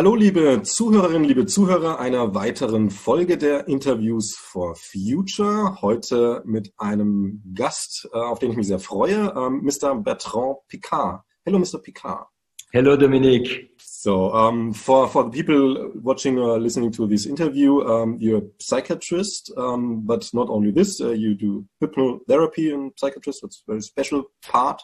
Hallo, 0.00 0.14
liebe 0.14 0.62
Zuhörerinnen, 0.62 1.24
liebe 1.24 1.44
Zuhörer 1.44 1.98
einer 1.98 2.34
weiteren 2.34 2.88
Folge 2.88 3.36
der 3.36 3.68
Interviews 3.68 4.34
for 4.34 4.74
Future. 4.74 5.82
Heute 5.82 6.42
mit 6.46 6.72
einem 6.78 7.42
Gast, 7.54 8.08
äh, 8.10 8.16
auf 8.16 8.38
den 8.38 8.50
ich 8.50 8.56
mich 8.56 8.68
sehr 8.68 8.78
freue, 8.78 9.24
Mr. 9.60 9.90
Ähm, 9.90 10.02
Bertrand 10.02 10.56
Picard. 10.68 11.20
Hello, 11.44 11.58
Mr. 11.58 11.82
Picard. 11.82 12.28
Hello, 12.72 12.96
Dominique. 12.96 13.74
So, 13.76 14.32
um, 14.32 14.72
for 14.72 15.06
for 15.06 15.30
the 15.30 15.42
people 15.42 15.92
watching 16.02 16.38
or 16.38 16.58
listening 16.58 16.92
to 16.92 17.06
this 17.06 17.26
interview, 17.26 17.82
um, 17.82 18.16
you're 18.18 18.38
a 18.38 18.50
psychiatrist, 18.58 19.52
um, 19.58 20.06
but 20.06 20.32
not 20.32 20.48
only 20.48 20.72
this, 20.72 21.02
uh, 21.02 21.10
you 21.10 21.34
do 21.34 21.66
hypnotherapy 21.78 22.72
in 22.72 22.90
psychiatrist. 22.96 23.42
That's 23.42 23.62
a 23.68 23.72
very 23.72 23.82
special 23.82 24.30
part. 24.40 24.80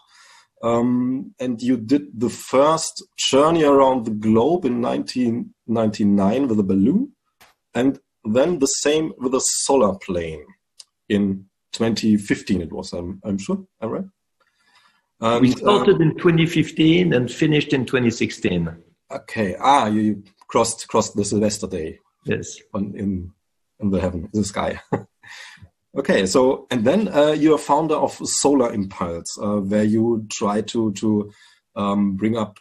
Um, 0.63 1.35
and 1.39 1.61
you 1.61 1.77
did 1.77 2.19
the 2.19 2.31
first 2.31 3.05
journey 3.17 3.63
around 3.63 4.05
the 4.05 4.11
globe 4.11 4.65
in 4.65 4.81
1999 4.81 6.49
with 6.49 6.59
a 6.59 6.63
balloon, 6.63 7.13
and 7.75 7.99
then 8.25 8.59
the 8.59 8.67
same 8.67 9.13
with 9.19 9.35
a 9.35 9.41
solar 9.41 9.97
plane 9.99 10.45
in 11.09 11.47
2015. 11.73 12.63
It 12.63 12.73
was, 12.73 12.93
I'm, 12.93 13.21
I'm 13.25 13.39
sure. 13.39 13.65
I'm 13.81 13.91
right. 13.91 14.05
And, 15.21 15.41
we 15.41 15.53
started 15.53 15.97
uh, 15.97 16.05
in 16.05 16.17
2015 16.17 17.13
and 17.13 17.31
finished 17.31 17.73
in 17.73 17.87
2016. 17.87 18.77
Okay. 19.11 19.57
Ah, 19.61 19.87
you 19.87 20.23
crossed 20.49 20.89
crossed 20.89 21.17
the 21.17 21.25
Sylvester 21.25 21.67
Day. 21.67 21.99
Yes. 22.25 22.59
On, 22.75 22.95
in 22.97 23.33
in 23.81 23.91
the 23.91 24.01
heaven, 24.01 24.29
in 24.33 24.41
the 24.41 24.45
sky. 24.45 24.81
okay. 25.99 26.27
So 26.27 26.67
and 26.71 26.85
then 26.85 27.09
uh, 27.09 27.33
you're 27.33 27.59
founder 27.59 27.95
of 27.95 28.13
Solar 28.25 28.73
Impulse, 28.73 29.39
uh, 29.41 29.61
where 29.61 29.85
you 29.85 30.27
try 30.31 30.63
to 30.63 30.93
to 30.93 31.33
um, 31.75 32.17
bring 32.17 32.37
up. 32.37 32.59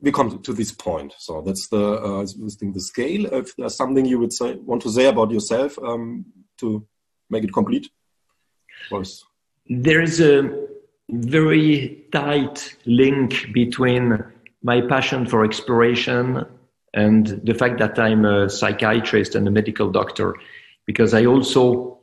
We 0.00 0.12
come 0.12 0.42
to 0.42 0.52
this 0.52 0.72
point. 0.72 1.14
So 1.18 1.40
that's 1.40 1.68
the 1.68 1.84
uh, 2.02 2.22
I 2.22 2.48
think 2.58 2.74
the 2.74 2.80
scale. 2.80 3.26
If 3.26 3.56
there's 3.56 3.76
something 3.76 4.04
you 4.04 4.18
would 4.18 4.32
say 4.32 4.54
want 4.54 4.82
to 4.82 4.90
say 4.90 5.06
about 5.06 5.30
yourself 5.30 5.78
um, 5.78 6.26
to 6.58 6.86
make 7.30 7.44
it 7.44 7.52
complete, 7.52 7.88
was 8.90 9.24
there 9.68 10.02
is 10.02 10.20
a 10.20 10.66
very 11.08 12.04
tight 12.12 12.76
link 12.84 13.52
between 13.52 14.22
my 14.62 14.80
passion 14.80 15.26
for 15.26 15.44
exploration 15.44 16.44
and 16.94 17.40
the 17.44 17.54
fact 17.54 17.78
that 17.78 17.98
I'm 17.98 18.24
a 18.24 18.48
psychiatrist 18.48 19.34
and 19.34 19.46
a 19.46 19.50
medical 19.50 19.90
doctor, 19.90 20.34
because 20.86 21.12
I 21.14 21.26
also 21.26 21.95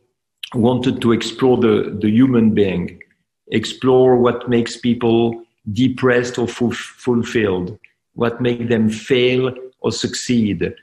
wanted 0.53 1.01
to 1.01 1.11
explore 1.11 1.57
the, 1.57 1.97
the 2.01 2.09
human 2.09 2.53
being, 2.53 2.99
explore 3.47 4.17
what 4.17 4.49
makes 4.49 4.77
people 4.77 5.43
depressed 5.71 6.37
or 6.37 6.47
fulfilled, 6.47 7.77
what 8.13 8.41
makes 8.41 8.67
them 8.69 8.89
fail 8.89 9.53
or 9.79 9.91
succeed, 9.91 10.73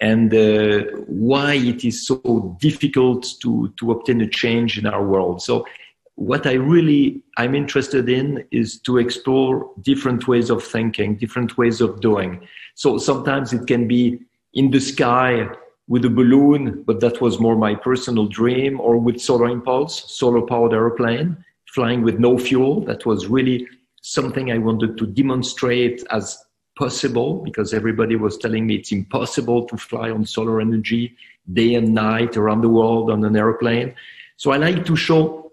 and 0.00 0.32
uh, 0.32 0.84
why 1.06 1.54
it 1.54 1.84
is 1.84 2.06
so 2.06 2.56
difficult 2.60 3.26
to, 3.42 3.72
to 3.78 3.90
obtain 3.90 4.20
a 4.20 4.28
change 4.28 4.78
in 4.78 4.86
our 4.86 5.04
world. 5.04 5.42
So 5.42 5.66
what 6.14 6.46
I 6.46 6.54
really 6.54 7.22
I'm 7.36 7.54
interested 7.54 8.08
in 8.08 8.44
is 8.50 8.80
to 8.80 8.98
explore 8.98 9.70
different 9.82 10.26
ways 10.26 10.50
of 10.50 10.64
thinking, 10.64 11.16
different 11.16 11.56
ways 11.56 11.80
of 11.80 12.00
doing. 12.00 12.46
So 12.74 12.98
sometimes 12.98 13.52
it 13.52 13.66
can 13.66 13.86
be 13.86 14.18
in 14.54 14.70
the 14.70 14.80
sky 14.80 15.48
with 15.88 16.04
a 16.04 16.10
balloon, 16.10 16.82
but 16.86 17.00
that 17.00 17.20
was 17.20 17.40
more 17.40 17.56
my 17.56 17.74
personal 17.74 18.26
dream, 18.26 18.78
or 18.80 18.98
with 18.98 19.20
solar 19.20 19.48
impulse, 19.48 20.04
solar 20.12 20.42
powered 20.42 20.74
airplane, 20.74 21.42
flying 21.74 22.02
with 22.02 22.18
no 22.18 22.38
fuel. 22.38 22.82
That 22.82 23.06
was 23.06 23.26
really 23.26 23.66
something 24.02 24.52
I 24.52 24.58
wanted 24.58 24.98
to 24.98 25.06
demonstrate 25.06 26.04
as 26.10 26.38
possible 26.76 27.42
because 27.42 27.74
everybody 27.74 28.16
was 28.16 28.38
telling 28.38 28.66
me 28.66 28.76
it's 28.76 28.92
impossible 28.92 29.66
to 29.66 29.76
fly 29.76 30.10
on 30.10 30.24
solar 30.24 30.60
energy 30.60 31.16
day 31.52 31.74
and 31.74 31.92
night 31.92 32.36
around 32.36 32.60
the 32.60 32.68
world 32.68 33.10
on 33.10 33.24
an 33.24 33.36
airplane. 33.36 33.94
So 34.36 34.52
I 34.52 34.58
like 34.58 34.84
to 34.86 34.94
show 34.94 35.50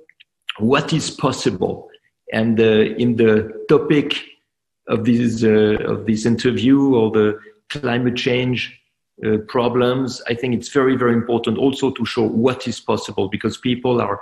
what 0.60 0.94
is 0.94 1.10
possible. 1.10 1.90
And 2.32 2.60
uh, 2.60 2.64
in 2.64 3.16
the 3.16 3.66
topic 3.68 4.22
of 4.88 5.06
this, 5.06 5.44
uh, 5.44 5.78
of 5.86 6.06
this 6.06 6.26
interview 6.26 6.94
or 6.94 7.10
the 7.12 7.40
climate 7.70 8.16
change 8.16 8.80
uh, 9.24 9.38
problems, 9.48 10.22
I 10.28 10.34
think 10.34 10.54
it's 10.56 10.70
very, 10.70 10.96
very 10.96 11.14
important 11.14 11.58
also 11.58 11.92
to 11.92 12.06
show 12.06 12.24
what 12.24 12.68
is 12.68 12.80
possible 12.80 13.30
because 13.30 13.58
people 13.58 14.02
are 14.02 14.20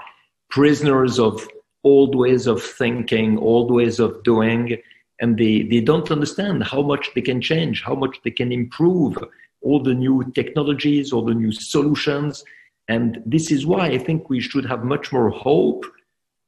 prisoners 0.50 1.20
of 1.20 1.48
old 1.84 2.16
ways 2.16 2.48
of 2.48 2.62
thinking, 2.62 3.38
old 3.40 3.72
ways 3.72 4.00
of 4.00 4.24
doing, 4.24 4.78
and 5.20 5.38
they, 5.38 5.64
they 5.64 5.80
don't 5.80 6.12
understand 6.12 6.64
how 6.64 6.82
much 6.82 7.10
they 7.16 7.22
can 7.22 7.42
change, 7.42 7.84
how 7.84 7.96
much 7.96 8.18
they 8.24 8.32
can 8.32 8.52
improve 8.52 9.18
all 9.62 9.82
the 9.82 9.94
new 9.94 10.24
technologies, 10.36 11.12
all 11.12 11.26
the 11.26 11.34
new 11.34 11.52
solutions. 11.52 12.44
And 12.88 13.22
this 13.26 13.52
is 13.52 13.66
why 13.66 13.88
I 13.88 13.98
think 13.98 14.30
we 14.30 14.40
should 14.40 14.66
have 14.66 14.84
much 14.84 15.12
more 15.12 15.30
hope 15.30 15.86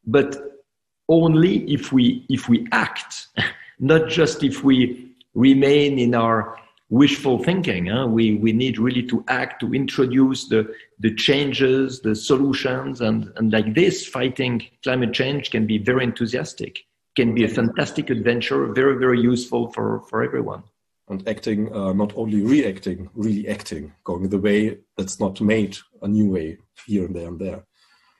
but 0.05 0.61
only 1.09 1.71
if 1.71 1.91
we 1.91 2.25
if 2.29 2.47
we 2.49 2.67
act, 2.71 3.27
not 3.79 4.09
just 4.09 4.43
if 4.43 4.63
we 4.63 5.11
remain 5.33 5.99
in 5.99 6.15
our 6.15 6.57
wishful 6.89 7.43
thinking. 7.43 7.87
Huh? 7.87 8.07
We 8.07 8.35
we 8.35 8.53
need 8.53 8.77
really 8.77 9.03
to 9.03 9.23
act 9.27 9.59
to 9.61 9.73
introduce 9.73 10.47
the 10.47 10.73
the 10.99 11.13
changes, 11.15 12.01
the 12.01 12.15
solutions, 12.15 13.01
and 13.01 13.31
and 13.37 13.51
like 13.51 13.73
this, 13.73 14.05
fighting 14.05 14.67
climate 14.83 15.13
change 15.13 15.51
can 15.51 15.65
be 15.65 15.77
very 15.77 16.03
enthusiastic. 16.03 16.79
Can 17.15 17.33
be 17.33 17.45
a 17.45 17.47
fantastic 17.47 18.09
adventure, 18.09 18.73
very 18.73 18.97
very 18.97 19.19
useful 19.19 19.71
for 19.71 20.01
for 20.09 20.23
everyone. 20.23 20.63
And 21.07 21.27
acting, 21.27 21.71
uh, 21.71 21.93
not 21.93 22.13
only 22.15 22.41
reacting, 22.41 23.09
really 23.13 23.47
acting, 23.47 23.93
going 24.03 24.27
the 24.27 24.39
way 24.39 24.79
that's 24.97 25.19
not 25.19 25.39
made 25.39 25.77
a 26.01 26.07
new 26.07 26.31
way 26.31 26.57
here 26.87 27.05
and 27.05 27.15
there 27.15 27.27
and 27.27 27.39
there. 27.39 27.63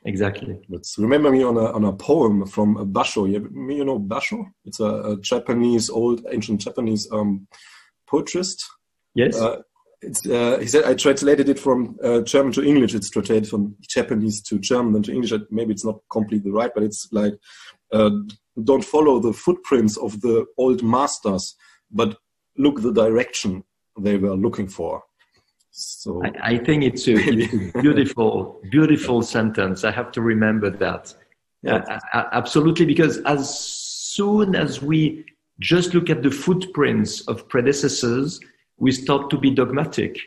Exactly. 0.06 0.62
Let's 0.70 0.96
remember 1.00 1.32
me 1.32 1.44
on 1.44 1.58
a 1.58 1.72
on 1.72 1.84
a 1.84 1.94
poem 1.94 2.46
from 2.46 2.94
Basho. 2.94 3.28
You, 3.28 3.50
you 3.74 3.84
know 3.84 4.00
Basho? 4.00 4.46
It's 4.64 4.80
a, 4.80 4.86
a, 4.86 5.18
Japanese, 5.20 5.90
old 5.90 6.28
ancient 6.32 6.62
Japanese 6.62 7.12
um, 7.12 7.48
poetryst. 8.12 8.64
Yes. 9.14 9.40
Uh, 9.40 9.62
uh, 10.32 10.60
he 10.60 10.68
said 10.68 10.84
I 10.84 10.94
translated 10.94 11.50
it 11.50 11.60
from 11.60 11.98
uh, 12.04 12.22
German 12.22 12.52
to 12.54 12.64
English. 12.64 12.94
It's 12.94 13.10
translated 13.10 13.50
from 13.50 13.76
Japanese 13.82 14.42
to 14.44 14.60
German 14.60 14.94
then 14.94 15.04
to 15.04 15.14
English. 15.14 15.34
Maybe 15.50 15.74
it's 15.74 15.86
not 15.86 16.00
completely 16.12 16.52
right, 16.52 16.72
but 16.74 16.84
it's 16.84 17.08
like 17.12 17.34
uh, 17.92 18.12
don't 18.64 18.84
follow 18.84 19.20
the 19.20 19.34
footprints 19.34 19.98
of 19.98 20.22
the 20.22 20.46
old 20.58 20.84
masters, 20.84 21.56
but 21.92 22.18
look 22.58 22.82
the 22.82 22.94
direction 22.94 23.64
they 24.00 24.18
were 24.18 24.36
looking 24.36 24.68
for. 24.68 25.04
So 25.72 26.22
I, 26.24 26.54
I 26.54 26.58
think 26.58 26.84
it's 26.84 27.08
a, 27.08 27.16
it's 27.16 27.54
a, 27.76 27.82
beautiful, 27.82 28.62
beautiful 28.72 29.22
sentence. 29.22 29.84
I 29.84 29.92
have 29.92 30.12
to 30.14 30.22
remember 30.22 30.70
that. 30.70 31.14
Yeah, 31.64 32.00
absolutely, 32.14 32.86
because 32.86 33.18
as 33.26 33.60
soon 33.60 34.56
as 34.56 34.82
we 34.82 35.26
just 35.60 35.94
look 35.94 36.10
at 36.10 36.24
the 36.24 36.32
footprints 36.32 37.22
of 37.22 37.48
predecessors, 37.48 38.40
we 38.78 38.92
start 38.92 39.30
to 39.30 39.38
be 39.38 39.52
dogmatic. 39.52 40.18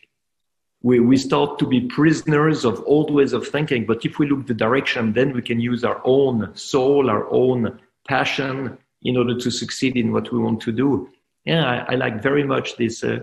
We, 0.82 1.00
we 1.00 1.16
start 1.16 1.58
to 1.58 1.66
be 1.66 1.82
prisoners 1.82 2.64
of 2.64 2.82
old 2.86 3.12
ways 3.12 3.32
of 3.32 3.46
thinking. 3.46 3.84
But 3.84 4.04
if 4.04 4.18
we 4.18 4.28
look 4.28 4.46
the 4.46 4.54
direction, 4.54 5.12
then 5.12 5.32
we 5.32 5.42
can 5.42 5.60
use 5.60 5.84
our 5.84 6.00
own 6.04 6.54
soul, 6.54 7.10
our 7.10 7.30
own 7.30 7.80
passion 8.06 8.78
in 9.02 9.16
order 9.16 9.36
to 9.38 9.50
succeed 9.50 9.96
in 9.96 10.12
what 10.12 10.32
we 10.32 10.38
want 10.38 10.60
to 10.62 10.72
do. 10.72 11.10
Yeah, 11.44 11.64
I, 11.64 11.92
I 11.92 11.94
like 11.96 12.22
very 12.22 12.44
much 12.44 12.76
this, 12.76 13.04
uh, 13.04 13.20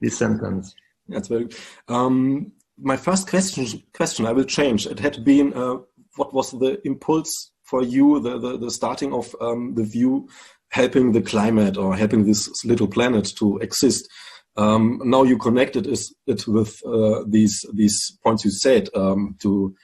this 0.00 0.16
sentence. 0.16 0.74
That's 1.08 1.28
very. 1.28 1.48
Um, 1.88 2.52
my 2.78 2.96
first 2.96 3.28
question, 3.28 3.82
question 3.92 4.26
I 4.26 4.32
will 4.32 4.44
change. 4.44 4.86
It 4.86 4.98
had 4.98 5.24
been, 5.24 5.52
uh, 5.54 5.76
what 6.16 6.32
was 6.32 6.50
the 6.52 6.80
impulse 6.86 7.52
for 7.62 7.82
you, 7.82 8.20
the 8.20 8.38
the, 8.38 8.58
the 8.58 8.70
starting 8.70 9.12
of 9.12 9.34
um, 9.40 9.74
the 9.74 9.84
view, 9.84 10.28
helping 10.74 11.12
the 11.12 11.22
climate 11.22 11.76
or 11.76 11.94
helping 11.94 12.24
this 12.24 12.64
little 12.64 12.88
planet 12.88 13.26
to 13.38 13.58
exist. 13.58 14.08
Um, 14.56 15.00
now 15.04 15.22
you 15.22 15.38
connected 15.38 15.86
it 15.86 16.48
with 16.48 16.72
uh, 16.84 17.22
these 17.28 17.64
these 17.72 18.18
points 18.24 18.44
you 18.44 18.50
said 18.50 18.88
um, 18.96 19.36
to 19.42 19.74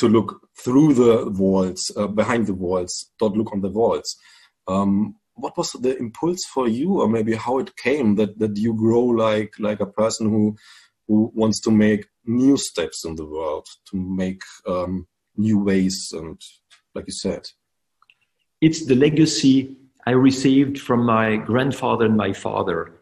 to 0.00 0.08
look 0.08 0.28
through 0.62 0.92
the 0.94 1.30
walls, 1.30 1.80
uh, 1.96 2.08
behind 2.08 2.46
the 2.46 2.58
walls, 2.66 3.10
don't 3.18 3.36
look 3.36 3.52
on 3.52 3.62
the 3.62 3.70
walls. 3.70 4.16
Um, 4.68 5.16
what 5.34 5.56
was 5.56 5.72
the 5.72 5.96
impulse 5.96 6.44
for 6.44 6.68
you 6.68 7.00
or 7.00 7.08
maybe 7.08 7.34
how 7.34 7.58
it 7.58 7.76
came 7.76 8.16
that 8.16 8.38
that 8.38 8.56
you 8.64 8.74
grow 8.74 9.04
like 9.26 9.52
like 9.58 9.80
a 9.80 9.94
person 10.02 10.28
who 10.28 10.56
who 11.08 11.32
wants 11.34 11.58
to 11.60 11.70
make 11.70 12.02
new 12.26 12.56
steps 12.56 13.04
in 13.04 13.14
the 13.16 13.28
world 13.36 13.66
to 13.88 13.96
make 13.96 14.42
um, 14.66 15.06
new 15.36 15.58
ways 15.58 15.96
and 16.18 16.38
like 16.94 17.06
you 17.10 17.16
said 17.26 17.42
it's 18.60 18.86
the 18.86 18.94
legacy 19.06 19.76
i 20.06 20.10
received 20.10 20.78
from 20.78 21.04
my 21.04 21.36
grandfather 21.36 22.06
and 22.06 22.16
my 22.16 22.32
father 22.32 22.92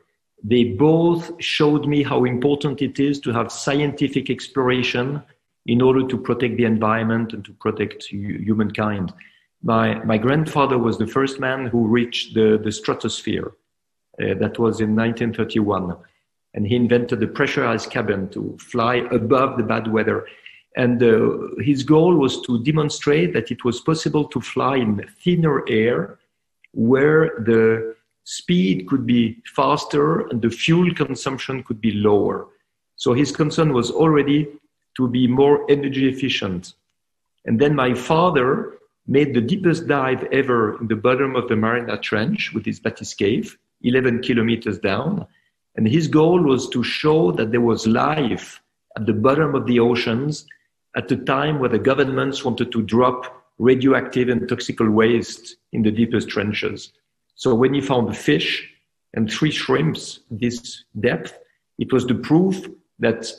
they 0.45 0.65
both 0.65 1.31
showed 1.41 1.87
me 1.87 2.03
how 2.03 2.25
important 2.25 2.83
it 2.83 2.99
is 2.99 3.21
to 3.21 3.33
have 3.33 3.53
scientific 3.53 4.29
exploration 4.29 5.23
in 5.67 5.81
order 5.81 6.07
to 6.07 6.19
protect 6.19 6.57
the 6.57 6.65
environment 6.65 7.33
and 7.33 7.45
to 7.45 7.53
protect 7.53 8.05
humankind 8.05 9.13
my, 9.63 9.95
my 10.05 10.19
grandfather 10.19 10.77
was 10.77 10.99
the 10.99 11.07
first 11.07 11.39
man 11.39 11.67
who 11.67 11.87
reached 11.87 12.35
the, 12.35 12.61
the 12.63 12.73
stratosphere. 12.73 13.53
Uh, 14.21 14.35
that 14.35 14.59
was 14.59 14.81
in 14.81 14.95
1931. 14.95 15.97
and 16.55 16.67
he 16.67 16.77
invented 16.77 17.19
the 17.19 17.27
pressurized 17.27 17.89
cabin 17.91 18.29
to 18.29 18.55
fly 18.61 18.97
above 19.11 19.57
the 19.57 19.63
bad 19.63 19.91
weather. 19.91 20.27
And 20.77 21.03
uh, 21.03 21.63
his 21.63 21.83
goal 21.83 22.17
was 22.17 22.43
to 22.43 22.63
demonstrate 22.63 23.33
that 23.33 23.51
it 23.51 23.65
was 23.65 23.81
possible 23.81 24.25
to 24.27 24.41
fly 24.41 24.77
in 24.77 25.03
thinner 25.25 25.65
air 25.67 26.19
where 26.73 27.41
the 27.45 27.95
speed 28.25 28.87
could 28.89 29.07
be 29.07 29.43
faster 29.55 30.29
and 30.29 30.41
the 30.41 30.51
fuel 30.51 30.93
consumption 30.95 31.63
could 31.63 31.81
be 31.81 31.93
lower. 31.93 32.49
So 32.97 33.15
his 33.15 33.33
concern 33.33 33.73
was 33.73 33.91
already 33.91 34.49
to 34.97 35.09
be 35.09 35.27
more 35.27 35.71
energy 35.71 36.09
efficient. 36.09 36.75
And 37.45 37.61
then 37.61 37.75
my 37.75 37.95
father 37.95 38.79
made 39.07 39.35
the 39.35 39.41
deepest 39.41 39.89
dive 39.89 40.25
ever 40.33 40.79
in 40.81 40.87
the 40.87 40.97
bottom 40.97 41.35
of 41.35 41.49
the 41.49 41.57
Mariana 41.57 41.99
Trench 41.99 42.53
with 42.55 42.65
his 42.65 42.79
bathyscaphe, 42.79 43.57
11 43.83 44.23
kilometers 44.23 44.79
down. 44.79 45.27
And 45.75 45.89
his 45.89 46.07
goal 46.07 46.41
was 46.41 46.69
to 46.71 46.85
show 46.85 47.33
that 47.33 47.51
there 47.51 47.61
was 47.61 47.87
life 47.87 48.61
at 48.97 49.07
the 49.07 49.13
bottom 49.13 49.55
of 49.55 49.67
the 49.67 49.81
oceans 49.81 50.47
at 50.95 51.11
a 51.11 51.17
time 51.17 51.59
where 51.59 51.71
the 51.71 51.79
governments 51.79 52.45
wanted 52.45 52.71
to 52.73 52.83
drop 52.83 53.45
radioactive 53.59 54.29
and 54.29 54.49
toxical 54.49 54.91
waste 54.91 55.57
in 55.73 55.83
the 55.83 55.91
deepest 55.91 56.29
trenches. 56.29 56.93
So 57.35 57.55
when 57.55 57.75
he 57.75 57.81
found 57.81 58.09
a 58.09 58.15
fish 58.15 58.71
and 59.15 59.31
three 59.31 59.51
shrimps 59.51 60.21
this 60.31 60.85
depth, 60.99 61.39
it 61.79 61.93
was 61.93 62.07
the 62.07 62.15
proof 62.15 62.69
that 62.99 63.31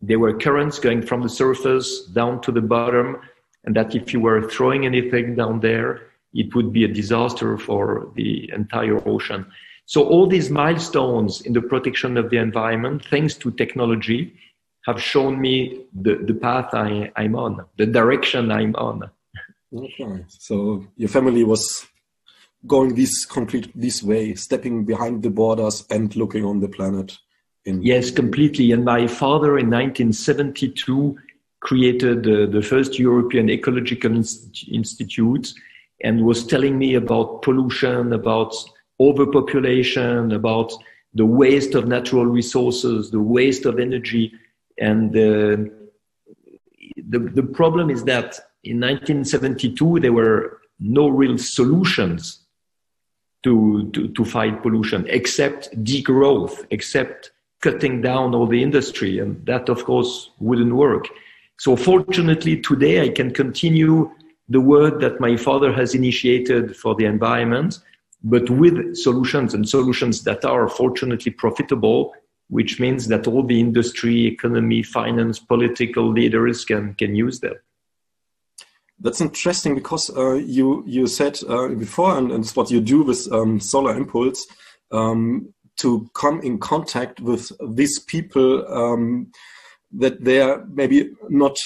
there 0.00 0.18
were 0.18 0.36
currents 0.36 0.78
going 0.78 1.02
from 1.02 1.22
the 1.22 1.28
surface 1.28 2.04
down 2.06 2.40
to 2.42 2.52
the 2.52 2.60
bottom, 2.60 3.18
and 3.64 3.76
that 3.76 3.94
if 3.94 4.12
you 4.12 4.20
were 4.20 4.50
throwing 4.50 4.84
anything 4.84 5.36
down 5.36 5.60
there, 5.60 6.08
it 6.34 6.54
would 6.54 6.72
be 6.72 6.84
a 6.84 6.88
disaster 6.88 7.56
for 7.56 8.10
the 8.16 8.50
entire 8.52 9.06
ocean. 9.08 9.46
So 9.86 10.02
all 10.02 10.26
these 10.26 10.50
milestones 10.50 11.42
in 11.42 11.52
the 11.52 11.62
protection 11.62 12.16
of 12.16 12.30
the 12.30 12.38
environment, 12.38 13.04
thanks 13.10 13.34
to 13.34 13.50
technology, 13.52 14.34
have 14.86 15.00
shown 15.00 15.40
me 15.40 15.84
the, 15.94 16.16
the 16.16 16.34
path 16.34 16.70
I, 16.72 17.12
I'm 17.14 17.36
on, 17.36 17.64
the 17.76 17.86
direction 17.86 18.50
I'm 18.50 18.74
on. 18.74 19.08
Okay. 19.74 20.24
So 20.28 20.86
your 20.96 21.08
family 21.08 21.44
was 21.44 21.86
going 22.66 22.94
this 22.94 23.24
concrete 23.24 23.70
this 23.74 24.02
way, 24.02 24.34
stepping 24.34 24.84
behind 24.84 25.22
the 25.22 25.30
borders 25.30 25.84
and 25.90 26.14
looking 26.14 26.44
on 26.44 26.60
the 26.60 26.68
planet. 26.68 27.16
Yes, 27.64 28.10
completely. 28.10 28.72
And 28.72 28.84
my 28.84 29.06
father 29.06 29.58
in 29.58 29.70
1972 29.70 31.16
created 31.60 32.26
uh, 32.26 32.46
the 32.46 32.62
first 32.62 32.98
European 32.98 33.48
Ecological 33.48 34.12
Institute 34.68 35.52
and 36.02 36.24
was 36.24 36.44
telling 36.44 36.76
me 36.76 36.94
about 36.96 37.42
pollution, 37.42 38.12
about 38.12 38.52
overpopulation, 38.98 40.32
about 40.32 40.72
the 41.14 41.24
waste 41.24 41.74
of 41.74 41.86
natural 41.86 42.26
resources, 42.26 43.10
the 43.10 43.20
waste 43.20 43.64
of 43.64 43.78
energy. 43.78 44.32
And 44.78 45.10
uh, 45.16 45.70
the, 46.96 47.18
the 47.18 47.42
problem 47.44 47.90
is 47.90 48.04
that 48.04 48.40
in 48.64 48.80
1972, 48.80 50.00
there 50.00 50.12
were 50.12 50.60
no 50.78 51.08
real 51.08 51.36
solutions 51.38 52.40
to, 53.42 53.90
to, 53.92 54.08
to 54.08 54.24
fight 54.24 54.62
pollution 54.62 55.04
except 55.08 55.70
degrowth, 55.82 56.64
except 56.70 57.32
cutting 57.60 58.00
down 58.00 58.34
all 58.34 58.46
the 58.46 58.62
industry. 58.62 59.18
And 59.18 59.44
that, 59.46 59.68
of 59.68 59.84
course, 59.84 60.30
wouldn't 60.38 60.74
work. 60.74 61.08
So 61.58 61.76
fortunately, 61.76 62.60
today 62.60 63.02
I 63.02 63.08
can 63.08 63.32
continue 63.32 64.10
the 64.48 64.60
work 64.60 65.00
that 65.00 65.20
my 65.20 65.36
father 65.36 65.72
has 65.72 65.94
initiated 65.94 66.76
for 66.76 66.94
the 66.94 67.04
environment, 67.04 67.78
but 68.22 68.48
with 68.50 68.96
solutions 68.96 69.54
and 69.54 69.68
solutions 69.68 70.22
that 70.24 70.44
are 70.44 70.68
fortunately 70.68 71.32
profitable, 71.32 72.14
which 72.48 72.78
means 72.78 73.08
that 73.08 73.26
all 73.26 73.42
the 73.44 73.58
industry, 73.58 74.26
economy, 74.26 74.82
finance, 74.82 75.38
political 75.38 76.08
leaders 76.08 76.64
can, 76.64 76.94
can 76.94 77.14
use 77.14 77.40
them. 77.40 77.54
That's 79.02 79.20
interesting 79.20 79.74
because 79.74 80.16
uh, 80.16 80.34
you 80.34 80.84
you 80.86 81.08
said 81.08 81.36
uh, 81.48 81.68
before, 81.68 82.16
and, 82.16 82.30
and, 82.30 82.44
it's 82.44 82.54
what 82.54 82.70
you 82.70 82.80
do 82.80 83.02
with 83.02 83.30
um, 83.32 83.58
Solar 83.58 83.96
Impulse, 83.96 84.46
um, 84.92 85.52
to 85.78 86.08
come 86.14 86.40
in 86.42 86.58
contact 86.58 87.20
with 87.20 87.50
these 87.74 87.98
people 87.98 88.64
um, 88.72 89.32
that 89.98 90.22
they 90.24 90.40
are 90.40 90.64
maybe 90.68 91.10
not 91.28 91.56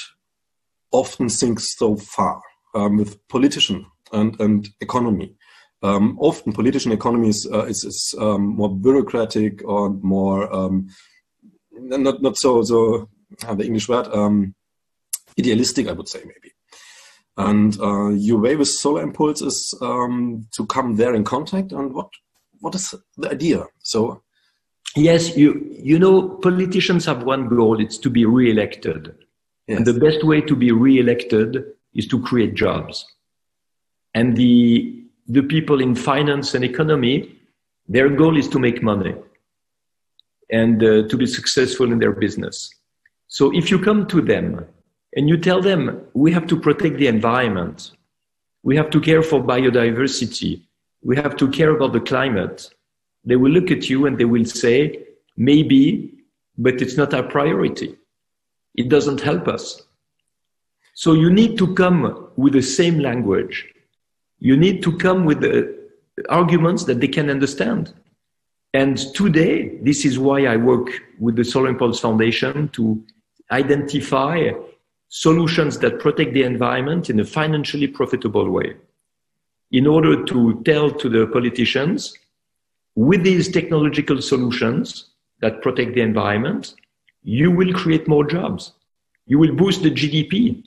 often 0.92 1.28
think 1.28 1.60
so 1.60 1.96
far 1.96 2.40
um, 2.74 2.96
with 2.96 3.28
politician 3.28 3.84
and, 4.12 4.40
and 4.40 4.70
economy. 4.80 5.34
Um, 5.82 6.16
often 6.18 6.54
politician 6.54 6.90
economy 6.90 7.28
is, 7.28 7.46
uh, 7.52 7.66
is, 7.66 7.84
is 7.84 8.14
um, 8.18 8.56
more 8.56 8.74
bureaucratic 8.74 9.62
or 9.66 9.90
more 9.90 10.48
not 11.72 12.22
not 12.22 12.38
so 12.38 12.62
so 12.62 13.10
the 13.52 13.64
English 13.64 13.90
word 13.90 14.08
idealistic, 15.38 15.88
I 15.88 15.92
would 15.92 16.08
say 16.08 16.20
maybe. 16.20 16.55
And 17.36 17.78
uh, 17.80 18.08
your 18.08 18.38
way 18.38 18.56
with 18.56 18.68
Solar 18.68 19.02
Impulse 19.02 19.42
is 19.42 19.74
um, 19.82 20.46
to 20.56 20.64
come 20.66 20.96
there 20.96 21.14
in 21.14 21.24
contact. 21.24 21.72
And 21.72 21.94
what 21.94 22.08
what 22.60 22.74
is 22.74 22.94
the 23.18 23.30
idea? 23.30 23.64
So, 23.82 24.22
yes, 24.94 25.36
you 25.36 25.68
you 25.70 25.98
know, 25.98 26.28
politicians 26.28 27.04
have 27.04 27.24
one 27.24 27.48
goal: 27.48 27.80
it's 27.80 27.98
to 27.98 28.10
be 28.10 28.24
re-elected. 28.24 29.14
Yes. 29.66 29.78
And 29.78 29.86
the 29.86 30.00
best 30.00 30.24
way 30.24 30.40
to 30.40 30.56
be 30.56 30.72
re-elected 30.72 31.64
is 31.94 32.06
to 32.08 32.22
create 32.22 32.54
jobs. 32.54 33.04
And 34.14 34.36
the 34.36 35.04
the 35.28 35.42
people 35.42 35.80
in 35.80 35.94
finance 35.94 36.54
and 36.54 36.64
economy, 36.64 37.38
their 37.88 38.08
goal 38.08 38.38
is 38.38 38.48
to 38.48 38.58
make 38.58 38.82
money 38.82 39.14
and 40.48 40.82
uh, 40.82 41.08
to 41.08 41.16
be 41.16 41.26
successful 41.26 41.92
in 41.92 41.98
their 41.98 42.12
business. 42.12 42.70
So 43.28 43.52
if 43.54 43.70
you 43.70 43.78
come 43.78 44.06
to 44.06 44.22
them 44.22 44.64
and 45.16 45.28
you 45.28 45.36
tell 45.38 45.60
them 45.62 46.02
we 46.12 46.30
have 46.32 46.46
to 46.46 46.60
protect 46.60 46.98
the 46.98 47.06
environment, 47.06 47.92
we 48.62 48.76
have 48.76 48.90
to 48.90 49.00
care 49.00 49.22
for 49.22 49.40
biodiversity, 49.42 50.62
we 51.02 51.16
have 51.16 51.36
to 51.36 51.48
care 51.48 51.70
about 51.70 51.92
the 51.92 52.00
climate, 52.00 52.70
they 53.24 53.36
will 53.36 53.50
look 53.50 53.70
at 53.70 53.88
you 53.90 54.06
and 54.06 54.18
they 54.18 54.24
will 54.24 54.44
say, 54.44 55.04
maybe, 55.36 56.12
but 56.56 56.80
it's 56.80 56.96
not 56.96 57.12
our 57.14 57.24
priority. 57.24 57.96
It 58.74 58.88
doesn't 58.88 59.20
help 59.20 59.48
us. 59.48 59.82
So 60.94 61.14
you 61.14 61.30
need 61.30 61.58
to 61.58 61.74
come 61.74 62.28
with 62.36 62.52
the 62.52 62.62
same 62.62 62.98
language. 63.00 63.66
You 64.38 64.56
need 64.56 64.82
to 64.84 64.96
come 64.96 65.24
with 65.24 65.40
the 65.40 65.76
arguments 66.28 66.84
that 66.84 67.00
they 67.00 67.08
can 67.08 67.28
understand. 67.30 67.92
And 68.72 68.96
today, 69.14 69.78
this 69.82 70.04
is 70.04 70.18
why 70.18 70.46
I 70.46 70.56
work 70.56 70.88
with 71.18 71.36
the 71.36 71.44
Solar 71.44 71.68
Impulse 71.68 72.00
Foundation 72.00 72.68
to 72.70 73.02
identify 73.50 74.50
solutions 75.08 75.78
that 75.78 76.00
protect 76.00 76.34
the 76.34 76.42
environment 76.42 77.10
in 77.10 77.20
a 77.20 77.24
financially 77.24 77.86
profitable 77.86 78.50
way 78.50 78.76
in 79.72 79.86
order 79.86 80.24
to 80.24 80.62
tell 80.64 80.90
to 80.90 81.08
the 81.08 81.26
politicians 81.26 82.14
with 82.94 83.22
these 83.22 83.48
technological 83.48 84.22
solutions 84.22 85.10
that 85.40 85.60
protect 85.62 85.94
the 85.94 86.00
environment, 86.00 86.74
you 87.22 87.50
will 87.50 87.72
create 87.74 88.08
more 88.08 88.24
jobs. 88.24 88.72
You 89.26 89.38
will 89.38 89.54
boost 89.54 89.82
the 89.82 89.90
GDP. 89.90 90.64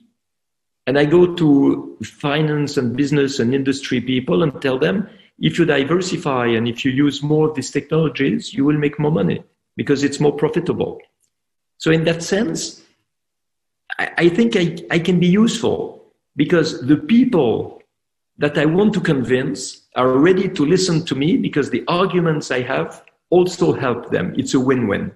And 0.86 0.98
I 0.98 1.04
go 1.06 1.34
to 1.34 1.96
finance 2.02 2.76
and 2.76 2.96
business 2.96 3.38
and 3.38 3.54
industry 3.54 4.00
people 4.00 4.42
and 4.42 4.60
tell 4.62 4.78
them, 4.78 5.08
if 5.38 5.58
you 5.58 5.64
diversify 5.64 6.46
and 6.48 6.68
if 6.68 6.84
you 6.84 6.90
use 6.92 7.22
more 7.22 7.48
of 7.48 7.54
these 7.54 7.70
technologies, 7.70 8.52
you 8.52 8.64
will 8.64 8.76
make 8.76 8.98
more 8.98 9.10
money 9.10 9.42
because 9.76 10.04
it's 10.04 10.20
more 10.20 10.32
profitable. 10.32 11.00
So 11.78 11.90
in 11.90 12.04
that 12.04 12.22
sense, 12.22 12.82
I, 13.98 14.10
I 14.18 14.28
think 14.28 14.56
I, 14.56 14.76
I 14.90 14.98
can 14.98 15.18
be 15.20 15.26
useful 15.26 16.12
because 16.36 16.80
the 16.86 16.96
people 16.96 17.82
that 18.38 18.56
I 18.56 18.64
want 18.64 18.94
to 18.94 19.00
convince 19.00 19.86
are 19.96 20.12
ready 20.18 20.48
to 20.48 20.64
listen 20.64 21.04
to 21.06 21.14
me 21.14 21.36
because 21.36 21.70
the 21.70 21.84
arguments 21.88 22.50
I 22.50 22.62
have 22.62 23.04
also 23.28 23.72
help 23.72 24.10
them. 24.10 24.34
It's 24.36 24.54
a 24.54 24.60
win-win. 24.60 25.12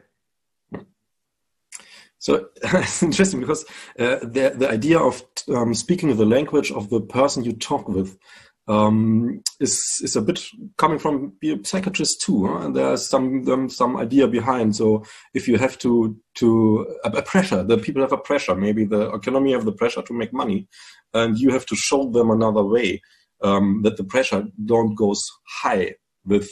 So 2.19 2.49
it's 2.62 3.02
interesting 3.02 3.40
because 3.40 3.64
uh, 3.99 4.16
the 4.23 4.54
the 4.57 4.71
idea 4.71 4.99
of 4.99 5.23
um, 5.54 5.75
speaking 5.75 6.16
the 6.16 6.25
language 6.25 6.71
of 6.73 6.88
the 6.88 7.00
person 7.00 7.45
you 7.45 7.52
talk 7.52 7.87
with 7.88 8.19
um, 8.66 9.42
is 9.61 10.00
is 10.02 10.16
a 10.16 10.23
bit 10.23 10.40
coming 10.78 10.99
from 10.99 11.35
be 11.40 11.52
a 11.52 11.64
psychiatrist 11.64 12.23
too, 12.23 12.47
huh? 12.47 12.64
and 12.64 12.76
there's 12.76 13.09
some 13.09 13.47
um, 13.50 13.68
some 13.68 13.97
idea 13.97 14.26
behind. 14.26 14.75
So 14.75 15.04
if 15.35 15.47
you 15.47 15.59
have 15.59 15.78
to 15.78 16.16
to 16.37 16.97
a, 17.04 17.23
pressure, 17.23 17.62
the 17.62 17.76
people 17.76 18.02
have 18.02 18.12
a 18.12 18.18
pressure. 18.18 18.54
Maybe 18.54 18.85
the 18.85 19.11
economy 19.11 19.52
have 19.52 19.66
the 19.66 19.73
pressure 19.73 20.02
to 20.02 20.14
make 20.14 20.33
money, 20.33 20.66
and 21.12 21.38
you 21.38 21.50
have 21.50 21.66
to 21.66 21.76
show 21.76 22.11
them 22.11 22.30
another 22.30 22.64
way 22.64 23.02
um, 23.42 23.83
that 23.83 23.97
the 23.97 24.04
pressure 24.04 24.47
don't 24.64 24.94
goes 24.94 25.23
high 25.62 25.94
with 26.25 26.49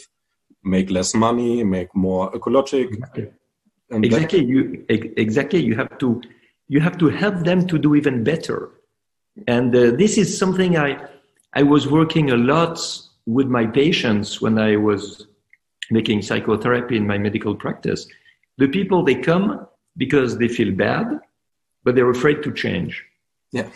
make 0.63 0.91
less 0.91 1.15
money, 1.15 1.65
make 1.65 1.95
more 1.95 2.31
ecologic. 2.33 2.93
Exactly. 2.93 3.31
exactly. 3.91 4.45
you 4.45 4.85
exactly. 4.89 5.63
You 5.63 5.77
have 5.77 5.97
to 5.99 6.21
you 6.69 6.81
have 6.81 6.99
to 6.99 7.09
help 7.09 7.37
them 7.45 7.67
to 7.69 7.79
do 7.79 7.95
even 7.95 8.23
better, 8.23 8.71
and 9.47 9.75
uh, 9.75 9.93
this 9.93 10.19
is 10.19 10.39
something 10.39 10.77
I 10.77 11.09
I 11.55 11.63
was 11.63 11.87
working 11.87 12.31
a 12.31 12.37
lot 12.37 12.79
with 13.27 13.47
my 13.47 13.67
patients 13.67 14.41
when 14.41 14.59
I 14.59 14.77
was 14.77 15.27
making 15.91 16.23
psychotherapy 16.23 16.97
in 16.97 17.07
my 17.07 17.19
medical 17.19 17.55
practice. 17.55 18.07
The 18.59 18.69
people, 18.69 19.05
they 19.05 19.17
come 19.17 19.67
because 19.97 20.39
they 20.39 20.49
feel 20.49 20.73
bad, 20.75 21.21
but 21.85 21.95
they're 21.95 22.11
afraid 22.11 22.43
to 22.45 22.53
change. 22.53 23.05
Yeah. 23.53 23.69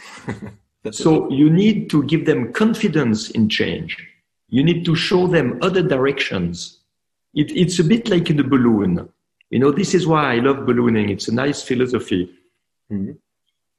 so 0.91 1.31
you 1.31 1.51
need 1.51 1.91
to 1.91 2.03
give 2.05 2.25
them 2.25 2.53
confidence 2.53 3.31
in 3.31 3.49
change. 3.49 3.97
You 4.49 4.63
need 4.65 4.85
to 4.87 4.95
show 4.95 5.27
them 5.27 5.59
other 5.61 5.83
directions. 5.83 6.81
It, 7.35 7.51
it's 7.55 7.79
a 7.79 7.85
bit 7.85 8.09
like 8.09 8.31
in 8.31 8.41
a 8.41 8.45
balloon. 8.45 9.09
You 9.51 9.59
know, 9.59 9.71
this 9.71 9.95
is 9.95 10.07
why 10.07 10.35
I 10.35 10.39
love 10.39 10.67
ballooning. 10.67 11.11
It's 11.11 11.29
a 11.29 11.35
nice 11.35 11.63
philosophy. 11.63 12.31
Mm-hmm. 12.91 13.13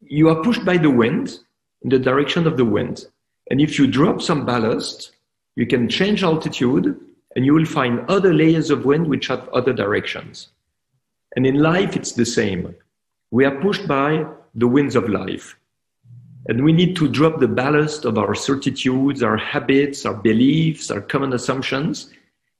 You 0.02 0.30
are 0.30 0.44
pushed 0.44 0.64
by 0.64 0.78
the 0.78 0.92
wind 0.92 1.40
in 1.82 1.90
the 1.90 2.00
direction 2.00 2.46
of 2.46 2.58
the 2.58 2.66
wind. 2.66 3.08
And 3.50 3.62
if 3.62 3.80
you 3.80 3.88
drop 3.88 4.22
some 4.22 4.46
ballast, 4.46 5.12
you 5.56 5.66
can 5.66 5.90
change 5.90 6.24
altitude 6.24 7.00
and 7.36 7.46
you 7.46 7.54
will 7.54 7.66
find 7.66 8.10
other 8.10 8.34
layers 8.34 8.70
of 8.70 8.86
wind 8.86 9.08
which 9.08 9.28
have 9.28 9.48
other 9.50 9.74
directions. 9.74 10.50
And 11.36 11.46
in 11.46 11.60
life, 11.60 11.96
it's 11.96 12.14
the 12.14 12.26
same. 12.26 12.76
We 13.32 13.46
are 13.46 13.60
pushed 13.62 13.88
by 13.88 14.26
the 14.56 14.68
winds 14.68 14.96
of 14.96 15.10
life. 15.10 15.58
And 16.48 16.64
we 16.64 16.72
need 16.72 16.96
to 16.98 17.10
drop 17.10 17.40
the 17.40 17.48
ballast 17.48 18.06
of 18.06 18.18
our 18.18 18.34
certitudes, 18.34 19.22
our 19.22 19.38
habits, 19.38 20.06
our 20.06 20.14
beliefs, 20.14 20.90
our 20.90 21.02
common 21.02 21.34
assumptions 21.34 22.12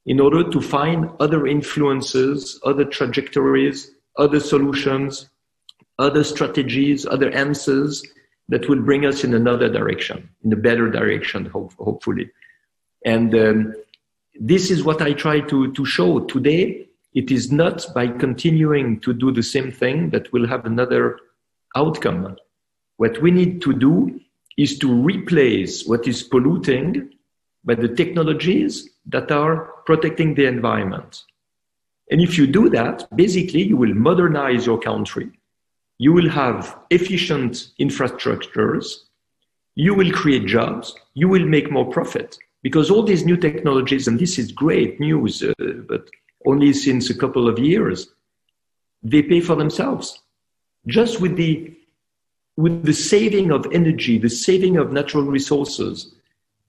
in 0.06 0.20
order 0.20 0.50
to 0.50 0.62
find 0.62 1.10
other 1.20 1.48
influences, 1.48 2.60
other 2.66 2.86
trajectories, 2.86 3.92
other 4.18 4.40
solutions, 4.40 5.30
other 6.00 6.24
strategies, 6.24 7.06
other 7.06 7.32
answers 7.32 8.04
that 8.50 8.70
will 8.70 8.82
bring 8.82 9.06
us 9.06 9.24
in 9.24 9.34
another 9.34 9.70
direction, 9.70 10.30
in 10.44 10.54
a 10.54 10.56
better 10.56 10.90
direction, 10.90 11.46
hope, 11.46 11.74
hopefully. 11.74 12.30
And 13.06 13.36
um, 13.36 13.74
this 14.40 14.72
is 14.72 14.84
what 14.84 15.02
I 15.02 15.14
try 15.14 15.42
to, 15.42 15.74
to 15.74 15.86
show 15.86 16.22
today. 16.22 16.88
It 17.14 17.32
is 17.32 17.52
not 17.52 17.86
by 17.94 18.08
continuing 18.08 19.00
to 19.02 19.14
do 19.14 19.32
the 19.32 19.44
same 19.44 19.72
thing 19.72 20.10
that 20.12 20.32
will 20.32 20.48
have 20.48 20.66
another 20.66 21.20
outcome. 21.76 22.38
What 22.98 23.22
we 23.22 23.32
need 23.32 23.62
to 23.64 23.74
do 23.74 24.20
is 24.58 24.80
to 24.80 24.92
replace 24.92 25.86
what 25.86 26.08
is 26.08 26.24
polluting 26.24 27.14
by 27.64 27.76
the 27.76 27.90
technologies 27.90 28.90
that 29.08 29.32
are 29.32 29.74
protecting 29.86 30.36
the 30.36 30.46
environment. 30.46 31.24
And 32.10 32.22
if 32.22 32.38
you 32.38 32.48
do 32.48 32.70
that, 32.70 33.08
basically 33.16 33.64
you 33.64 33.78
will 33.78 33.94
modernize 33.94 34.66
your 34.66 34.80
country 34.80 35.30
you 35.98 36.14
will 36.14 36.30
have 36.30 36.78
efficient 36.90 37.72
infrastructures, 37.80 39.04
you 39.76 39.94
will 39.94 40.12
create 40.12 40.46
jobs, 40.46 40.96
you 41.14 41.28
will 41.28 41.46
make 41.46 41.72
more 41.72 41.90
profit. 41.90 42.38
Because 42.64 42.90
all 42.90 43.04
these 43.04 43.26
new 43.26 43.38
technologies, 43.38 44.08
and 44.08 44.20
this 44.20 44.38
is 44.38 44.52
great 44.52 45.00
news, 45.00 45.44
uh, 45.44 45.54
but 45.88 46.10
only 46.46 46.74
since 46.74 47.10
a 47.10 47.18
couple 47.18 47.48
of 47.48 47.60
years, 47.60 48.08
they 49.04 49.22
pay 49.22 49.40
for 49.40 49.56
themselves. 49.56 50.20
Just 50.88 51.22
with 51.22 51.36
the, 51.36 51.74
with 52.56 52.84
the 52.84 52.94
saving 52.94 53.52
of 53.52 53.68
energy, 53.72 54.18
the 54.18 54.30
saving 54.30 54.78
of 54.78 54.92
natural 54.92 55.24
resources, 55.24 56.14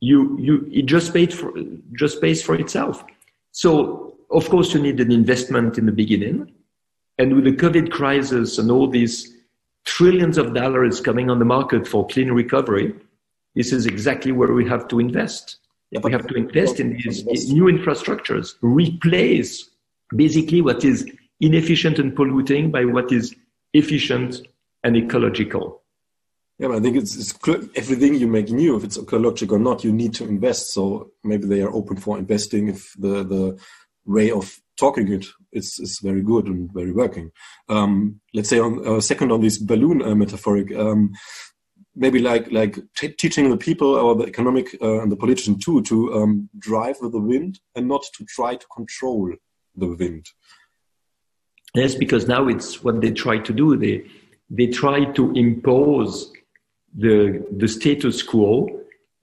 you, 0.00 0.38
you, 0.38 0.68
it 0.70 0.86
just, 0.86 1.12
paid 1.12 1.32
for, 1.32 1.52
just 1.92 2.20
pays 2.20 2.42
for 2.42 2.54
itself. 2.54 3.04
So, 3.52 4.16
of 4.30 4.48
course, 4.48 4.74
you 4.74 4.80
need 4.80 5.00
an 5.00 5.10
investment 5.10 5.78
in 5.78 5.86
the 5.86 5.92
beginning 5.92 6.52
and 7.18 7.34
with 7.34 7.44
the 7.44 7.52
COVID 7.52 7.90
crisis 7.90 8.58
and 8.58 8.70
all 8.70 8.88
these 8.88 9.34
trillions 9.84 10.38
of 10.38 10.54
dollars 10.54 11.00
coming 11.00 11.30
on 11.30 11.38
the 11.38 11.44
market 11.44 11.86
for 11.86 12.06
clean 12.06 12.30
recovery, 12.30 12.94
this 13.54 13.72
is 13.72 13.86
exactly 13.86 14.32
where 14.32 14.52
we 14.52 14.68
have 14.68 14.86
to 14.88 15.00
invest. 15.00 15.56
Yeah, 15.90 16.00
we 16.02 16.12
have 16.12 16.26
to 16.26 16.34
invest 16.34 16.80
in 16.80 16.96
these 16.96 17.50
new 17.50 17.64
infrastructures, 17.64 18.54
replace 18.60 19.70
basically 20.14 20.60
what 20.60 20.84
is 20.84 21.10
inefficient 21.40 21.98
and 21.98 22.14
polluting 22.14 22.70
by 22.70 22.84
what 22.84 23.10
is 23.10 23.34
efficient 23.72 24.46
and 24.84 24.96
ecological. 24.96 25.82
Yeah, 26.58 26.68
I 26.68 26.80
think 26.80 26.96
it's, 26.96 27.16
it's, 27.16 27.32
everything 27.76 28.14
you 28.14 28.26
make 28.26 28.50
new, 28.50 28.76
if 28.76 28.84
it's 28.84 28.98
ecological 28.98 29.56
or 29.56 29.60
not, 29.60 29.84
you 29.84 29.92
need 29.92 30.14
to 30.14 30.24
invest. 30.24 30.72
So 30.72 31.12
maybe 31.22 31.46
they 31.46 31.62
are 31.62 31.72
open 31.72 31.96
for 31.96 32.18
investing 32.18 32.68
if 32.68 32.94
the, 32.98 33.22
the 33.22 33.58
way 34.04 34.30
of 34.30 34.60
talking 34.78 35.12
it 35.12 35.26
is, 35.52 35.78
is 35.78 35.98
very 35.98 36.22
good 36.22 36.46
and 36.46 36.72
very 36.72 36.92
working. 36.92 37.30
Um, 37.68 38.20
let's 38.32 38.48
say 38.48 38.58
on 38.58 38.86
uh, 38.86 39.00
second 39.00 39.32
on 39.32 39.40
this 39.40 39.58
balloon 39.58 40.02
uh, 40.02 40.14
metaphoric, 40.14 40.74
um, 40.74 41.12
maybe 41.94 42.20
like 42.20 42.50
like 42.52 42.78
teaching 42.96 43.50
the 43.50 43.56
people 43.56 43.94
or 43.94 44.14
the 44.14 44.26
economic 44.26 44.68
uh, 44.80 45.02
and 45.02 45.12
the 45.12 45.16
politician 45.16 45.58
too 45.58 45.82
to 45.82 46.14
um, 46.14 46.48
drive 46.58 46.96
with 47.00 47.12
the 47.12 47.20
wind 47.20 47.60
and 47.74 47.88
not 47.88 48.04
to 48.16 48.24
try 48.24 48.54
to 48.54 48.66
control 48.74 49.32
the 49.76 49.88
wind. 49.88 50.26
Yes, 51.74 51.94
because 51.94 52.26
now 52.26 52.48
it's 52.48 52.82
what 52.82 53.00
they 53.00 53.10
try 53.10 53.38
to 53.38 53.52
do. 53.52 53.76
They 53.76 54.04
they 54.48 54.68
try 54.68 55.04
to 55.12 55.32
impose 55.32 56.32
the 56.96 57.44
the 57.56 57.68
status 57.68 58.22
quo 58.22 58.68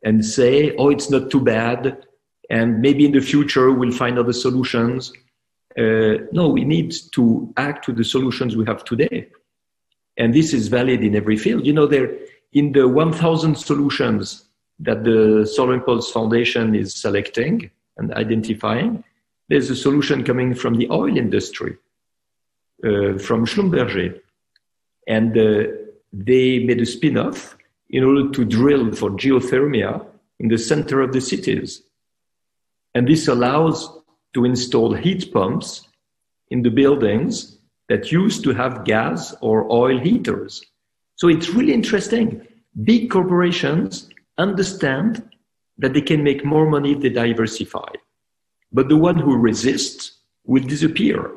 and 0.04 0.24
say, 0.24 0.76
oh, 0.76 0.90
it's 0.90 1.10
not 1.10 1.32
too 1.32 1.42
bad, 1.42 2.06
and 2.52 2.80
maybe 2.80 3.06
in 3.06 3.12
the 3.12 3.22
future 3.22 3.72
we'll 3.72 3.92
find 3.92 4.20
other 4.20 4.34
solutions 4.34 5.12
uh, 5.78 6.24
no, 6.32 6.48
we 6.50 6.64
need 6.64 6.94
to 7.12 7.54
act 7.58 7.86
to 7.86 7.92
the 7.92 8.04
solutions 8.04 8.56
we 8.56 8.66
have 8.66 8.84
today. 8.84 9.28
And 10.18 10.34
this 10.34 10.54
is 10.54 10.70
valid 10.70 11.04
in 11.04 11.16
every 11.16 11.36
field. 11.36 11.66
You 11.66 11.74
know, 11.74 11.88
there 11.88 12.18
in 12.54 12.72
the 12.72 12.88
1,000 12.88 13.56
solutions 13.56 14.46
that 14.80 15.04
the 15.04 15.46
Solar 15.46 15.74
Impulse 15.74 16.12
Foundation 16.12 16.76
is 16.76 16.96
selecting 16.96 17.70
and 17.98 18.14
identifying, 18.14 19.04
there's 19.50 19.70
a 19.70 19.76
solution 19.76 20.24
coming 20.24 20.56
from 20.56 20.76
the 20.76 20.90
oil 20.90 21.18
industry, 21.18 21.78
uh, 22.84 23.18
from 23.18 23.46
Schlumberger. 23.46 24.20
And 25.08 25.38
uh, 25.38 25.72
they 26.12 26.60
made 26.60 26.82
a 26.82 26.86
spin 26.86 27.18
off 27.18 27.58
in 27.90 28.04
order 28.04 28.30
to 28.32 28.46
drill 28.46 28.94
for 28.94 29.12
geothermia 29.12 30.06
in 30.40 30.48
the 30.48 30.58
center 30.58 31.02
of 31.02 31.14
the 31.14 31.22
cities. 31.22 31.84
And 32.94 33.08
this 33.08 33.28
allows 33.28 33.90
to 34.36 34.46
install 34.46 34.94
heat 34.94 35.34
pumps 35.34 35.88
in 36.50 36.62
the 36.62 36.70
buildings 36.70 37.58
that 37.90 38.12
used 38.12 38.44
to 38.44 38.54
have 38.54 38.84
gas 38.84 39.34
or 39.42 39.72
oil 39.72 39.98
heaters. 39.98 40.62
So 41.16 41.30
it's 41.30 41.50
really 41.50 41.74
interesting. 41.74 42.46
Big 42.84 43.10
corporations 43.10 44.10
understand 44.38 45.24
that 45.78 45.94
they 45.94 46.02
can 46.02 46.22
make 46.22 46.44
more 46.44 46.70
money 46.70 46.92
if 46.92 47.00
they 47.00 47.10
diversify. 47.10 47.92
But 48.74 48.90
the 48.90 48.98
one 48.98 49.18
who 49.18 49.38
resists 49.38 50.20
will 50.46 50.64
disappear. 50.64 51.32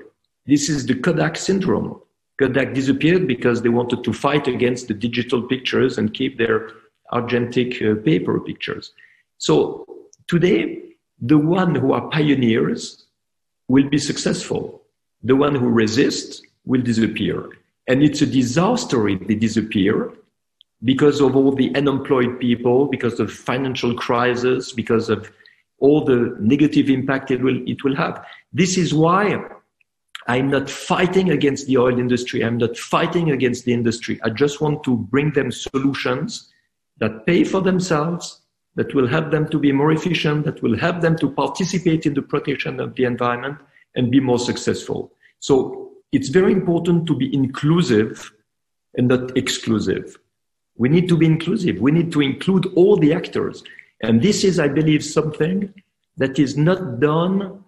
This 0.47 0.69
is 0.69 0.85
the 0.85 0.97
Kodak 0.97 1.37
syndrome. 1.37 2.01
Kodak 2.39 2.75
disappeared 2.75 3.29
because 3.29 3.63
they 3.63 3.69
wanted 3.69 4.03
to 4.03 4.13
fight 4.13 4.49
against 4.49 4.89
the 4.89 4.95
digital 4.95 5.43
pictures 5.43 5.99
and 5.99 6.13
keep 6.13 6.37
their 6.37 6.71
argentic 7.11 7.81
uh, 7.81 7.95
paper 7.97 8.41
pictures. 8.41 8.93
So 9.39 9.87
today, 10.27 10.88
the 11.21 11.39
one 11.39 11.75
who 11.75 11.93
are 11.93 12.09
pioneers 12.11 13.07
will 13.69 13.89
be 13.89 13.99
successful. 13.99 14.83
The 15.23 15.37
one 15.37 15.55
who 15.55 15.69
resists 15.69 16.43
will 16.65 16.83
disappear. 16.83 17.49
And 17.89 18.03
it's 18.03 18.23
a 18.23 18.27
disaster 18.27 19.09
if 19.09 19.27
they 19.27 19.35
disappear 19.35 20.13
because 20.85 21.21
of 21.21 21.35
all 21.35 21.53
the 21.53 21.75
unemployed 21.75 22.39
people, 22.39 22.87
because 22.87 23.19
of 23.19 23.33
financial 23.33 23.95
crisis, 23.95 24.73
because 24.73 25.09
of 25.09 25.31
all 25.81 26.05
the 26.05 26.37
negative 26.41 26.89
impact 26.89 27.31
it 27.31 27.43
will, 27.43 27.67
it 27.69 27.83
will 27.83 27.97
have. 27.97 28.25
This 28.53 28.77
is 28.77 28.95
why 28.95 29.43
I'm 30.29 30.51
not 30.51 30.69
fighting 30.69 31.31
against 31.31 31.67
the 31.67 31.79
oil 31.79 31.99
industry. 31.99 32.45
I'm 32.45 32.59
not 32.59 32.77
fighting 32.77 33.31
against 33.31 33.65
the 33.65 33.73
industry. 33.73 34.21
I 34.23 34.31
just 34.31 34.61
want 34.61 34.85
to 34.85 34.97
bring 34.97 35.33
them 35.33 35.51
solutions 35.51 36.53
that 36.99 37.27
pay 37.27 37.45
for 37.45 37.61
themselves 37.61 38.43
that 38.79 38.95
will 38.95 39.09
help 39.09 39.33
them 39.33 39.49
to 39.49 39.59
be 39.59 39.73
more 39.73 39.91
efficient, 39.91 40.45
that 40.45 40.63
will 40.63 40.79
help 40.79 41.01
them 41.01 41.17
to 41.19 41.29
participate 41.29 42.07
in 42.07 42.15
the 42.15 42.23
protection 42.23 42.79
of 42.79 42.95
the 42.95 43.03
environment 43.03 43.59
and 43.97 44.09
be 44.09 44.21
more 44.21 44.39
successful. 44.39 45.13
So 45.41 45.95
it's 46.13 46.29
very 46.29 46.53
important 46.53 47.05
to 47.09 47.17
be 47.17 47.35
inclusive 47.35 48.33
and 48.95 49.09
not 49.09 49.37
exclusive. 49.37 50.17
We 50.77 50.89
need 50.89 51.09
to 51.09 51.17
be 51.17 51.27
inclusive. 51.27 51.81
We 51.81 51.91
need 51.91 52.13
to 52.13 52.21
include 52.21 52.67
all 52.77 52.97
the 52.97 53.13
actors. 53.13 53.65
And 54.01 54.23
this 54.23 54.45
is, 54.45 54.61
I 54.61 54.69
believe, 54.69 55.05
something 55.05 55.75
that 56.19 56.39
is 56.39 56.57
not 56.57 57.01
done 57.01 57.65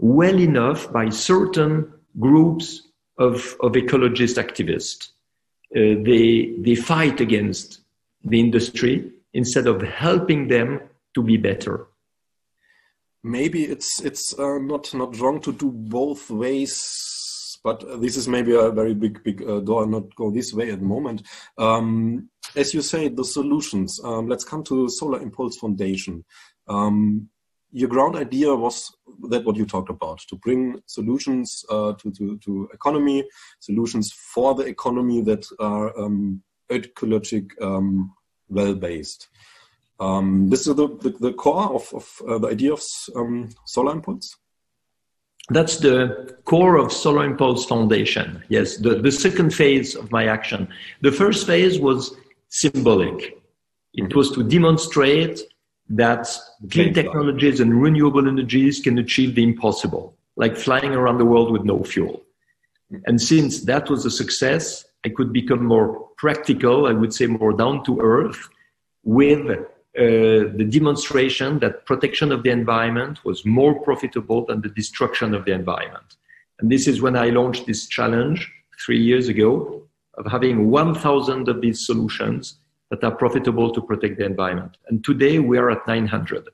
well 0.00 0.40
enough 0.40 0.92
by 0.92 1.08
certain 1.10 1.92
groups 2.18 2.88
of, 3.16 3.56
of 3.60 3.72
ecologist 3.74 4.42
activists. 4.44 5.10
Uh, 5.76 6.02
they, 6.02 6.56
they 6.58 6.74
fight 6.74 7.20
against 7.20 7.82
the 8.24 8.40
industry 8.40 9.12
instead 9.32 9.66
of 9.66 9.82
helping 9.82 10.48
them 10.48 10.80
to 11.14 11.22
be 11.22 11.36
better. 11.36 11.86
Maybe 13.22 13.64
it's 13.64 14.00
it's 14.00 14.38
uh, 14.38 14.58
not 14.58 14.94
not 14.94 15.18
wrong 15.18 15.40
to 15.40 15.52
do 15.52 15.70
both 15.70 16.30
ways, 16.30 17.58
but 17.64 18.00
this 18.00 18.16
is 18.16 18.28
maybe 18.28 18.54
a 18.54 18.70
very 18.70 18.94
big 18.94 19.22
big 19.24 19.42
uh, 19.42 19.60
door. 19.60 19.86
Not 19.86 20.14
go 20.14 20.30
this 20.30 20.52
way 20.54 20.70
at 20.70 20.78
the 20.78 20.86
moment. 20.86 21.22
Um, 21.58 22.30
as 22.56 22.72
you 22.72 22.80
say, 22.80 23.08
the 23.08 23.24
solutions. 23.24 24.00
Um, 24.02 24.28
let's 24.28 24.44
come 24.44 24.62
to 24.64 24.88
Solar 24.88 25.20
Impulse 25.20 25.56
Foundation. 25.58 26.24
Um, 26.68 27.28
your 27.70 27.88
ground 27.88 28.16
idea 28.16 28.54
was 28.54 28.90
that 29.28 29.44
what 29.44 29.56
you 29.56 29.66
talked 29.66 29.90
about 29.90 30.20
to 30.28 30.36
bring 30.36 30.80
solutions 30.86 31.64
uh, 31.70 31.92
to, 31.94 32.10
to, 32.12 32.38
to 32.38 32.68
economy, 32.72 33.24
solutions 33.60 34.12
for 34.12 34.54
the 34.54 34.64
economy 34.64 35.20
that 35.22 35.46
are 35.60 35.98
um, 35.98 36.42
ecologic 36.70 37.50
um, 37.60 38.14
well 38.48 38.74
based. 38.74 39.28
Um, 40.00 40.48
this 40.48 40.66
is 40.66 40.76
the, 40.76 40.88
the, 40.88 41.10
the, 41.20 41.32
core 41.32 41.74
of, 41.74 41.92
of 41.92 42.22
uh, 42.28 42.38
the 42.38 42.48
idea 42.48 42.72
of 42.72 42.82
um, 43.16 43.50
Solar 43.66 43.92
Impulse. 43.92 44.36
That's 45.50 45.78
the 45.78 46.36
core 46.44 46.76
of 46.76 46.92
Solar 46.92 47.24
Impulse 47.24 47.64
Foundation. 47.64 48.42
Yes, 48.48 48.76
the, 48.76 48.96
the 48.96 49.10
second 49.10 49.52
phase 49.54 49.96
of 49.96 50.12
my 50.12 50.26
action. 50.26 50.68
The 51.00 51.10
first 51.10 51.46
phase 51.46 51.80
was 51.80 52.14
symbolic. 52.48 53.38
It 53.94 54.14
was 54.14 54.30
to 54.32 54.44
demonstrate 54.44 55.40
that 55.90 56.28
clean 56.70 56.92
technologies 56.92 57.60
and 57.60 57.80
renewable 57.80 58.28
energies 58.28 58.80
can 58.80 58.98
achieve 58.98 59.34
the 59.34 59.42
impossible, 59.42 60.16
like 60.36 60.56
flying 60.56 60.92
around 60.92 61.18
the 61.18 61.24
world 61.24 61.50
with 61.50 61.64
no 61.64 61.82
fuel. 61.82 62.24
And 63.06 63.20
since 63.20 63.62
that 63.62 63.88
was 63.88 64.04
a 64.04 64.10
success, 64.10 64.84
I 65.04 65.10
could 65.10 65.32
become 65.32 65.64
more 65.64 66.08
practical, 66.16 66.86
I 66.86 66.92
would 66.92 67.14
say 67.14 67.26
more 67.26 67.52
down 67.52 67.84
to 67.84 68.00
earth, 68.00 68.48
with 69.04 69.48
uh, 69.50 69.64
the 69.96 70.68
demonstration 70.68 71.58
that 71.60 71.86
protection 71.86 72.32
of 72.32 72.42
the 72.42 72.50
environment 72.50 73.24
was 73.24 73.44
more 73.44 73.80
profitable 73.80 74.44
than 74.44 74.60
the 74.60 74.68
destruction 74.68 75.34
of 75.34 75.44
the 75.44 75.52
environment. 75.52 76.16
And 76.60 76.70
this 76.70 76.86
is 76.88 77.00
when 77.00 77.16
I 77.16 77.30
launched 77.30 77.66
this 77.66 77.86
challenge 77.86 78.52
three 78.84 79.00
years 79.00 79.28
ago 79.28 79.82
of 80.14 80.30
having 80.30 80.70
1,000 80.70 81.48
of 81.48 81.60
these 81.60 81.86
solutions 81.86 82.58
that 82.90 83.04
are 83.04 83.14
profitable 83.14 83.70
to 83.72 83.80
protect 83.80 84.18
the 84.18 84.24
environment. 84.24 84.76
And 84.88 85.04
today 85.04 85.38
we 85.38 85.58
are 85.58 85.70
at 85.70 85.86
900. 85.86 86.48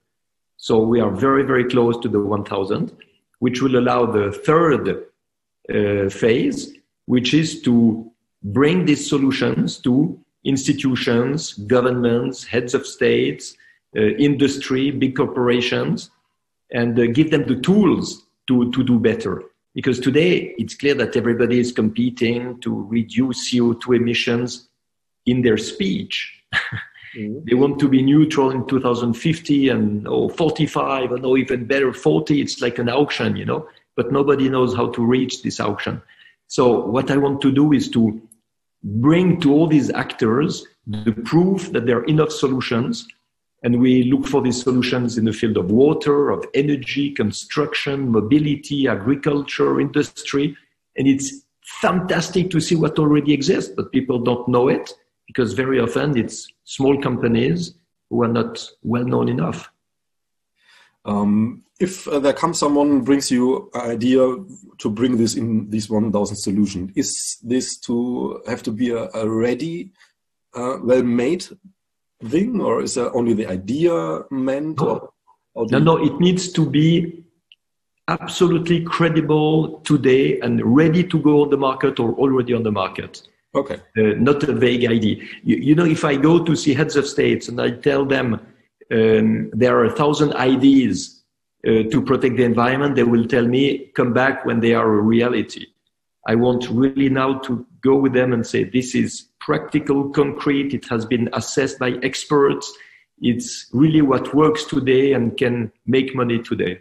So 0.56 0.78
we 0.78 1.00
are 1.00 1.10
very, 1.10 1.42
very 1.44 1.64
close 1.64 1.98
to 2.00 2.08
the 2.08 2.20
1000, 2.20 2.92
which 3.38 3.62
will 3.62 3.78
allow 3.78 4.06
the 4.06 4.32
third 4.32 5.06
uh, 5.68 6.08
phase, 6.10 6.72
which 7.06 7.34
is 7.34 7.62
to 7.62 8.10
bring 8.44 8.84
these 8.84 9.08
solutions 9.08 9.78
to 9.78 10.18
institutions, 10.44 11.54
governments, 11.54 12.44
heads 12.44 12.74
of 12.74 12.86
states, 12.86 13.56
uh, 13.96 14.00
industry, 14.00 14.90
big 14.90 15.16
corporations, 15.16 16.10
and 16.72 16.98
uh, 16.98 17.06
give 17.06 17.30
them 17.30 17.46
the 17.46 17.60
tools 17.60 18.26
to, 18.46 18.70
to 18.72 18.84
do 18.84 18.98
better. 18.98 19.42
Because 19.74 19.98
today 19.98 20.54
it's 20.58 20.74
clear 20.74 20.94
that 20.94 21.16
everybody 21.16 21.58
is 21.58 21.72
competing 21.72 22.60
to 22.60 22.86
reduce 22.88 23.50
CO2 23.50 23.96
emissions 23.96 24.68
in 25.26 25.42
their 25.42 25.56
speech. 25.56 26.42
mm-hmm. 27.16 27.38
They 27.48 27.54
want 27.54 27.78
to 27.78 27.88
be 27.88 28.02
neutral 28.02 28.50
in 28.50 28.66
2050 28.66 29.68
and 29.68 30.06
oh, 30.08 30.28
45 30.28 31.12
and 31.12 31.24
oh, 31.24 31.36
even 31.36 31.64
better 31.64 31.92
40. 31.92 32.40
It's 32.40 32.60
like 32.60 32.78
an 32.78 32.88
auction, 32.88 33.36
you 33.36 33.44
know, 33.44 33.68
but 33.96 34.12
nobody 34.12 34.48
knows 34.48 34.74
how 34.74 34.90
to 34.90 35.04
reach 35.04 35.42
this 35.42 35.60
auction. 35.60 36.02
So 36.48 36.80
what 36.86 37.10
I 37.10 37.16
want 37.16 37.40
to 37.42 37.52
do 37.52 37.72
is 37.72 37.88
to 37.90 38.20
bring 38.84 39.40
to 39.40 39.52
all 39.52 39.66
these 39.66 39.90
actors 39.90 40.66
the 40.86 41.12
proof 41.24 41.72
that 41.72 41.86
there 41.86 41.98
are 41.98 42.04
enough 42.04 42.30
solutions 42.30 43.08
and 43.64 43.80
we 43.80 44.02
look 44.04 44.26
for 44.26 44.42
these 44.42 44.62
solutions 44.62 45.16
in 45.16 45.24
the 45.24 45.32
field 45.32 45.56
of 45.56 45.70
water, 45.70 46.28
of 46.28 46.44
energy, 46.52 47.10
construction, 47.10 48.10
mobility, 48.10 48.86
agriculture, 48.86 49.80
industry. 49.80 50.54
And 50.98 51.08
it's 51.08 51.46
fantastic 51.80 52.50
to 52.50 52.60
see 52.60 52.76
what 52.76 52.98
already 52.98 53.32
exists, 53.32 53.72
but 53.74 53.90
people 53.90 54.18
don't 54.18 54.46
know 54.48 54.68
it 54.68 54.92
because 55.26 55.54
very 55.54 55.80
often 55.80 56.14
it's 56.14 56.46
small 56.64 57.00
companies 57.00 57.74
who 58.10 58.22
are 58.22 58.28
not 58.28 58.62
well 58.82 59.04
known 59.04 59.30
enough. 59.30 59.70
Um, 61.06 61.64
if 61.84 62.08
uh, 62.08 62.18
there 62.18 62.32
comes 62.32 62.58
someone 62.58 63.02
brings 63.02 63.30
you 63.30 63.70
an 63.74 63.90
idea 63.96 64.20
to 64.78 64.90
bring 64.90 65.16
this 65.16 65.34
in 65.36 65.70
this 65.70 65.88
1000 65.88 66.36
solution, 66.36 66.92
is 66.96 67.38
this 67.42 67.78
to 67.86 68.42
have 68.46 68.62
to 68.62 68.72
be 68.72 68.90
a, 68.90 69.08
a 69.14 69.28
ready, 69.28 69.92
uh, 70.54 70.78
well 70.82 71.02
made 71.02 71.44
thing, 72.32 72.60
or 72.60 72.82
is 72.82 72.94
there 72.94 73.14
only 73.14 73.34
the 73.34 73.46
idea 73.46 74.20
meant? 74.30 74.80
No, 74.80 75.12
no, 75.56 75.78
no, 75.78 76.04
it 76.04 76.18
needs 76.20 76.52
to 76.52 76.68
be 76.68 77.24
absolutely 78.08 78.82
credible 78.82 79.80
today 79.80 80.40
and 80.40 80.62
ready 80.76 81.02
to 81.04 81.18
go 81.18 81.42
on 81.42 81.50
the 81.50 81.56
market 81.56 81.98
or 82.00 82.14
already 82.14 82.52
on 82.52 82.62
the 82.62 82.72
market. 82.72 83.22
Okay. 83.54 83.78
Uh, 83.96 84.14
not 84.18 84.42
a 84.42 84.52
vague 84.52 84.84
idea. 84.84 85.16
You, 85.42 85.56
you, 85.56 85.74
know, 85.74 85.84
if 85.84 86.04
I 86.04 86.16
go 86.16 86.42
to 86.42 86.56
see 86.56 86.74
heads 86.74 86.96
of 86.96 87.06
states 87.06 87.48
and 87.48 87.60
I 87.60 87.70
tell 87.70 88.04
them 88.04 88.34
um, 88.90 89.50
there 89.52 89.78
are 89.78 89.84
a 89.84 89.92
thousand 89.92 90.34
ideas 90.34 91.23
to 91.64 92.02
protect 92.02 92.36
the 92.36 92.44
environment, 92.44 92.94
they 92.94 93.04
will 93.04 93.26
tell 93.26 93.46
me, 93.46 93.90
come 93.94 94.12
back 94.12 94.44
when 94.44 94.60
they 94.60 94.74
are 94.74 94.86
a 94.86 95.00
reality. 95.00 95.66
I 96.26 96.34
want 96.34 96.68
really 96.70 97.08
now 97.08 97.38
to 97.40 97.66
go 97.82 97.96
with 97.96 98.12
them 98.12 98.32
and 98.32 98.46
say, 98.46 98.64
this 98.64 98.94
is 98.94 99.28
practical, 99.40 100.10
concrete. 100.10 100.72
It 100.74 100.88
has 100.88 101.04
been 101.04 101.28
assessed 101.32 101.78
by 101.78 101.98
experts. 102.02 102.72
It's 103.20 103.68
really 103.72 104.02
what 104.02 104.34
works 104.34 104.64
today 104.64 105.12
and 105.12 105.36
can 105.36 105.72
make 105.86 106.14
money 106.14 106.42
today 106.42 106.80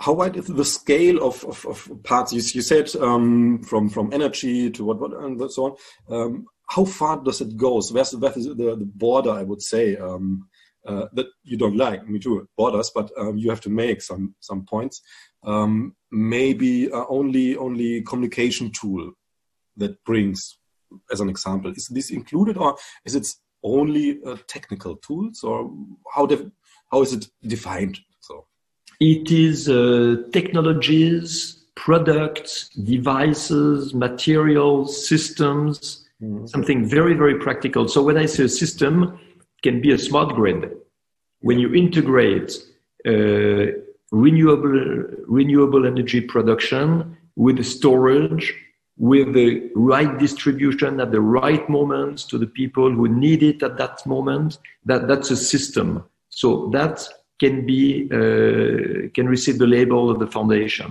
how 0.00 0.12
wide 0.12 0.36
is 0.36 0.46
the 0.46 0.64
scale 0.64 1.24
of, 1.24 1.44
of, 1.44 1.64
of 1.66 2.02
parts? 2.02 2.32
You, 2.32 2.38
you 2.38 2.62
said 2.62 2.94
um, 2.96 3.62
from 3.62 3.88
from 3.88 4.12
energy 4.12 4.70
to 4.70 4.84
what, 4.84 5.00
what 5.00 5.12
and 5.12 5.50
so 5.50 5.64
on. 5.64 5.76
Um, 6.14 6.46
how 6.68 6.84
far 6.84 7.22
does 7.22 7.40
it 7.40 7.56
go? 7.56 7.80
So 7.80 7.94
where's, 7.94 8.14
where's 8.16 8.34
the, 8.34 8.54
the 8.54 8.90
border? 8.94 9.30
I 9.30 9.42
would 9.42 9.62
say 9.62 9.96
um, 9.96 10.48
uh, 10.86 11.06
that 11.12 11.26
you 11.42 11.56
don't 11.56 11.76
like. 11.76 12.08
Me 12.08 12.18
too, 12.18 12.48
borders, 12.56 12.90
but 12.94 13.10
um, 13.18 13.36
you 13.36 13.50
have 13.50 13.60
to 13.62 13.70
make 13.70 14.02
some 14.02 14.34
some 14.40 14.64
points. 14.64 15.02
Um, 15.42 15.94
maybe 16.10 16.90
uh, 16.90 17.04
only 17.08 17.56
only 17.56 18.02
communication 18.02 18.70
tool 18.70 19.12
that 19.76 20.02
brings, 20.04 20.58
as 21.12 21.20
an 21.20 21.28
example, 21.28 21.72
is 21.72 21.88
this 21.88 22.10
included 22.10 22.56
or 22.56 22.76
is 23.04 23.14
it 23.14 23.26
only 23.62 24.20
uh, 24.24 24.36
technical 24.46 24.96
tools 24.96 25.42
or 25.42 25.70
how 26.14 26.28
how 26.90 27.02
is 27.02 27.12
it 27.12 27.26
defined? 27.46 27.98
So 28.20 28.46
it 29.00 29.30
is 29.30 29.68
uh, 29.68 30.16
technologies, 30.32 31.64
products, 31.74 32.68
devices, 32.68 33.94
materials, 33.94 35.08
systems, 35.08 36.06
mm-hmm. 36.22 36.46
something 36.46 36.86
very, 36.86 37.14
very 37.14 37.38
practical. 37.38 37.88
So 37.88 38.02
when 38.02 38.16
I 38.16 38.26
say 38.26 38.44
a 38.44 38.48
system, 38.48 39.18
can 39.64 39.80
be 39.80 39.90
a 39.92 39.98
smart 40.08 40.30
grid. 40.38 40.60
When 41.40 41.58
you 41.58 41.74
integrate 41.74 42.50
uh, 43.12 43.66
renewable, 44.12 44.76
renewable 45.40 45.84
energy 45.92 46.20
production 46.20 47.16
with 47.44 47.58
storage, 47.64 48.46
with 48.96 49.28
the 49.34 49.48
right 49.74 50.12
distribution 50.26 51.00
at 51.00 51.10
the 51.10 51.20
right 51.20 51.64
moments 51.68 52.20
to 52.30 52.36
the 52.38 52.50
people 52.60 52.88
who 52.96 53.06
need 53.08 53.42
it 53.42 53.62
at 53.68 53.76
that 53.82 54.06
moment, 54.06 54.58
that, 54.84 55.08
that's 55.08 55.30
a 55.32 55.36
system. 55.36 56.04
So 56.28 56.48
that 56.78 56.96
can 57.40 57.66
be 57.66 58.08
uh, 58.18 59.08
can 59.16 59.26
receive 59.36 59.58
the 59.58 59.66
label 59.66 60.02
of 60.12 60.16
the 60.22 60.30
foundation. 60.36 60.90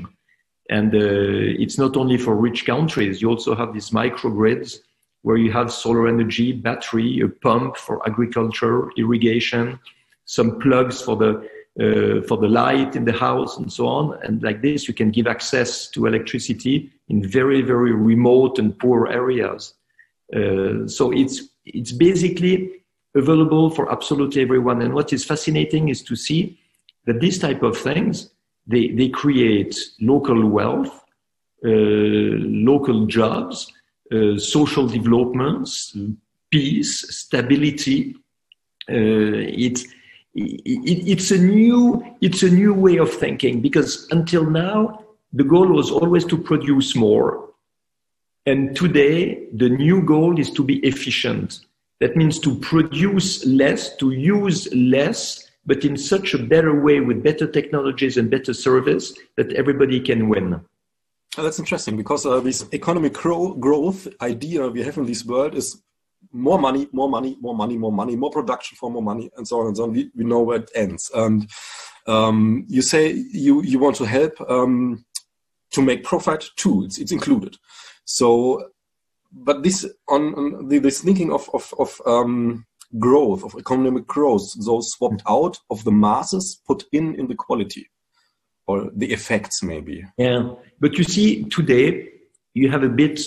And 0.70 0.94
uh, 0.94 1.64
it's 1.64 1.78
not 1.78 1.96
only 2.02 2.18
for 2.18 2.34
rich 2.36 2.66
countries. 2.66 3.22
You 3.22 3.30
also 3.30 3.56
have 3.56 3.72
these 3.74 3.92
microgrids 4.02 4.80
where 5.24 5.38
you 5.38 5.52
have 5.52 5.72
solar 5.72 6.08
energy, 6.08 6.52
battery, 6.52 7.20
a 7.22 7.28
pump 7.28 7.76
for 7.76 8.06
agriculture, 8.08 8.90
irrigation, 8.98 9.80
some 10.26 10.60
plugs 10.60 11.02
for 11.02 11.18
the 11.18 11.50
uh, 11.80 12.22
for 12.28 12.38
the 12.38 12.48
light 12.48 12.96
in 12.96 13.04
the 13.04 13.12
house 13.12 13.58
and 13.58 13.74
so 13.74 13.88
on. 13.88 14.20
And 14.22 14.44
like 14.44 14.62
this, 14.62 14.88
you 14.88 14.94
can 14.94 15.10
give 15.10 15.26
access 15.26 15.88
to 15.90 16.06
electricity 16.06 16.92
in 17.10 17.28
very, 17.28 17.64
very 17.64 17.94
remote 17.94 18.60
and 18.60 18.78
poor 18.78 19.08
areas. 19.08 19.74
Uh, 20.36 20.86
so 20.86 21.12
it's, 21.12 21.42
it's 21.66 21.92
basically 21.92 22.84
available 23.16 23.72
for 23.72 23.92
absolutely 23.92 24.44
everyone. 24.44 24.84
And 24.84 24.94
what 24.94 25.14
is 25.14 25.26
fascinating 25.26 25.90
is 25.90 26.04
to 26.04 26.16
see 26.16 26.60
that 27.08 27.20
these 27.20 27.40
type 27.40 27.64
of 27.64 27.76
things, 27.76 28.30
they, 28.68 28.90
they 28.90 29.10
create 29.10 29.76
local 30.00 30.48
wealth, 30.48 31.04
uh, 31.66 31.70
local 32.70 33.08
jobs, 33.08 33.73
social 34.38 34.88
developments, 34.88 35.96
peace, 36.50 37.06
stability. 37.10 38.16
Uh, 38.90 39.56
it, 39.64 39.80
it, 40.36 41.08
it's 41.08 41.32
a 41.32 41.38
new 41.38 42.04
it's 42.22 42.44
a 42.44 42.50
new 42.50 42.74
way 42.74 42.98
of 42.98 43.12
thinking 43.12 43.62
because 43.62 44.08
until 44.12 44.44
now 44.50 45.00
the 45.32 45.44
goal 45.44 45.68
was 45.68 45.90
always 45.92 46.26
to 46.26 46.38
produce 46.38 46.96
more 46.96 47.50
and 48.46 48.76
today 48.76 49.48
the 49.54 49.70
new 49.70 50.02
goal 50.02 50.38
is 50.40 50.50
to 50.52 50.64
be 50.64 50.80
efficient 50.80 51.62
that 52.04 52.18
means 52.18 52.38
to 52.40 52.56
produce 52.56 53.46
less, 53.46 53.96
to 53.96 54.12
use 54.12 54.68
less, 54.76 55.50
but 55.66 55.86
in 55.86 55.96
such 55.96 56.34
a 56.34 56.38
better 56.38 56.82
way 56.82 57.00
with 57.00 57.24
better 57.24 57.48
technologies 57.48 58.18
and 58.18 58.30
better 58.30 58.54
service 58.54 59.14
that 59.38 59.54
everybody 59.54 60.02
can 60.02 60.28
win. 60.28 60.60
Oh, 61.38 61.44
that's 61.44 61.60
interesting 61.60 61.98
because 61.98 62.26
uh, 62.26 62.40
this 62.40 62.66
economic 62.74 63.14
growth 63.14 64.08
idea 64.22 64.68
we 64.68 64.84
have 64.84 64.98
in 64.98 65.06
this 65.06 65.26
world 65.26 65.56
is 65.56 65.82
more 66.32 66.60
money, 66.60 66.88
more 66.92 67.10
money, 67.10 67.38
more 67.42 67.56
money, 67.56 67.78
more 67.78 67.92
money, 67.92 68.16
more 68.16 68.32
production 68.32 68.78
for 68.80 68.92
more 68.92 69.02
money, 69.02 69.30
and 69.38 69.48
so 69.48 69.60
on 69.60 69.68
and 69.68 69.78
so 69.78 69.84
on. 69.84 69.92
We, 69.94 70.12
we 70.16 70.24
know 70.24 70.42
where 70.42 70.60
it 70.60 70.72
ends. 70.76 71.12
And 71.14 71.50
Um, 72.06 72.66
you 72.68 72.82
say 72.82 73.04
you, 73.46 73.64
you 73.64 73.80
want 73.80 73.96
to 73.98 74.06
help 74.06 74.34
um, 74.50 75.06
to 75.72 75.82
make 75.82 76.04
profit 76.04 76.52
too. 76.58 76.84
It's, 76.86 76.98
it's 76.98 77.14
included. 77.14 77.56
So, 78.04 78.28
but 79.32 79.64
this 79.64 79.86
on, 80.08 80.22
on 80.36 80.68
the, 80.68 80.80
this 80.80 81.02
thinking 81.02 81.32
of 81.32 81.50
of, 81.54 81.74
of 81.80 82.02
um, 82.06 82.66
growth 83.00 83.44
of 83.44 83.56
economic 83.56 84.06
growth, 84.06 84.54
those 84.66 84.92
swapped 84.92 85.24
out 85.26 85.56
of 85.70 85.84
the 85.84 85.92
masses, 85.92 86.62
put 86.68 86.84
in 86.92 87.16
in 87.16 87.28
the 87.28 87.36
quality 87.36 87.88
or 88.68 88.90
the 88.96 89.12
effects 89.12 89.62
maybe. 89.64 90.06
Yeah, 90.18 90.54
but 90.80 90.98
you 90.98 91.04
see 91.04 91.44
today 91.46 92.10
you 92.54 92.70
have 92.70 92.84
a 92.84 92.90
bit 92.90 93.20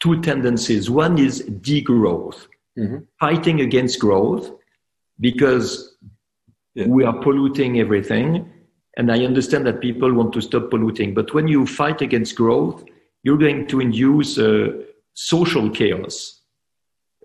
two 0.00 0.20
tendencies. 0.20 0.90
One 0.90 1.18
is 1.18 1.42
degrowth, 1.42 2.46
mm-hmm. 2.78 2.98
fighting 3.20 3.60
against 3.60 4.00
growth 4.00 4.50
because 5.20 5.96
yeah. 6.74 6.86
we 6.86 7.04
are 7.04 7.18
polluting 7.22 7.78
everything. 7.78 8.50
And 8.96 9.10
I 9.10 9.24
understand 9.24 9.66
that 9.66 9.80
people 9.80 10.12
want 10.12 10.32
to 10.34 10.42
stop 10.42 10.70
polluting. 10.70 11.14
But 11.14 11.32
when 11.32 11.48
you 11.48 11.66
fight 11.66 12.02
against 12.02 12.34
growth, 12.36 12.84
you're 13.22 13.38
going 13.38 13.66
to 13.68 13.80
induce 13.80 14.38
uh, 14.38 14.82
social 15.14 15.70
chaos, 15.70 16.40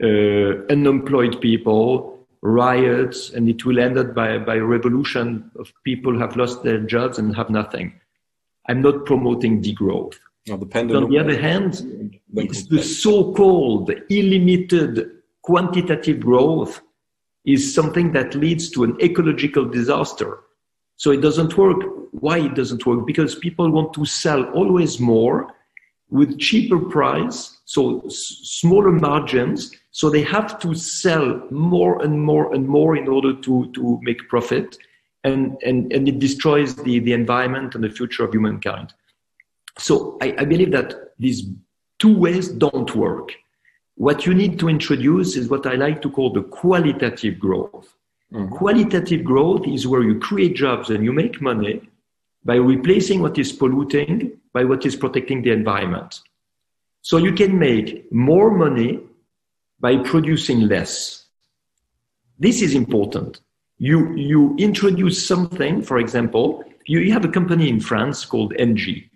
uh, 0.02 0.66
unemployed 0.70 1.42
people, 1.42 2.17
riots, 2.42 3.32
and 3.32 3.50
it 3.50 3.66
will 3.66 3.80
end 3.80 3.98
up 3.98 4.14
by, 4.14 4.38
by 4.38 4.56
a 4.56 4.64
revolution 4.64 5.50
of 5.60 5.72
people 5.84 6.14
who 6.14 6.20
have 6.20 6.36
lost 6.38 6.64
their 6.64 6.80
jobs 6.80 7.18
and 7.20 7.36
have 7.36 7.50
nothing. 7.50 7.94
I'm 8.70 8.82
not 8.82 9.06
promoting 9.06 9.62
degrowth. 9.62 10.16
No, 10.94 11.04
on 11.04 11.10
the 11.10 11.20
other 11.20 11.38
hand, 11.42 12.20
it's 12.36 12.68
the 12.68 12.82
so-called 12.82 13.92
illimited 14.10 15.12
quantitative 15.42 16.20
growth 16.22 16.82
is 17.46 17.74
something 17.74 18.12
that 18.14 18.36
leads 18.36 18.70
to 18.72 18.84
an 18.84 18.98
ecological 19.02 19.66
disaster. 19.66 20.40
So 20.98 21.12
it 21.12 21.22
doesn't 21.22 21.58
work. 21.58 21.78
Why 22.12 22.40
it 22.40 22.56
doesn't 22.56 22.86
work? 22.86 23.06
Because 23.06 23.36
people 23.36 23.70
want 23.72 23.94
to 23.94 24.06
sell 24.06 24.44
always 24.52 25.00
more 25.00 25.54
with 26.10 26.40
cheaper 26.40 26.80
price, 26.80 27.58
so 27.66 28.02
s- 28.08 28.40
smaller 28.44 28.92
margins. 28.92 29.72
So 29.92 30.10
they 30.10 30.24
have 30.24 30.60
to 30.60 30.76
sell 30.76 31.42
more 31.50 32.04
and 32.04 32.22
more 32.22 32.54
and 32.54 32.68
more 32.68 32.96
in 32.96 33.08
order 33.08 33.34
to, 33.34 33.72
to 33.74 34.00
make 34.04 34.28
profit. 34.30 34.78
And, 35.24 35.58
and, 35.66 35.92
and 35.92 36.08
it 36.08 36.20
destroys 36.20 36.76
the, 36.76 37.00
the 37.00 37.14
environment 37.14 37.76
and 37.76 37.84
the 37.84 37.90
future 37.90 38.24
of 38.24 38.32
humankind. 38.32 38.94
So 39.78 40.18
I, 40.22 40.36
I 40.40 40.46
believe 40.46 40.72
that 40.72 41.14
these 41.20 41.48
two 42.00 42.16
ways 42.16 42.50
don't 42.50 42.96
work. 42.96 43.34
What 43.96 44.26
you 44.26 44.34
need 44.34 44.60
to 44.60 44.70
introduce 44.70 45.36
is 45.36 45.50
what 45.50 45.66
I 45.66 45.74
like 45.74 46.02
to 46.04 46.10
call 46.12 46.32
the 46.32 46.44
qualitative 46.44 47.40
growth. 47.40 47.96
Mm-hmm. 48.32 48.56
Qualitative 48.56 49.24
growth 49.24 49.68
is 49.68 49.88
where 49.88 50.04
you 50.04 50.20
create 50.20 50.56
jobs 50.56 50.90
and 50.90 51.04
you 51.04 51.14
make 51.14 51.42
money 51.42 51.82
by 52.46 52.56
replacing 52.56 53.22
what 53.22 53.38
is 53.38 53.52
polluting 53.52 54.40
by 54.54 54.64
what 54.64 54.86
is 54.86 54.96
protecting 54.96 55.42
the 55.42 55.52
environment. 55.52 56.22
So 57.02 57.18
you 57.18 57.34
can 57.34 57.58
make 57.58 58.12
more 58.12 58.52
money 58.52 59.00
by 59.80 59.98
producing 59.98 60.62
less. 60.62 61.26
This 62.40 62.62
is 62.62 62.74
important. 62.76 63.42
You, 63.78 64.16
you 64.16 64.56
introduce 64.58 65.26
something, 65.26 65.82
for 65.82 66.00
example, 66.00 66.64
you, 66.86 67.00
you 67.00 67.14
have 67.14 67.26
a 67.26 67.30
company 67.30 67.70
in 67.70 67.80
France 67.80 68.26
called 68.26 68.54
Engie. 68.54 69.10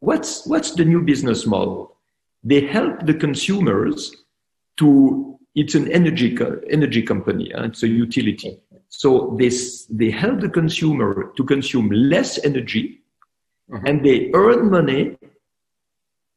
What's, 0.00 0.46
what's 0.46 0.72
the 0.72 0.84
new 0.84 1.00
business 1.00 1.46
model? 1.46 1.96
They 2.44 2.66
help 2.66 3.06
the 3.06 3.14
consumers 3.14 4.14
to, 4.78 5.38
it's 5.54 5.74
an 5.74 5.90
energy, 5.92 6.36
energy 6.68 7.02
company, 7.02 7.52
uh, 7.54 7.64
it's 7.64 7.82
a 7.82 7.88
utility. 7.88 8.58
So 8.88 9.36
this, 9.38 9.86
they 9.88 10.10
help 10.10 10.40
the 10.40 10.48
consumer 10.48 11.32
to 11.36 11.44
consume 11.44 11.88
less 11.90 12.44
energy 12.44 13.02
uh-huh. 13.72 13.82
and 13.86 14.04
they 14.04 14.30
earn 14.34 14.70
money 14.70 15.16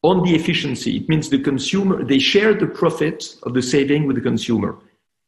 on 0.06 0.24
the 0.24 0.36
efficiency. 0.36 0.98
It 0.98 1.10
means 1.10 1.30
the 1.30 1.40
consumer, 1.40 2.04
they 2.04 2.20
share 2.20 2.54
the 2.54 2.68
profit 2.68 3.38
of 3.44 3.54
the 3.56 3.62
saving 3.62 4.06
with 4.06 4.16
the 4.16 4.22
consumer. 4.22 4.78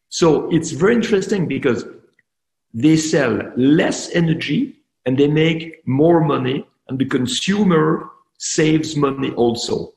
So 0.10 0.50
it's 0.52 0.72
very 0.72 0.96
interesting 0.96 1.48
because 1.48 1.84
they 2.74 2.96
sell 2.96 3.34
less 3.56 4.10
energy 4.12 4.76
and 5.06 5.18
they 5.18 5.28
make 5.28 5.82
more 5.88 6.22
money 6.22 6.68
and 6.88 7.00
the 7.00 7.06
consumer 7.06 8.10
saves 8.38 8.96
money 8.96 9.32
also. 9.32 9.94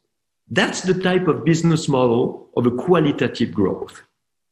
That's 0.51 0.81
the 0.81 0.95
type 0.95 1.29
of 1.29 1.45
business 1.45 1.89
model 1.89 2.49
of 2.57 2.67
a 2.67 2.71
qualitative 2.71 3.53
growth. 3.53 4.03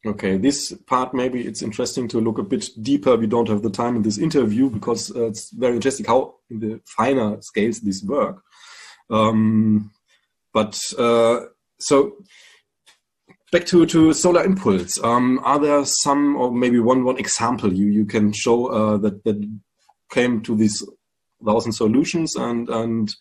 Okay, 0.07 0.37
this 0.37 0.73
part 0.87 1.13
maybe 1.13 1.41
it's 1.41 1.63
interesting 1.63 2.07
to 2.09 2.21
look 2.21 2.39
a 2.39 2.43
bit 2.43 2.69
deeper. 2.83 3.17
We 3.17 3.27
don't 3.27 3.49
have 3.49 3.63
the 3.63 3.71
time 3.71 3.97
in 3.97 4.03
this 4.03 4.19
interview 4.19 4.71
because 4.71 5.11
uh, 5.11 5.27
it's 5.27 5.51
very 5.51 5.75
interesting 5.75 6.07
how 6.07 6.37
in 6.51 6.61
the 6.61 6.81
finer 6.85 7.41
scales 7.41 7.81
this 7.81 8.03
work. 8.05 8.45
Um, 9.11 9.91
but 10.53 10.81
uh, 10.99 11.41
so 11.79 12.17
back 13.53 13.67
to, 13.67 13.87
to 13.87 14.13
Solar 14.13 14.45
Impulse. 14.45 15.03
Um, 15.03 15.41
are 15.43 15.59
there 15.59 15.85
some 15.85 16.37
or 16.37 16.53
maybe 16.53 16.79
one 16.79 17.05
one 17.05 17.19
example 17.19 17.73
you 17.73 17.87
you 17.87 18.05
can 18.05 18.33
show 18.33 18.67
uh, 18.67 18.97
that 18.99 19.25
that 19.25 19.39
came 20.11 20.43
to 20.43 20.57
these 20.57 20.83
thousand 21.45 21.73
solutions 21.73 22.35
and 22.37 22.69
and 22.69 23.15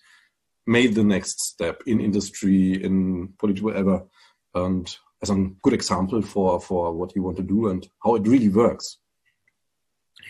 made 0.65 0.95
the 0.95 1.03
next 1.03 1.39
step 1.41 1.81
in 1.85 2.01
industry 2.01 2.83
in 2.83 3.29
politics 3.39 3.63
whatever 3.63 4.03
and 4.53 4.97
as 5.21 5.29
a 5.29 5.35
good 5.61 5.73
example 5.73 6.21
for, 6.21 6.59
for 6.59 6.93
what 6.93 7.15
you 7.15 7.23
want 7.23 7.37
to 7.37 7.43
do 7.43 7.69
and 7.69 7.87
how 8.03 8.15
it 8.15 8.27
really 8.27 8.49
works. 8.49 8.97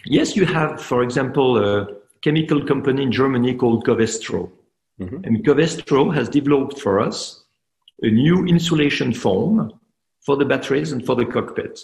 Yes, 0.06 0.36
you 0.36 0.46
have, 0.46 0.82
for 0.82 1.04
example, 1.04 1.58
a 1.58 1.88
chemical 2.22 2.66
company 2.66 3.04
in 3.04 3.12
Germany 3.12 3.56
called 3.56 3.86
Covestro. 3.86 4.52
Mm-hmm. 5.00 5.24
And 5.24 5.46
Covestro 5.46 6.14
has 6.14 6.30
developed 6.30 6.80
for 6.80 7.00
us 7.00 7.44
a 8.02 8.10
new 8.10 8.46
insulation 8.46 9.14
foam 9.14 9.80
for 10.26 10.36
the 10.36 10.46
batteries 10.46 10.92
and 10.92 11.06
for 11.06 11.16
the 11.16 11.26
cockpit. 11.26 11.80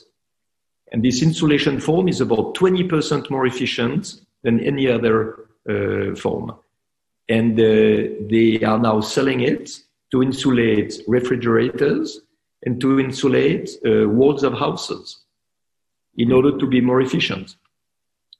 And 0.92 1.04
this 1.04 1.22
insulation 1.24 1.80
foam 1.80 2.08
is 2.08 2.22
about 2.22 2.56
20% 2.56 3.30
more 3.30 3.46
efficient 3.46 4.22
than 4.44 4.60
any 4.60 4.88
other 4.88 5.48
uh, 5.70 6.16
foam. 6.16 6.56
And 7.30 7.60
uh, 7.60 8.14
they 8.30 8.62
are 8.64 8.78
now 8.78 9.00
selling 9.02 9.42
it 9.42 9.72
to 10.12 10.22
insulate 10.22 11.02
refrigerators 11.08 12.22
and 12.66 12.80
to 12.82 13.00
insulate 13.00 13.70
uh, 13.86 14.08
walls 14.08 14.44
of 14.44 14.54
houses 14.54 15.24
in 16.18 16.32
order 16.32 16.58
to 16.58 16.68
be 16.68 16.82
more 16.82 17.02
efficient. 17.02 17.56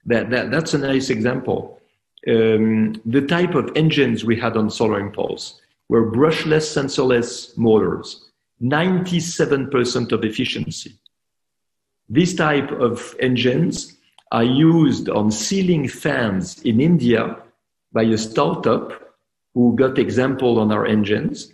That, 0.06 0.30
that, 0.30 0.50
that's 0.50 0.74
a 0.74 0.78
nice 0.78 1.10
example. 1.10 1.80
Um, 2.26 3.00
the 3.04 3.26
type 3.26 3.54
of 3.54 3.70
engines 3.76 4.24
we 4.24 4.36
had 4.36 4.56
on 4.56 4.70
Solar 4.70 4.98
Impulse 4.98 5.60
were 5.88 6.10
brushless, 6.10 6.66
sensorless 6.72 7.56
motors, 7.56 8.30
97% 8.62 10.12
of 10.12 10.24
efficiency. 10.24 10.94
This 12.08 12.34
type 12.34 12.70
of 12.70 13.14
engines 13.20 13.96
are 14.32 14.44
used 14.44 15.08
on 15.08 15.30
ceiling 15.30 15.88
fans 15.88 16.62
in 16.62 16.80
India 16.80 17.36
by 17.92 18.02
a 18.02 18.18
startup 18.18 19.14
who 19.54 19.76
got 19.76 19.98
example 19.98 20.58
on 20.58 20.72
our 20.72 20.86
engines 20.86 21.52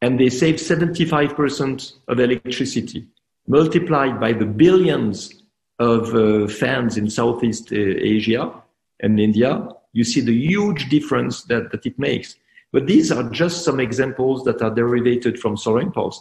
and 0.00 0.18
they 0.18 0.30
save 0.30 0.56
75% 0.56 1.92
of 2.08 2.20
electricity 2.20 3.06
multiplied 3.46 4.20
by 4.20 4.32
the 4.32 4.46
billions 4.46 5.42
of 5.78 6.14
uh, 6.14 6.46
fans 6.46 6.96
in 6.96 7.10
Southeast 7.10 7.72
uh, 7.72 7.76
Asia 7.76 8.62
and 9.00 9.20
India, 9.20 9.68
you 9.94 10.04
see 10.04 10.20
the 10.20 10.34
huge 10.34 10.90
difference 10.90 11.44
that, 11.44 11.70
that 11.72 11.86
it 11.86 11.98
makes. 11.98 12.36
But 12.72 12.86
these 12.86 13.10
are 13.10 13.22
just 13.30 13.64
some 13.64 13.80
examples 13.80 14.44
that 14.44 14.60
are 14.60 14.74
derivated 14.74 15.38
from 15.38 15.56
Solar 15.56 15.80
Impulse. 15.80 16.20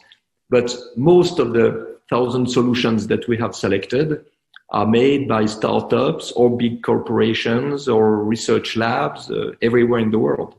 But 0.49 0.73
most 0.95 1.39
of 1.39 1.51
the 1.51 1.97
thousand 2.09 2.47
solutions 2.47 3.07
that 3.07 3.27
we 3.27 3.35
have 3.37 3.55
selected 3.55 4.23
are 4.69 4.85
made 4.85 5.27
by 5.27 5.45
startups 5.45 6.31
or 6.33 6.55
big 6.55 6.83
corporations 6.83 7.87
or 7.87 8.23
research 8.23 8.75
labs 8.75 9.31
uh, 9.31 9.51
everywhere 9.61 9.99
in 9.99 10.11
the 10.11 10.19
world. 10.19 10.55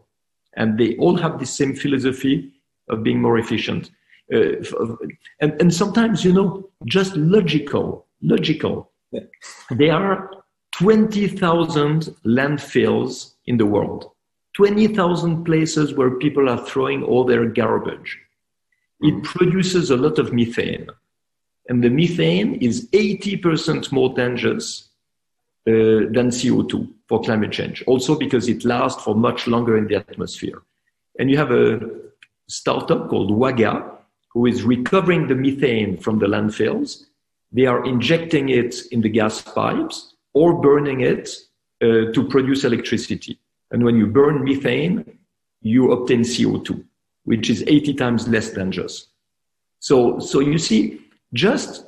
And 0.57 0.79
they 0.79 0.97
all 0.97 1.17
have 1.17 1.39
the 1.39 1.47
same 1.47 1.75
philosophy 1.75 2.53
of 2.89 3.03
being 3.03 3.21
more 3.23 3.39
efficient. 3.39 3.91
Uh, 4.33 4.57
and, 5.41 5.61
and 5.61 5.73
sometimes, 5.73 6.25
you 6.25 6.33
know, 6.33 6.69
just 6.87 7.17
logical, 7.17 8.07
logical. 8.21 8.91
Yeah. 9.13 9.21
There 9.71 9.93
are 9.93 10.31
20,000 10.79 12.17
landfills 12.27 13.35
in 13.47 13.59
the 13.59 13.67
world, 13.67 14.11
20,000 14.57 15.45
places 15.45 15.95
where 15.95 16.11
people 16.17 16.49
are 16.49 16.67
throwing 16.67 17.05
all 17.05 17.25
their 17.25 17.47
garbage. 17.47 18.19
It 19.01 19.23
produces 19.23 19.91
a 19.91 19.97
lot 19.97 20.19
of 20.19 20.33
methane. 20.33 20.89
And 21.69 21.83
the 21.83 21.91
methane 21.91 22.57
is 22.57 22.89
80% 22.89 23.93
more 23.93 24.15
dangerous 24.15 24.89
uh, 25.69 26.11
than 26.11 26.31
CO2 26.31 26.89
for 27.07 27.23
climate 27.23 27.53
change. 27.53 27.85
Also 27.87 28.19
because 28.19 28.49
it 28.49 28.65
lasts 28.65 29.03
for 29.03 29.15
much 29.15 29.47
longer 29.47 29.79
in 29.79 29.87
the 29.87 29.97
atmosphere. 29.97 30.63
And 31.21 31.31
you 31.31 31.37
have 31.37 31.53
a 31.53 31.81
startup 32.49 33.09
called 33.09 33.31
Waga, 33.31 33.93
who 34.31 34.47
is 34.47 34.65
recovering 34.65 35.29
the 35.29 35.37
methane 35.37 35.99
from 35.99 36.19
the 36.19 36.27
landfills. 36.27 37.05
They 37.53 37.67
are 37.67 37.85
injecting 37.85 38.49
it 38.49 38.75
in 38.91 39.03
the 39.03 39.09
gas 39.09 39.41
pipes 39.41 40.14
or 40.35 40.61
burning 40.61 41.01
it 41.01 41.31
uh, 41.83 42.13
to 42.13 42.27
produce 42.29 42.65
electricity. 42.65 43.39
And 43.71 43.83
when 43.85 43.97
you 43.97 44.07
burn 44.07 44.45
methane, 44.45 45.19
you 45.63 45.93
obtain 45.93 46.21
CO2, 46.21 46.85
which 47.25 47.49
is 47.51 47.65
80 47.67 47.95
times 47.95 48.29
less 48.29 48.51
dangerous. 48.51 49.09
So, 49.81 50.19
so 50.19 50.41
you 50.41 50.59
see, 50.59 51.01
just 51.33 51.87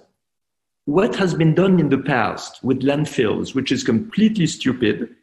what 0.86 1.14
has 1.16 1.34
been 1.34 1.54
done 1.54 1.78
in 1.80 1.88
the 1.88 1.98
past 1.98 2.62
with 2.62 2.82
landfills, 2.82 3.54
which 3.54 3.72
is 3.72 3.82
completely 3.84 4.46
stupid, 4.46 5.14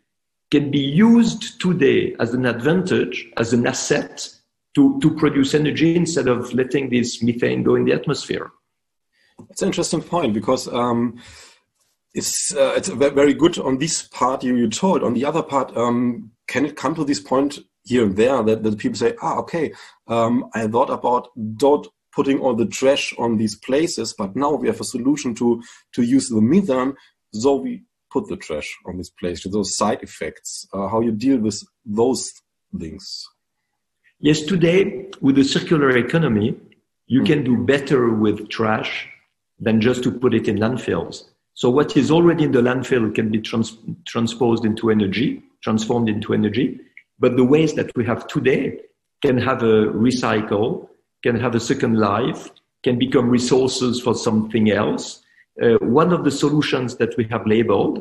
can 0.51 0.69
be 0.69 0.79
used 0.79 1.59
today 1.59 2.15
as 2.19 2.33
an 2.33 2.45
advantage, 2.45 3.29
as 3.37 3.53
an 3.53 3.65
asset 3.65 4.29
to, 4.75 4.99
to 5.01 5.15
produce 5.15 5.53
energy 5.53 5.95
instead 5.95 6.27
of 6.27 6.53
letting 6.53 6.89
this 6.89 7.23
methane 7.23 7.63
go 7.63 7.75
in 7.75 7.85
the 7.85 7.93
atmosphere. 7.93 8.51
It's 9.49 9.61
an 9.61 9.69
interesting 9.69 10.01
point 10.01 10.33
because 10.33 10.67
um, 10.67 11.19
it's 12.13 12.55
uh, 12.55 12.73
it's 12.75 12.89
very 12.89 13.33
good 13.33 13.57
on 13.57 13.77
this 13.79 14.03
part 14.03 14.43
you, 14.43 14.55
you 14.55 14.69
told. 14.69 15.03
On 15.03 15.13
the 15.13 15.25
other 15.25 15.41
part, 15.41 15.75
um, 15.75 16.31
can 16.47 16.65
it 16.65 16.75
come 16.75 16.95
to 16.95 17.05
this 17.05 17.19
point 17.19 17.59
here 17.83 18.03
and 18.03 18.15
there 18.15 18.41
that, 18.43 18.63
that 18.63 18.77
people 18.77 18.97
say, 18.97 19.15
ah, 19.21 19.37
okay, 19.39 19.73
um, 20.07 20.49
I 20.53 20.67
thought 20.67 20.89
about 20.89 21.29
not 21.35 21.87
putting 22.13 22.39
all 22.39 22.55
the 22.55 22.65
trash 22.65 23.13
on 23.17 23.37
these 23.37 23.55
places, 23.55 24.13
but 24.17 24.35
now 24.35 24.53
we 24.53 24.67
have 24.67 24.79
a 24.79 24.85
solution 24.85 25.33
to 25.35 25.61
to 25.93 26.03
use 26.03 26.29
the 26.29 26.41
methane, 26.41 26.95
so 27.31 27.55
we 27.55 27.83
put 28.11 28.27
the 28.27 28.37
trash 28.37 28.77
on 28.85 28.97
this 28.97 29.09
place. 29.09 29.43
Those 29.43 29.75
side 29.75 30.03
effects, 30.03 30.67
uh, 30.73 30.87
how 30.87 31.01
you 31.01 31.11
deal 31.11 31.39
with 31.39 31.63
those 31.83 32.31
things. 32.79 33.27
Yes, 34.19 34.43
today 34.43 35.09
with 35.19 35.35
the 35.35 35.43
circular 35.43 35.97
economy, 35.97 36.55
you 37.07 37.21
mm. 37.21 37.25
can 37.25 37.43
do 37.43 37.57
better 37.57 38.13
with 38.13 38.49
trash 38.49 39.09
than 39.59 39.81
just 39.81 40.03
to 40.03 40.11
put 40.11 40.33
it 40.33 40.47
in 40.47 40.57
landfills. 40.57 41.25
So 41.55 41.69
what 41.69 41.95
is 41.95 42.09
already 42.09 42.45
in 42.45 42.51
the 42.51 42.61
landfill 42.61 43.13
can 43.13 43.29
be 43.29 43.39
trans- 43.39 43.77
transposed 44.05 44.65
into 44.65 44.89
energy, 44.89 45.43
transformed 45.61 46.09
into 46.09 46.33
energy. 46.33 46.79
But 47.19 47.37
the 47.37 47.43
waste 47.43 47.75
that 47.75 47.95
we 47.95 48.05
have 48.05 48.27
today 48.27 48.79
can 49.21 49.37
have 49.37 49.61
a 49.61 49.87
recycle, 49.87 50.89
can 51.21 51.39
have 51.39 51.55
a 51.55 51.59
second 51.59 51.97
life, 51.97 52.49
can 52.83 52.97
become 52.97 53.29
resources 53.29 54.01
for 54.01 54.13
something 54.13 54.71
else. 54.71 55.21
Uh, 55.61 55.77
one 55.81 56.11
of 56.11 56.23
the 56.23 56.31
solutions 56.31 56.97
that 56.97 57.15
we 57.17 57.23
have 57.25 57.45
labeled 57.45 57.99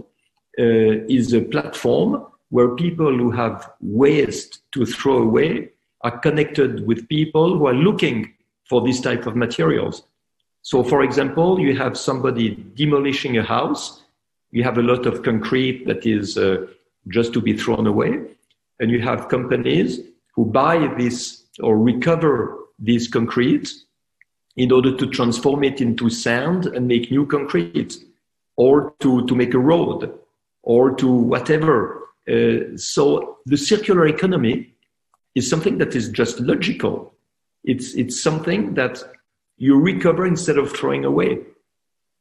uh, 0.58 1.06
is 1.08 1.32
a 1.32 1.42
platform 1.42 2.26
where 2.48 2.74
people 2.74 3.16
who 3.16 3.30
have 3.30 3.70
waste 3.80 4.60
to 4.72 4.84
throw 4.84 5.18
away 5.18 5.70
are 6.02 6.18
connected 6.18 6.86
with 6.86 7.08
people 7.08 7.56
who 7.56 7.66
are 7.66 7.74
looking 7.74 8.32
for 8.68 8.80
this 8.82 9.00
type 9.00 9.26
of 9.26 9.36
materials. 9.36 10.02
So, 10.62 10.84
for 10.84 11.02
example, 11.02 11.58
you 11.58 11.76
have 11.76 11.98
somebody 11.98 12.50
demolishing 12.76 13.36
a 13.36 13.42
house, 13.42 14.02
you 14.52 14.62
have 14.62 14.78
a 14.78 14.82
lot 14.82 15.06
of 15.06 15.24
concrete 15.24 15.86
that 15.86 16.06
is 16.06 16.38
uh, 16.38 16.66
just 17.08 17.32
to 17.32 17.40
be 17.40 17.56
thrown 17.56 17.88
away, 17.88 18.20
and 18.78 18.90
you 18.90 19.00
have 19.00 19.28
companies 19.28 20.00
who 20.34 20.46
buy 20.46 20.94
this 20.96 21.42
or 21.60 21.78
recover 21.78 22.58
this 22.78 23.08
concrete 23.08 23.72
in 24.56 24.70
order 24.70 24.96
to 24.96 25.06
transform 25.08 25.64
it 25.64 25.80
into 25.80 26.08
sand 26.08 26.66
and 26.66 26.86
make 26.86 27.10
new 27.10 27.26
concrete, 27.26 27.96
or 28.56 28.94
to, 29.00 29.26
to 29.26 29.34
make 29.34 29.54
a 29.54 29.58
road, 29.58 30.16
or 30.62 30.94
to 30.94 31.08
whatever. 31.10 32.08
Uh, 32.28 32.76
so, 32.76 33.38
the 33.46 33.56
circular 33.56 34.06
economy 34.06 34.74
is 35.34 35.50
something 35.50 35.78
that 35.78 35.96
is 35.96 36.08
just 36.10 36.38
logical. 36.38 37.14
It's, 37.64 37.94
it's 37.94 38.22
something 38.22 38.74
that 38.74 39.02
you 39.62 39.78
recover 39.78 40.26
instead 40.26 40.58
of 40.58 40.72
throwing 40.72 41.04
away. 41.04 41.38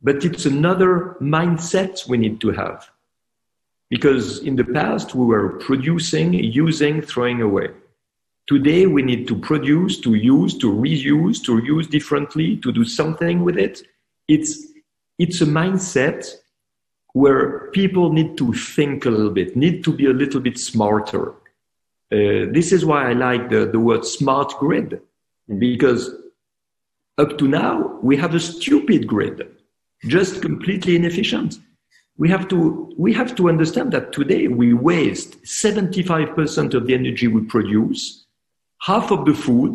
But 0.03 0.23
it's 0.23 0.45
another 0.45 1.15
mindset 1.19 2.07
we 2.07 2.17
need 2.19 2.39
to 2.41 2.51
have. 2.51 2.87
Because 3.89 4.43
in 4.49 4.55
the 4.55 4.63
past, 4.63 5.15
we 5.15 5.25
were 5.25 5.57
producing, 5.57 6.35
using, 6.35 7.01
throwing 7.01 7.41
away. 7.41 7.69
Today, 8.45 8.85
we 8.85 9.01
need 9.01 9.27
to 9.27 9.35
produce, 9.35 9.99
to 10.01 10.13
use, 10.13 10.55
to 10.59 10.71
reuse, 10.71 11.43
to 11.45 11.57
use 11.57 11.87
differently, 11.87 12.57
to 12.57 12.71
do 12.71 12.85
something 12.85 13.43
with 13.43 13.57
it. 13.57 13.81
It's, 14.27 14.67
it's 15.17 15.41
a 15.41 15.47
mindset 15.47 16.31
where 17.13 17.71
people 17.71 18.13
need 18.13 18.37
to 18.37 18.53
think 18.53 19.05
a 19.07 19.09
little 19.09 19.31
bit, 19.31 19.55
need 19.55 19.83
to 19.85 19.91
be 19.91 20.05
a 20.05 20.13
little 20.13 20.41
bit 20.41 20.59
smarter. 20.59 21.29
Uh, 22.11 22.53
this 22.57 22.71
is 22.71 22.85
why 22.85 23.09
I 23.09 23.13
like 23.13 23.49
the, 23.49 23.65
the 23.65 23.79
word 23.79 24.05
smart 24.05 24.53
grid, 24.59 25.01
because 25.57 26.21
up 27.21 27.37
to 27.37 27.47
now, 27.47 27.99
we 28.01 28.17
have 28.17 28.33
a 28.33 28.39
stupid 28.39 29.07
grid, 29.07 29.37
just 30.07 30.41
completely 30.41 30.95
inefficient. 30.95 31.59
We 32.17 32.29
have 32.29 32.47
to, 32.49 32.91
we 32.97 33.13
have 33.13 33.35
to 33.35 33.47
understand 33.47 33.91
that 33.93 34.11
today 34.11 34.47
we 34.47 34.73
waste 34.73 35.41
75% 35.43 36.73
of 36.73 36.87
the 36.87 36.93
energy 36.93 37.27
we 37.27 37.41
produce, 37.41 38.25
half 38.81 39.11
of 39.11 39.25
the 39.25 39.33
food, 39.33 39.73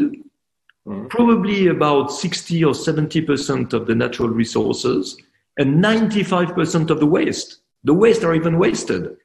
mm. 0.86 1.08
probably 1.08 1.68
about 1.68 2.12
60 2.12 2.64
or 2.64 2.72
70% 2.72 3.72
of 3.72 3.86
the 3.86 3.94
natural 3.94 4.28
resources, 4.28 5.16
and 5.58 5.82
95% 5.82 6.90
of 6.90 7.00
the 7.00 7.06
waste. 7.06 7.60
The 7.84 7.94
waste 7.94 8.24
are 8.24 8.34
even 8.34 8.58
wasted. 8.58 9.16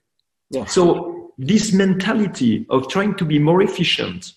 Yeah. 0.52 0.66
So 0.66 1.34
this 1.38 1.74
mentality 1.74 2.66
of 2.70 2.88
trying 2.88 3.16
to 3.16 3.26
be 3.26 3.40
more 3.40 3.62
efficient 3.62 4.34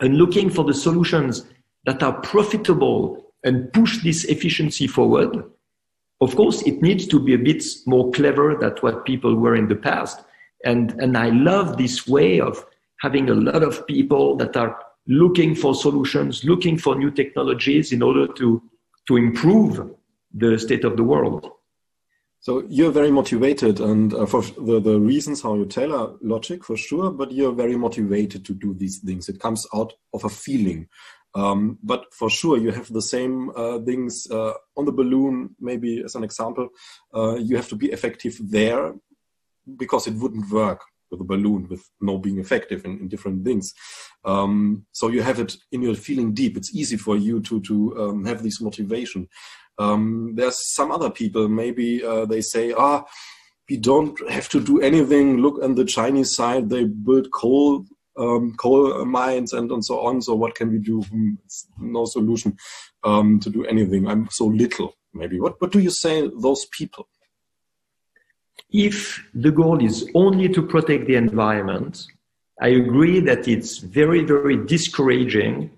and 0.00 0.16
looking 0.16 0.50
for 0.50 0.64
the 0.64 0.74
solutions 0.74 1.44
that 1.84 2.02
are 2.02 2.20
profitable 2.20 3.32
and 3.44 3.72
push 3.72 4.02
this 4.02 4.24
efficiency 4.24 4.86
forward, 4.86 5.44
of 6.20 6.36
course, 6.36 6.62
it 6.62 6.80
needs 6.80 7.06
to 7.08 7.18
be 7.18 7.34
a 7.34 7.38
bit 7.38 7.64
more 7.86 8.10
clever 8.12 8.54
than 8.54 8.72
what 8.80 9.04
people 9.04 9.34
were 9.34 9.56
in 9.56 9.68
the 9.68 9.74
past. 9.74 10.20
And, 10.64 10.92
and 11.00 11.18
I 11.18 11.30
love 11.30 11.76
this 11.76 12.06
way 12.06 12.40
of 12.40 12.64
having 13.00 13.28
a 13.28 13.34
lot 13.34 13.64
of 13.64 13.84
people 13.88 14.36
that 14.36 14.56
are 14.56 14.78
looking 15.08 15.56
for 15.56 15.74
solutions, 15.74 16.44
looking 16.44 16.78
for 16.78 16.94
new 16.94 17.10
technologies 17.10 17.92
in 17.92 18.02
order 18.02 18.28
to, 18.34 18.62
to 19.08 19.16
improve 19.16 19.90
the 20.32 20.56
state 20.58 20.84
of 20.84 20.96
the 20.96 21.02
world. 21.02 21.50
So 22.38 22.64
you're 22.68 22.90
very 22.90 23.10
motivated, 23.10 23.78
and 23.78 24.12
uh, 24.14 24.26
for 24.26 24.42
the, 24.42 24.80
the 24.80 24.98
reasons 24.98 25.42
how 25.42 25.54
you 25.54 25.64
tell 25.64 25.92
are 25.92 26.14
logic 26.20 26.64
for 26.64 26.76
sure, 26.76 27.10
but 27.10 27.30
you're 27.30 27.52
very 27.52 27.76
motivated 27.76 28.44
to 28.46 28.54
do 28.54 28.74
these 28.74 28.98
things. 28.98 29.28
It 29.28 29.38
comes 29.38 29.66
out 29.74 29.92
of 30.12 30.24
a 30.24 30.28
feeling. 30.28 30.88
Um, 31.34 31.78
but 31.82 32.12
for 32.12 32.28
sure, 32.28 32.58
you 32.58 32.70
have 32.72 32.92
the 32.92 33.02
same 33.02 33.50
uh, 33.56 33.78
things 33.80 34.26
uh, 34.30 34.52
on 34.76 34.84
the 34.84 34.92
balloon, 34.92 35.56
maybe 35.60 36.02
as 36.04 36.14
an 36.14 36.24
example. 36.24 36.68
Uh, 37.14 37.36
you 37.36 37.56
have 37.56 37.68
to 37.68 37.76
be 37.76 37.90
effective 37.90 38.36
there 38.40 38.94
because 39.76 40.06
it 40.06 40.14
wouldn't 40.14 40.50
work 40.50 40.82
with 41.10 41.20
a 41.20 41.24
balloon 41.24 41.68
with 41.68 41.88
no 42.00 42.18
being 42.18 42.38
effective 42.38 42.84
in, 42.84 42.98
in 42.98 43.08
different 43.08 43.44
things. 43.44 43.72
Um, 44.24 44.86
so 44.92 45.08
you 45.08 45.22
have 45.22 45.38
it 45.38 45.56
in 45.70 45.82
your 45.82 45.94
feeling 45.94 46.34
deep. 46.34 46.56
It's 46.56 46.74
easy 46.74 46.96
for 46.96 47.16
you 47.16 47.40
to, 47.42 47.60
to 47.60 48.02
um, 48.02 48.24
have 48.24 48.42
this 48.42 48.60
motivation. 48.60 49.28
Um, 49.78 50.32
there's 50.34 50.74
some 50.74 50.90
other 50.90 51.10
people, 51.10 51.48
maybe 51.48 52.04
uh, 52.04 52.24
they 52.26 52.40
say, 52.40 52.72
ah, 52.76 53.04
we 53.68 53.76
don't 53.76 54.18
have 54.30 54.48
to 54.50 54.60
do 54.60 54.80
anything. 54.80 55.38
Look 55.38 55.62
on 55.62 55.74
the 55.74 55.84
Chinese 55.84 56.34
side, 56.34 56.68
they 56.68 56.84
build 56.84 57.30
coal 57.30 57.86
um, 58.16 58.54
coal 58.54 59.04
mines 59.04 59.52
and, 59.52 59.70
and 59.70 59.84
so 59.84 60.00
on. 60.00 60.22
So 60.22 60.34
what 60.34 60.54
can 60.54 60.70
we 60.70 60.78
do? 60.78 61.02
Hmm, 61.02 61.34
it's 61.44 61.66
no 61.78 62.04
solution 62.04 62.56
um, 63.04 63.40
to 63.40 63.50
do 63.50 63.64
anything. 63.66 64.06
I'm 64.06 64.28
so 64.30 64.46
little, 64.46 64.94
maybe. 65.14 65.40
What, 65.40 65.60
what 65.60 65.72
do 65.72 65.78
you 65.78 65.90
say 65.90 66.30
those 66.40 66.66
people? 66.66 67.08
If 68.70 69.22
the 69.34 69.50
goal 69.50 69.82
is 69.82 70.08
only 70.14 70.48
to 70.50 70.62
protect 70.62 71.06
the 71.06 71.16
environment, 71.16 72.06
I 72.60 72.68
agree 72.68 73.20
that 73.20 73.48
it's 73.48 73.78
very, 73.78 74.24
very 74.24 74.64
discouraging 74.66 75.70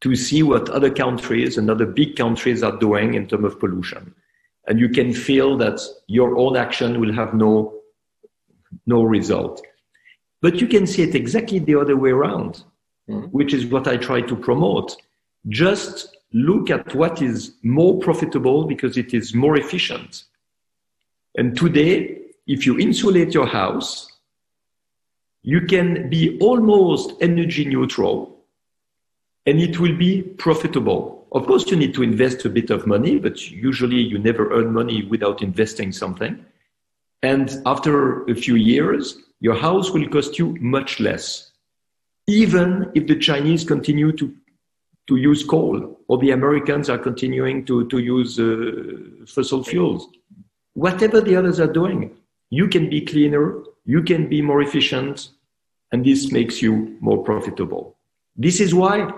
to 0.00 0.14
see 0.14 0.42
what 0.42 0.68
other 0.68 0.90
countries 0.90 1.58
and 1.58 1.70
other 1.70 1.86
big 1.86 2.16
countries 2.16 2.62
are 2.62 2.76
doing 2.78 3.14
in 3.14 3.26
terms 3.26 3.44
of 3.44 3.58
pollution. 3.58 4.14
And 4.66 4.78
you 4.78 4.88
can 4.88 5.12
feel 5.12 5.56
that 5.58 5.80
your 6.06 6.36
own 6.38 6.56
action 6.56 7.00
will 7.00 7.12
have 7.14 7.34
no, 7.34 7.80
no 8.86 9.02
result. 9.02 9.62
But 10.40 10.60
you 10.60 10.68
can 10.68 10.86
see 10.86 11.02
it 11.02 11.14
exactly 11.14 11.58
the 11.58 11.74
other 11.74 11.96
way 11.96 12.10
around, 12.10 12.64
mm-hmm. 13.08 13.26
which 13.26 13.52
is 13.52 13.66
what 13.66 13.88
I 13.88 13.96
try 13.96 14.20
to 14.22 14.36
promote. 14.36 14.96
Just 15.48 16.16
look 16.32 16.70
at 16.70 16.94
what 16.94 17.22
is 17.22 17.54
more 17.62 17.98
profitable 17.98 18.64
because 18.64 18.96
it 18.96 19.14
is 19.14 19.34
more 19.34 19.56
efficient. 19.56 20.24
And 21.36 21.56
today, 21.56 22.18
if 22.46 22.66
you 22.66 22.78
insulate 22.78 23.34
your 23.34 23.46
house, 23.46 24.10
you 25.42 25.62
can 25.62 26.10
be 26.10 26.38
almost 26.40 27.12
energy 27.20 27.64
neutral 27.64 28.38
and 29.46 29.60
it 29.60 29.78
will 29.78 29.96
be 29.96 30.22
profitable. 30.22 31.26
Of 31.32 31.46
course, 31.46 31.70
you 31.70 31.76
need 31.76 31.94
to 31.94 32.02
invest 32.02 32.44
a 32.44 32.50
bit 32.50 32.70
of 32.70 32.86
money, 32.86 33.18
but 33.18 33.50
usually 33.50 33.96
you 33.96 34.18
never 34.18 34.52
earn 34.52 34.72
money 34.72 35.06
without 35.06 35.42
investing 35.42 35.92
something. 35.92 36.44
And 37.22 37.62
after 37.64 38.24
a 38.24 38.34
few 38.34 38.56
years, 38.56 39.16
your 39.40 39.54
house 39.54 39.90
will 39.90 40.08
cost 40.08 40.38
you 40.38 40.56
much 40.60 41.00
less, 41.00 41.50
even 42.26 42.90
if 42.94 43.06
the 43.06 43.16
Chinese 43.16 43.64
continue 43.64 44.12
to, 44.12 44.34
to 45.06 45.16
use 45.16 45.44
coal 45.44 46.00
or 46.08 46.18
the 46.18 46.30
Americans 46.32 46.90
are 46.90 46.98
continuing 46.98 47.64
to, 47.64 47.86
to 47.88 47.98
use 47.98 48.38
uh, 48.38 49.24
fossil 49.26 49.62
fuels. 49.62 50.08
Whatever 50.74 51.20
the 51.20 51.36
others 51.36 51.60
are 51.60 51.72
doing, 51.72 52.16
you 52.50 52.68
can 52.68 52.88
be 52.88 53.00
cleaner, 53.02 53.62
you 53.84 54.02
can 54.02 54.28
be 54.28 54.42
more 54.42 54.62
efficient, 54.62 55.30
and 55.92 56.04
this 56.04 56.32
makes 56.32 56.60
you 56.60 56.96
more 57.00 57.22
profitable. 57.22 57.96
This 58.36 58.60
is 58.60 58.74
why 58.74 59.10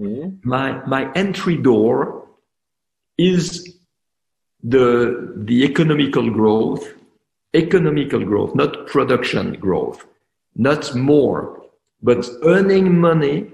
mm. 0.00 0.38
my, 0.44 0.84
my 0.86 1.12
entry 1.12 1.56
door 1.56 2.28
is 3.18 3.76
the, 4.62 5.32
the 5.36 5.64
economical 5.64 6.30
growth, 6.30 6.94
economical 7.54 8.24
growth, 8.24 8.54
not 8.54 8.86
production 8.86 9.54
growth, 9.54 10.06
not 10.54 10.94
more, 10.94 11.62
but 12.02 12.28
earning 12.42 12.98
money 12.98 13.50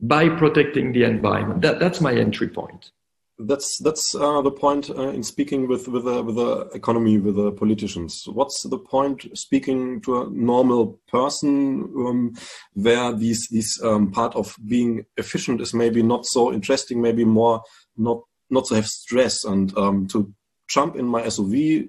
by 0.00 0.28
protecting 0.28 0.92
the 0.92 1.04
environment. 1.04 1.62
That, 1.62 1.78
that's 1.78 2.00
my 2.00 2.14
entry 2.14 2.48
point 2.48 2.90
that's 3.38 3.78
that's 3.78 4.14
uh, 4.14 4.40
the 4.42 4.50
point 4.50 4.90
uh, 4.90 5.08
in 5.08 5.22
speaking 5.22 5.66
with 5.66 5.88
with 5.88 6.04
the 6.04 6.22
with 6.22 6.36
the 6.36 6.70
economy 6.74 7.18
with 7.18 7.36
the 7.36 7.50
politicians. 7.52 8.24
What's 8.26 8.62
the 8.62 8.78
point 8.78 9.36
speaking 9.36 10.00
to 10.02 10.22
a 10.22 10.30
normal 10.30 11.00
person 11.08 11.82
um, 11.98 12.34
where 12.74 13.12
these 13.12 13.48
these 13.50 13.80
um, 13.82 14.12
part 14.12 14.36
of 14.36 14.56
being 14.66 15.04
efficient 15.16 15.60
is 15.60 15.74
maybe 15.74 16.02
not 16.02 16.26
so 16.26 16.52
interesting, 16.52 17.02
maybe 17.02 17.24
more 17.24 17.62
not 17.96 18.22
not 18.50 18.66
to 18.66 18.76
have 18.76 18.86
stress 18.86 19.44
and 19.44 19.76
um, 19.76 20.06
to 20.08 20.32
jump 20.68 20.94
in 20.94 21.06
my 21.06 21.22
SUV, 21.22 21.88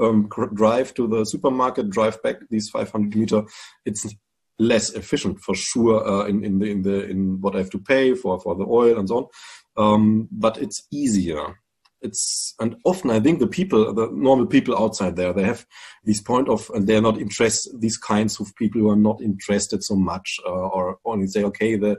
um, 0.00 0.28
drive 0.54 0.94
to 0.94 1.06
the 1.06 1.24
supermarket, 1.24 1.90
drive 1.90 2.22
back 2.22 2.36
these 2.50 2.68
500 2.70 3.14
meter. 3.16 3.42
It's 3.84 4.06
less 4.58 4.90
efficient 4.94 5.38
for 5.40 5.54
sure 5.54 6.06
uh, 6.06 6.24
in 6.26 6.42
in 6.42 6.58
the 6.58 6.66
in 6.70 6.82
the 6.82 7.04
in 7.10 7.40
what 7.42 7.54
I 7.54 7.58
have 7.58 7.70
to 7.70 7.78
pay 7.78 8.14
for 8.14 8.40
for 8.40 8.54
the 8.54 8.64
oil 8.64 8.98
and 8.98 9.06
so 9.06 9.16
on 9.18 9.26
um, 9.76 10.28
but 10.30 10.58
it's 10.58 10.86
easier. 10.90 11.60
It's 12.02 12.54
and 12.60 12.76
often 12.84 13.10
I 13.10 13.20
think 13.20 13.40
the 13.40 13.46
people, 13.46 13.92
the 13.92 14.08
normal 14.12 14.46
people 14.46 14.76
outside 14.76 15.16
there, 15.16 15.32
they 15.32 15.44
have 15.44 15.64
this 16.04 16.20
point 16.20 16.48
of 16.48 16.70
and 16.74 16.86
they're 16.86 17.02
not 17.02 17.18
interested. 17.18 17.80
These 17.80 17.96
kinds 17.96 18.38
of 18.38 18.54
people 18.56 18.80
who 18.80 18.90
are 18.90 18.96
not 18.96 19.20
interested 19.22 19.82
so 19.82 19.96
much, 19.96 20.38
uh, 20.46 20.50
or 20.50 20.98
only 21.04 21.26
say, 21.26 21.42
okay, 21.44 21.76
the 21.76 21.96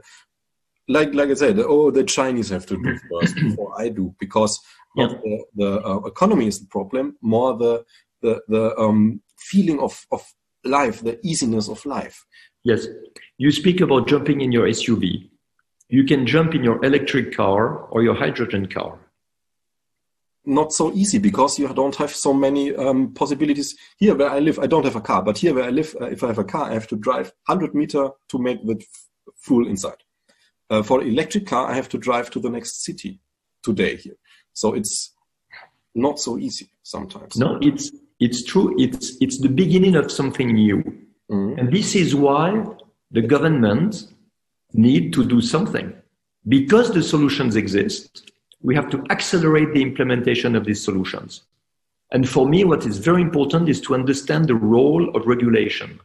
like 0.87 1.13
like 1.13 1.29
I 1.29 1.33
said, 1.33 1.59
oh, 1.59 1.91
the 1.91 2.03
Chinese 2.03 2.49
have 2.49 2.65
to 2.67 2.77
do 2.77 2.97
first 3.11 3.35
before 3.47 3.73
I 3.79 3.89
do, 3.89 4.15
because 4.19 4.59
yeah. 4.95 5.07
the, 5.07 5.43
the 5.55 5.81
uh, 5.85 5.97
economy 6.05 6.47
is 6.47 6.59
the 6.59 6.67
problem, 6.67 7.17
more 7.21 7.57
the 7.57 7.83
the 8.21 8.41
the 8.47 8.77
um, 8.77 9.21
feeling 9.37 9.79
of 9.79 10.05
of 10.11 10.23
life, 10.63 11.01
the 11.01 11.19
easiness 11.23 11.69
of 11.69 11.85
life. 11.85 12.25
Yes, 12.63 12.87
you 13.37 13.51
speak 13.51 13.81
about 13.81 14.07
jumping 14.07 14.41
in 14.41 14.51
your 14.51 14.67
SUV 14.67 15.29
you 15.89 16.03
can 16.03 16.25
jump 16.25 16.53
in 16.53 16.63
your 16.63 16.83
electric 16.83 17.35
car 17.35 17.77
or 17.91 18.03
your 18.03 18.15
hydrogen 18.15 18.67
car. 18.67 18.99
Not 20.45 20.71
so 20.71 20.93
easy 20.93 21.17
because 21.17 21.59
you 21.59 21.67
don't 21.73 21.95
have 21.95 22.11
so 22.11 22.33
many 22.33 22.73
um, 22.75 23.13
possibilities. 23.13 23.75
Here 23.97 24.15
where 24.15 24.29
I 24.29 24.39
live, 24.39 24.59
I 24.59 24.67
don't 24.67 24.85
have 24.85 24.95
a 24.95 25.01
car, 25.01 25.21
but 25.21 25.37
here 25.37 25.53
where 25.53 25.65
I 25.65 25.69
live, 25.69 25.95
uh, 25.99 26.05
if 26.05 26.23
I 26.23 26.27
have 26.27 26.37
a 26.39 26.43
car, 26.43 26.69
I 26.69 26.73
have 26.73 26.87
to 26.87 26.95
drive 26.95 27.33
100 27.47 27.75
meter 27.75 28.09
to 28.29 28.39
make 28.39 28.65
the 28.65 28.81
full 29.35 29.67
inside. 29.67 29.97
Uh, 30.69 30.83
for 30.83 31.01
electric 31.01 31.47
car, 31.47 31.69
I 31.69 31.75
have 31.75 31.89
to 31.89 31.97
drive 31.97 32.29
to 32.31 32.39
the 32.39 32.49
next 32.49 32.83
city 32.83 33.19
today 33.63 33.95
here. 33.95 34.17
So 34.53 34.73
it's 34.73 35.13
not 35.95 36.19
so 36.19 36.37
easy 36.37 36.69
sometimes. 36.83 37.37
No, 37.37 37.57
it's 37.61 37.91
it's 38.19 38.43
true. 38.43 38.75
It's 38.77 39.15
it's 39.21 39.39
the 39.39 39.49
beginning 39.49 39.95
of 39.95 40.11
something 40.11 40.53
new, 40.53 40.77
mm-hmm. 41.31 41.59
and 41.59 41.71
this 41.71 41.95
is 41.95 42.15
why 42.15 42.65
the 43.11 43.21
government 43.21 44.07
need 44.73 45.13
to 45.13 45.25
do 45.25 45.41
something. 45.41 45.93
Because 46.47 46.93
the 46.93 47.03
solutions 47.03 47.55
exist, 47.55 48.31
we 48.61 48.75
have 48.75 48.89
to 48.89 49.03
accelerate 49.09 49.73
the 49.73 49.81
implementation 49.81 50.55
of 50.55 50.65
these 50.65 50.83
solutions. 50.83 51.43
And 52.11 52.27
for 52.27 52.47
me, 52.47 52.63
what 52.63 52.85
is 52.85 52.99
very 52.99 53.21
important 53.21 53.67
is 53.67 53.81
to 53.81 53.93
understand 53.93 54.47
the 54.47 54.55
role 54.55 55.15
of 55.15 55.27
regulation. 55.27 55.99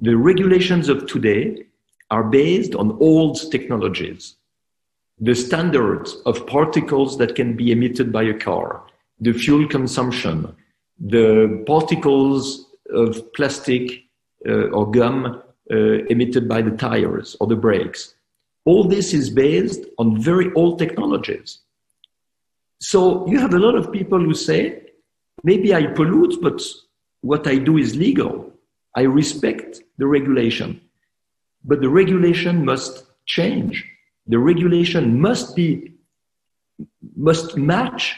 The 0.00 0.16
regulations 0.16 0.88
of 0.88 1.06
today 1.06 1.66
are 2.12 2.24
based 2.24 2.74
on 2.74 2.98
old 3.00 3.50
technologies. 3.50 4.36
The 5.18 5.34
standards 5.34 6.08
of 6.26 6.46
particles 6.46 7.16
that 7.18 7.34
can 7.34 7.56
be 7.56 7.72
emitted 7.72 8.12
by 8.12 8.24
a 8.24 8.38
car, 8.48 8.82
the 9.18 9.32
fuel 9.32 9.66
consumption, 9.66 10.54
the 11.16 11.64
particles 11.66 12.66
of 12.90 13.32
plastic 13.32 13.84
uh, 14.46 14.76
or 14.76 14.90
gum 14.90 15.42
uh, 15.70 15.76
emitted 16.14 16.44
by 16.48 16.60
the 16.60 16.76
tires 16.88 17.34
or 17.40 17.46
the 17.46 17.56
brakes. 17.56 18.14
All 18.66 18.84
this 18.84 19.14
is 19.14 19.30
based 19.30 19.82
on 19.98 20.20
very 20.20 20.52
old 20.52 20.78
technologies. 20.78 21.60
So 22.80 23.26
you 23.30 23.38
have 23.38 23.54
a 23.54 23.64
lot 23.66 23.74
of 23.74 23.90
people 23.90 24.20
who 24.20 24.34
say, 24.34 24.82
maybe 25.44 25.74
I 25.74 25.86
pollute, 25.86 26.42
but 26.42 26.60
what 27.22 27.46
I 27.46 27.56
do 27.56 27.78
is 27.78 27.96
legal. 27.96 28.52
I 28.94 29.02
respect 29.02 29.80
the 29.96 30.06
regulation. 30.06 30.80
But 31.64 31.80
the 31.80 31.88
regulation 31.88 32.64
must 32.64 33.04
change. 33.26 33.84
The 34.26 34.38
regulation 34.38 35.20
must 35.20 35.54
be, 35.56 35.92
must 37.16 37.56
match 37.56 38.14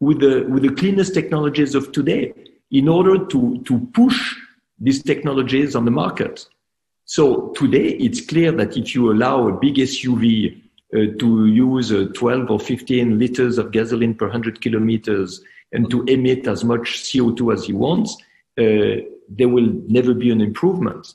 with 0.00 0.20
the, 0.20 0.46
with 0.48 0.62
the 0.62 0.74
cleanest 0.74 1.14
technologies 1.14 1.74
of 1.74 1.92
today 1.92 2.32
in 2.70 2.88
order 2.88 3.24
to, 3.26 3.62
to 3.64 3.78
push 3.92 4.34
these 4.78 5.02
technologies 5.02 5.76
on 5.76 5.84
the 5.84 5.90
market. 5.90 6.46
So 7.04 7.48
today 7.50 7.88
it's 7.88 8.20
clear 8.24 8.52
that 8.52 8.76
if 8.76 8.94
you 8.94 9.12
allow 9.12 9.48
a 9.48 9.52
big 9.52 9.76
SUV 9.76 10.60
uh, 10.94 10.98
to 11.18 11.46
use 11.46 11.92
uh, 11.92 12.06
12 12.14 12.50
or 12.50 12.60
15 12.60 13.18
liters 13.18 13.58
of 13.58 13.72
gasoline 13.72 14.14
per 14.14 14.26
100 14.26 14.60
kilometers 14.60 15.42
and 15.72 15.90
to 15.90 16.02
emit 16.04 16.46
as 16.46 16.64
much 16.64 17.02
CO2 17.02 17.52
as 17.52 17.64
he 17.64 17.72
wants, 17.72 18.16
uh, 18.58 19.02
there 19.28 19.48
will 19.48 19.72
never 19.88 20.14
be 20.14 20.30
an 20.30 20.40
improvement. 20.40 21.14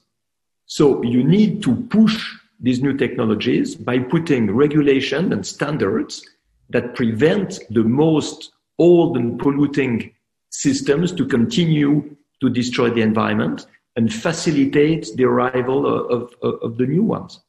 So 0.69 1.01
you 1.01 1.23
need 1.23 1.63
to 1.63 1.75
push 1.89 2.15
these 2.59 2.79
new 2.79 2.95
technologies 2.95 3.73
by 3.73 3.97
putting 3.97 4.51
regulation 4.51 5.33
and 5.33 5.43
standards 5.43 6.23
that 6.69 6.93
prevent 6.93 7.59
the 7.71 7.83
most 7.83 8.51
old 8.77 9.17
and 9.17 9.39
polluting 9.39 10.13
systems 10.51 11.11
to 11.13 11.25
continue 11.25 12.15
to 12.41 12.49
destroy 12.51 12.91
the 12.91 13.01
environment 13.01 13.65
and 13.95 14.13
facilitate 14.13 15.09
the 15.15 15.25
arrival 15.25 15.87
of, 15.87 16.35
of, 16.43 16.61
of 16.61 16.77
the 16.77 16.85
new 16.85 17.03
ones. 17.03 17.39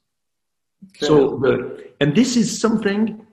Okay. 0.89 1.07
So, 1.07 1.37
the, 1.37 1.91
and 2.01 2.17
this 2.17 2.39
is 2.39 2.59
something 2.59 3.27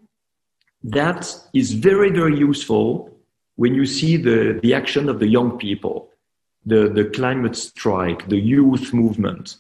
that 0.84 1.34
is 1.54 1.72
very, 1.72 2.10
very 2.10 2.38
useful 2.38 3.10
when 3.56 3.74
you 3.74 3.86
see 3.86 4.18
the, 4.18 4.60
the 4.62 4.74
action 4.74 5.08
of 5.08 5.20
the 5.20 5.28
young 5.28 5.58
people, 5.58 6.10
the, 6.66 6.90
the 6.90 7.06
climate 7.06 7.56
strike, 7.56 8.28
the 8.28 8.38
youth 8.38 8.94
movement. 8.94 9.56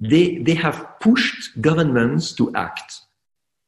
They, 0.00 0.38
they 0.38 0.54
have 0.54 0.98
pushed 1.00 1.60
governments 1.60 2.32
to 2.34 2.52
act 2.54 3.00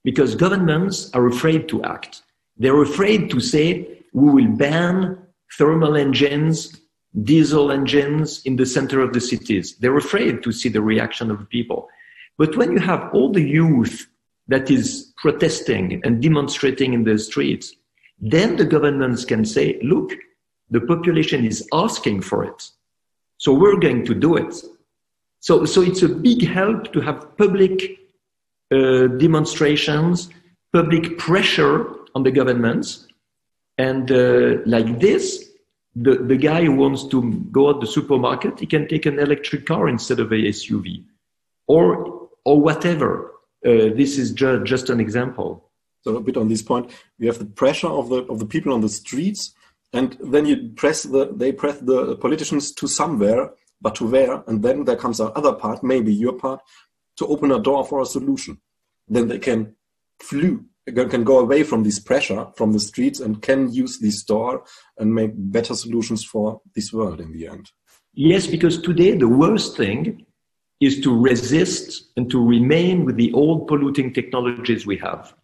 because 0.04 0.34
governments 0.34 1.10
are 1.12 1.26
afraid 1.26 1.68
to 1.68 1.82
act. 1.84 2.22
They're 2.56 2.82
afraid 2.82 3.30
to 3.30 3.40
say, 3.40 4.02
we 4.12 4.30
will 4.30 4.56
ban 4.56 5.18
thermal 5.58 5.96
engines 5.96 6.80
diesel 7.24 7.72
engines 7.72 8.42
in 8.44 8.56
the 8.56 8.66
center 8.66 9.00
of 9.00 9.12
the 9.12 9.20
cities. 9.20 9.76
They're 9.76 9.96
afraid 9.96 10.42
to 10.42 10.52
see 10.52 10.68
the 10.68 10.82
reaction 10.82 11.30
of 11.30 11.48
people. 11.48 11.88
But 12.38 12.56
when 12.56 12.72
you 12.72 12.78
have 12.78 13.10
all 13.12 13.32
the 13.32 13.42
youth 13.42 14.06
that 14.48 14.70
is 14.70 15.12
protesting 15.16 16.00
and 16.04 16.22
demonstrating 16.22 16.94
in 16.94 17.04
the 17.04 17.18
streets, 17.18 17.74
then 18.20 18.56
the 18.56 18.64
governments 18.64 19.24
can 19.24 19.44
say, 19.44 19.78
look, 19.82 20.12
the 20.70 20.80
population 20.80 21.44
is 21.44 21.66
asking 21.72 22.22
for 22.22 22.44
it. 22.44 22.70
So 23.38 23.52
we're 23.52 23.78
going 23.78 24.04
to 24.04 24.14
do 24.14 24.36
it. 24.36 24.54
So, 25.40 25.64
so 25.64 25.82
it's 25.82 26.02
a 26.02 26.08
big 26.08 26.46
help 26.46 26.92
to 26.92 27.00
have 27.00 27.36
public 27.36 27.98
uh, 28.70 29.06
demonstrations, 29.08 30.28
public 30.72 31.18
pressure 31.18 31.86
on 32.14 32.22
the 32.22 32.30
governments. 32.30 33.06
And 33.78 34.10
uh, 34.12 34.58
like 34.66 35.00
this, 35.00 35.50
the, 35.96 36.16
the 36.16 36.36
guy 36.36 36.64
who 36.64 36.72
wants 36.72 37.06
to 37.08 37.32
go 37.50 37.70
at 37.70 37.80
the 37.80 37.86
supermarket, 37.86 38.60
he 38.60 38.66
can 38.66 38.86
take 38.86 39.06
an 39.06 39.18
electric 39.18 39.66
car 39.66 39.88
instead 39.88 40.20
of 40.20 40.30
a 40.30 40.36
SUV 40.36 41.04
or, 41.66 42.28
or 42.44 42.60
whatever. 42.60 43.32
Uh, 43.64 43.92
this 43.96 44.18
is 44.18 44.32
ju- 44.32 44.62
just 44.64 44.90
an 44.90 45.00
example. 45.00 45.70
So 46.02 46.16
a 46.16 46.20
bit 46.20 46.36
on 46.36 46.48
this 46.48 46.62
point, 46.62 46.90
you 47.18 47.26
have 47.28 47.38
the 47.38 47.44
pressure 47.44 47.88
of 47.88 48.08
the, 48.08 48.22
of 48.24 48.38
the 48.38 48.46
people 48.46 48.72
on 48.72 48.80
the 48.80 48.88
streets 48.88 49.54
and 49.92 50.16
then 50.20 50.46
you 50.46 50.70
press 50.76 51.02
the, 51.02 51.32
they 51.34 51.52
press 51.52 51.78
the 51.78 52.16
politicians 52.16 52.72
to 52.72 52.86
somewhere, 52.86 53.50
but 53.80 53.94
to 53.96 54.06
where? 54.06 54.42
And 54.46 54.62
then 54.62 54.84
there 54.84 54.96
comes 54.96 55.20
our 55.20 55.32
other 55.36 55.52
part, 55.52 55.82
maybe 55.82 56.12
your 56.12 56.34
part, 56.34 56.60
to 57.16 57.26
open 57.26 57.52
a 57.52 57.58
door 57.58 57.84
for 57.84 58.00
a 58.00 58.06
solution. 58.06 58.60
Then 59.08 59.28
they 59.28 59.38
can 59.38 59.74
flew 60.20 60.64
can 60.92 61.24
go 61.24 61.38
away 61.38 61.62
from 61.62 61.82
this 61.82 61.98
pressure 61.98 62.46
from 62.56 62.72
the 62.72 62.80
streets 62.80 63.20
and 63.20 63.42
can 63.42 63.72
use 63.72 63.98
this 63.98 64.22
door 64.22 64.64
and 64.98 65.14
make 65.14 65.30
better 65.34 65.74
solutions 65.74 66.24
for 66.24 66.60
this 66.74 66.92
world 66.92 67.20
in 67.20 67.32
the 67.32 67.46
end. 67.46 67.70
Yes, 68.14 68.46
because 68.46 68.82
today 68.82 69.16
the 69.16 69.28
worst 69.28 69.76
thing 69.76 70.26
is 70.80 71.00
to 71.00 71.16
resist 71.16 72.10
and 72.16 72.30
to 72.30 72.44
remain 72.44 73.04
with 73.04 73.16
the 73.16 73.32
old 73.32 73.68
polluting 73.68 74.12
technologies 74.12 74.86
we 74.86 74.96
have. 74.96 75.34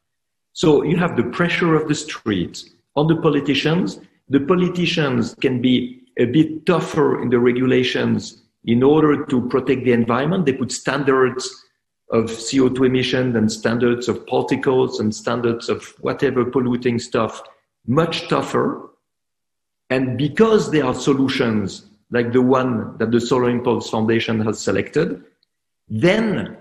So 0.52 0.82
you 0.82 0.96
have 0.96 1.16
the 1.16 1.24
pressure 1.24 1.74
of 1.74 1.86
the 1.88 1.94
streets 1.94 2.70
on 2.96 3.06
the 3.06 3.16
politicians. 3.16 4.00
The 4.28 4.40
politicians 4.40 5.34
can 5.40 5.60
be 5.60 6.05
a 6.18 6.24
bit 6.24 6.66
tougher 6.66 7.22
in 7.22 7.28
the 7.30 7.38
regulations 7.38 8.42
in 8.64 8.82
order 8.82 9.24
to 9.26 9.48
protect 9.48 9.84
the 9.84 9.92
environment, 9.92 10.46
they 10.46 10.52
put 10.52 10.72
standards 10.72 11.64
of 12.10 12.24
CO2 12.24 12.86
emissions 12.86 13.36
and 13.36 13.50
standards 13.50 14.08
of 14.08 14.26
particles 14.26 15.00
and 15.00 15.14
standards 15.14 15.68
of 15.68 15.94
whatever 16.00 16.44
polluting 16.44 16.98
stuff 16.98 17.42
much 17.86 18.28
tougher. 18.28 18.90
And 19.90 20.18
because 20.18 20.70
there 20.70 20.84
are 20.84 20.94
solutions 20.94 21.86
like 22.10 22.32
the 22.32 22.42
one 22.42 22.96
that 22.98 23.10
the 23.10 23.20
Solar 23.20 23.50
Impulse 23.50 23.90
Foundation 23.90 24.40
has 24.40 24.60
selected, 24.60 25.22
then 25.88 26.56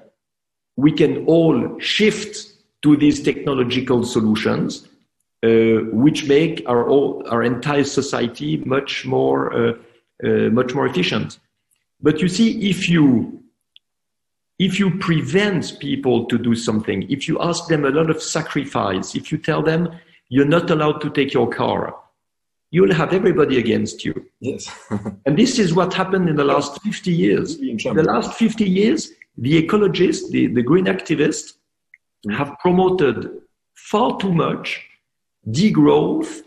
we 0.75 0.91
can 0.91 1.25
all 1.25 1.79
shift 1.79 2.53
to 2.81 2.95
these 2.97 3.23
technological 3.23 4.03
solutions, 4.03 4.87
which 5.91 6.27
make 6.27 6.63
our, 6.67 6.89
our 7.29 7.43
entire 7.43 7.83
society 7.83 8.57
much 8.57 9.05
more, 9.05 9.53
uh, 9.53 9.73
uh, 10.23 10.27
much 10.49 10.73
more 10.73 10.85
efficient. 10.85 11.39
But 12.01 12.21
you 12.21 12.27
see, 12.27 12.69
if 12.69 12.89
you 12.89 13.41
if 14.57 14.79
you 14.79 14.97
prevent 14.99 15.77
people 15.79 16.25
to 16.25 16.37
do 16.37 16.55
something, 16.55 17.03
if 17.11 17.27
you 17.27 17.37
ask 17.41 17.67
them 17.67 17.83
a 17.83 17.89
lot 17.89 18.09
of 18.09 18.21
sacrifice, 18.21 19.13
if 19.13 19.31
you 19.31 19.37
tell 19.37 19.61
them 19.61 19.89
you're 20.29 20.45
not 20.45 20.69
allowed 20.69 21.01
to 21.01 21.09
take 21.09 21.33
your 21.33 21.49
car, 21.49 21.93
you'll 22.71 22.93
have 22.93 23.13
everybody 23.13 23.57
against 23.59 24.05
you. 24.05 24.13
Yes. 24.39 24.69
and 25.25 25.37
this 25.37 25.59
is 25.59 25.73
what 25.73 25.93
happened 25.93 26.29
in 26.29 26.35
the 26.35 26.43
last 26.43 26.81
50 26.83 27.11
years. 27.11 27.55
In 27.59 27.77
the 27.77 28.03
last 28.03 28.33
50 28.33 28.63
years, 28.63 29.11
the 29.37 29.61
ecologists, 29.61 30.29
the, 30.31 30.47
the 30.47 30.61
green 30.61 30.85
activists, 30.85 31.53
mm. 32.25 32.35
have 32.35 32.57
promoted 32.59 33.41
far 33.73 34.17
too 34.17 34.33
much 34.33 34.81
degrowth, 35.49 36.43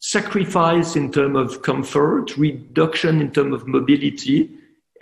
sacrifice 0.00 0.96
in 0.96 1.12
terms 1.12 1.36
of 1.36 1.62
comfort, 1.62 2.36
reduction 2.36 3.20
in 3.20 3.30
terms 3.30 3.54
of 3.54 3.66
mobility, 3.66 4.50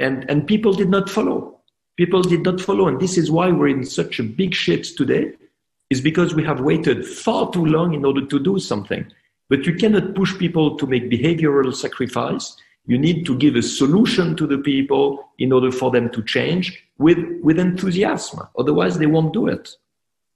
and, 0.01 0.28
and 0.30 0.46
people 0.46 0.72
did 0.72 0.88
not 0.88 1.09
follow. 1.09 1.59
People 1.96 2.22
did 2.22 2.42
not 2.44 2.61
follow, 2.61 2.86
and 2.86 3.01
this 3.01 3.18
is 3.18 3.30
why 3.30 3.51
we're 3.51 3.68
in 3.68 3.84
such 3.84 4.20
a 4.20 4.22
big 4.22 4.55
shit 4.55 4.84
today, 4.84 5.32
is 5.90 6.01
because 6.01 6.34
we 6.34 6.44
have 6.44 6.61
waited 6.61 7.05
far 7.07 7.51
too 7.51 7.64
long 7.64 7.94
in 7.94 8.05
order 8.05 8.24
to 8.24 8.38
do 8.38 8.59
something. 8.59 9.11
But 9.49 9.64
you 9.66 9.74
cannot 9.74 10.14
push 10.14 10.36
people 10.36 10.76
to 10.76 10.86
make 10.86 11.11
behavioral 11.11 11.74
sacrifice. 11.74 12.57
You 12.86 12.99
need 12.99 13.24
to 13.26 13.36
give 13.36 13.57
a 13.57 13.62
solution 13.62 14.36
to 14.36 14.46
the 14.46 14.59
people 14.59 15.24
in 15.38 15.53
order 15.53 15.72
for 15.72 15.90
them 15.90 16.11
to 16.11 16.22
change 16.22 16.84
with, 16.99 17.18
with 17.42 17.59
enthusiasm. 17.59 18.46
Otherwise, 18.59 18.99
they 18.99 19.07
won't 19.07 19.32
do 19.32 19.46
it. 19.49 19.70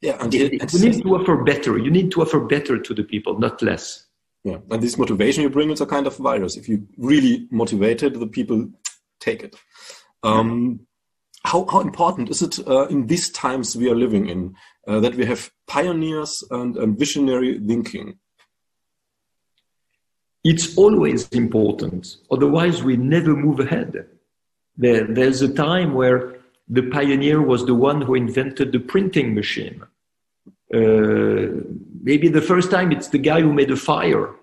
Yeah, 0.02 0.16
and 0.20 0.34
you 0.34 0.48
need 0.48 1.02
to 1.02 1.14
offer 1.14 1.36
better. 1.44 1.78
You 1.78 1.90
need 1.90 2.10
to 2.10 2.22
offer 2.22 2.40
better 2.40 2.76
to 2.76 2.94
the 2.94 3.04
people, 3.04 3.38
not 3.38 3.62
less. 3.62 4.06
Yeah, 4.42 4.58
and 4.70 4.82
this 4.82 4.98
motivation 4.98 5.44
you 5.44 5.50
bring 5.50 5.70
is 5.70 5.80
a 5.80 5.86
kind 5.86 6.08
of 6.08 6.16
virus. 6.16 6.56
If 6.56 6.68
you 6.68 6.88
really 6.98 7.46
motivated, 7.52 8.14
the 8.14 8.26
people 8.26 8.68
take 9.20 9.44
it. 9.44 9.54
Um, 10.24 10.80
how, 11.44 11.66
how 11.70 11.80
important 11.80 12.30
is 12.30 12.42
it 12.42 12.58
uh, 12.66 12.86
in 12.88 13.06
these 13.06 13.30
times 13.30 13.76
we 13.76 13.88
are 13.88 13.94
living 13.94 14.28
in 14.28 14.54
uh, 14.88 14.98
that 15.00 15.14
we 15.14 15.24
have 15.24 15.50
pioneers 15.68 16.42
and, 16.50 16.76
and 16.76 16.98
visionary 16.98 17.60
thinking? 17.64 18.18
It's 20.42 20.76
always 20.76 21.28
important. 21.28 22.16
Otherwise, 22.28 22.82
we 22.82 22.96
never 22.96 23.36
move 23.36 23.60
ahead. 23.60 24.06
There, 24.76 25.04
there's 25.04 25.42
a 25.42 25.52
time 25.52 25.94
where 25.94 26.40
the 26.68 26.82
pioneer 26.90 27.40
was 27.40 27.64
the 27.66 27.74
one 27.74 28.02
who 28.02 28.16
invented 28.16 28.72
the 28.72 28.80
printing 28.80 29.34
machine. 29.34 29.84
Uh, 30.72 31.62
maybe 32.02 32.28
the 32.28 32.40
first 32.40 32.70
time 32.70 32.92
it's 32.92 33.08
the 33.08 33.18
guy 33.18 33.40
who 33.40 33.52
made 33.52 33.70
a 33.70 33.76
fire 33.76 34.34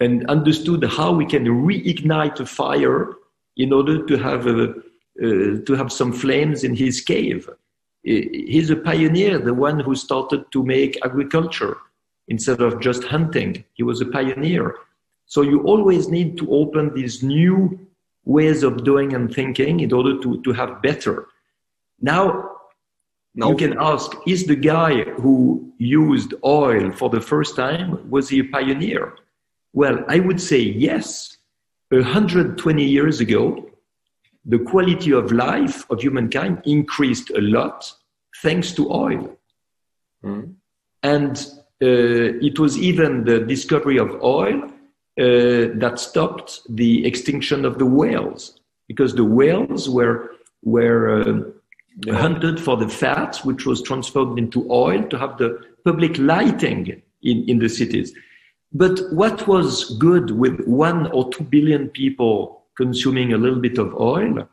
and 0.00 0.26
understood 0.28 0.84
how 0.84 1.12
we 1.12 1.24
can 1.24 1.44
reignite 1.46 2.40
a 2.40 2.46
fire 2.46 3.14
in 3.56 3.72
order 3.72 4.04
to 4.04 4.16
have 4.16 4.46
a, 4.46 4.70
uh, 4.70 5.64
to 5.64 5.74
have 5.76 5.90
some 5.90 6.12
flames 6.12 6.64
in 6.64 6.74
his 6.74 7.00
cave. 7.00 7.48
He's 8.02 8.70
a 8.70 8.76
pioneer, 8.76 9.38
the 9.38 9.54
one 9.54 9.80
who 9.80 9.94
started 9.96 10.44
to 10.52 10.62
make 10.62 10.98
agriculture 11.04 11.76
instead 12.28 12.60
of 12.60 12.80
just 12.80 13.04
hunting. 13.04 13.64
He 13.74 13.82
was 13.82 14.00
a 14.00 14.06
pioneer. 14.06 14.76
So 15.26 15.42
you 15.42 15.62
always 15.62 16.08
need 16.08 16.36
to 16.38 16.50
open 16.52 16.94
these 16.94 17.22
new 17.22 17.78
ways 18.24 18.62
of 18.62 18.84
doing 18.84 19.14
and 19.14 19.32
thinking 19.32 19.80
in 19.80 19.92
order 19.92 20.20
to, 20.20 20.40
to 20.42 20.52
have 20.52 20.82
better. 20.82 21.28
Now, 22.00 22.55
now 23.36 23.50
you 23.50 23.56
can 23.56 23.76
ask, 23.78 24.12
is 24.26 24.46
the 24.46 24.56
guy 24.56 25.04
who 25.20 25.72
used 25.76 26.32
oil 26.42 26.90
for 26.90 27.10
the 27.10 27.20
first 27.20 27.54
time, 27.54 28.10
was 28.10 28.30
he 28.30 28.40
a 28.40 28.44
pioneer? 28.44 29.14
Well, 29.74 30.04
I 30.08 30.20
would 30.20 30.40
say 30.40 30.58
yes. 30.58 31.36
120 31.90 32.82
years 32.82 33.20
ago, 33.20 33.70
the 34.46 34.58
quality 34.58 35.12
of 35.12 35.32
life 35.32 35.88
of 35.90 36.00
humankind 36.00 36.62
increased 36.64 37.30
a 37.30 37.40
lot 37.40 37.92
thanks 38.42 38.72
to 38.72 38.90
oil. 38.90 39.36
Mm. 40.24 40.54
And 41.02 41.36
uh, 41.82 42.40
it 42.48 42.58
was 42.58 42.78
even 42.78 43.24
the 43.24 43.40
discovery 43.40 43.98
of 43.98 44.22
oil 44.22 44.64
uh, 44.64 45.76
that 45.82 45.96
stopped 45.98 46.62
the 46.70 47.06
extinction 47.06 47.66
of 47.66 47.78
the 47.78 47.86
whales, 47.86 48.60
because 48.88 49.14
the 49.14 49.24
whales 49.24 49.90
were, 49.90 50.30
were 50.62 51.20
uh, 51.20 51.40
hunted 52.08 52.60
for 52.60 52.76
the 52.76 52.88
fat, 52.88 53.38
which 53.38 53.66
was 53.66 53.82
transformed 53.82 54.38
into 54.38 54.70
oil 54.70 55.02
to 55.04 55.18
have 55.18 55.38
the 55.38 55.60
public 55.84 56.18
lighting 56.18 57.02
in, 57.22 57.48
in 57.48 57.58
the 57.58 57.68
cities. 57.68 58.12
But 58.72 59.00
what 59.12 59.46
was 59.46 59.96
good 59.98 60.32
with 60.32 60.60
one 60.66 61.10
or 61.12 61.30
two 61.30 61.44
billion 61.44 61.88
people 61.88 62.64
consuming 62.76 63.32
a 63.32 63.38
little 63.38 63.60
bit 63.60 63.78
of 63.78 63.94
oil 63.94 64.48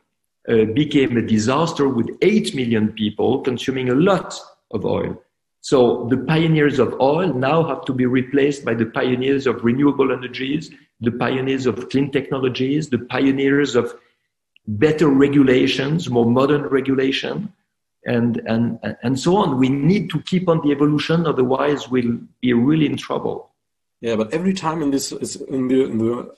uh, 0.48 0.64
became 0.74 1.16
a 1.16 1.22
disaster 1.22 1.88
with 1.88 2.10
8 2.22 2.54
million 2.54 2.92
people 2.92 3.40
consuming 3.40 3.90
a 3.90 3.94
lot 3.94 4.38
of 4.70 4.84
oil. 4.84 5.20
So 5.60 6.06
the 6.10 6.18
pioneers 6.18 6.78
of 6.78 7.00
oil 7.00 7.32
now 7.32 7.66
have 7.66 7.84
to 7.86 7.92
be 7.92 8.06
replaced 8.06 8.64
by 8.64 8.74
the 8.74 8.86
pioneers 8.86 9.46
of 9.46 9.64
renewable 9.64 10.12
energies, 10.12 10.70
the 11.00 11.12
pioneers 11.12 11.66
of 11.66 11.88
clean 11.88 12.10
technologies, 12.10 12.90
the 12.90 12.98
pioneers 12.98 13.74
of 13.74 13.94
better 14.66 15.08
regulations, 15.08 16.08
more 16.08 16.26
modern 16.26 16.62
regulation, 16.62 17.52
and, 18.06 18.42
and, 18.46 18.78
and 19.02 19.18
so 19.18 19.36
on. 19.36 19.58
We 19.58 19.68
need 19.68 20.10
to 20.10 20.20
keep 20.22 20.48
on 20.48 20.60
the 20.62 20.72
evolution, 20.72 21.26
otherwise 21.26 21.88
we'll 21.88 22.18
be 22.40 22.52
really 22.52 22.86
in 22.86 22.96
trouble. 22.96 23.50
Yeah, 24.00 24.16
but 24.16 24.32
every 24.34 24.52
time 24.52 24.82
in 24.82 24.90
this 24.90 25.12
is 25.12 25.36
in 25.36 25.68
the, 25.68 25.84
in 25.84 25.98
the 25.98 26.34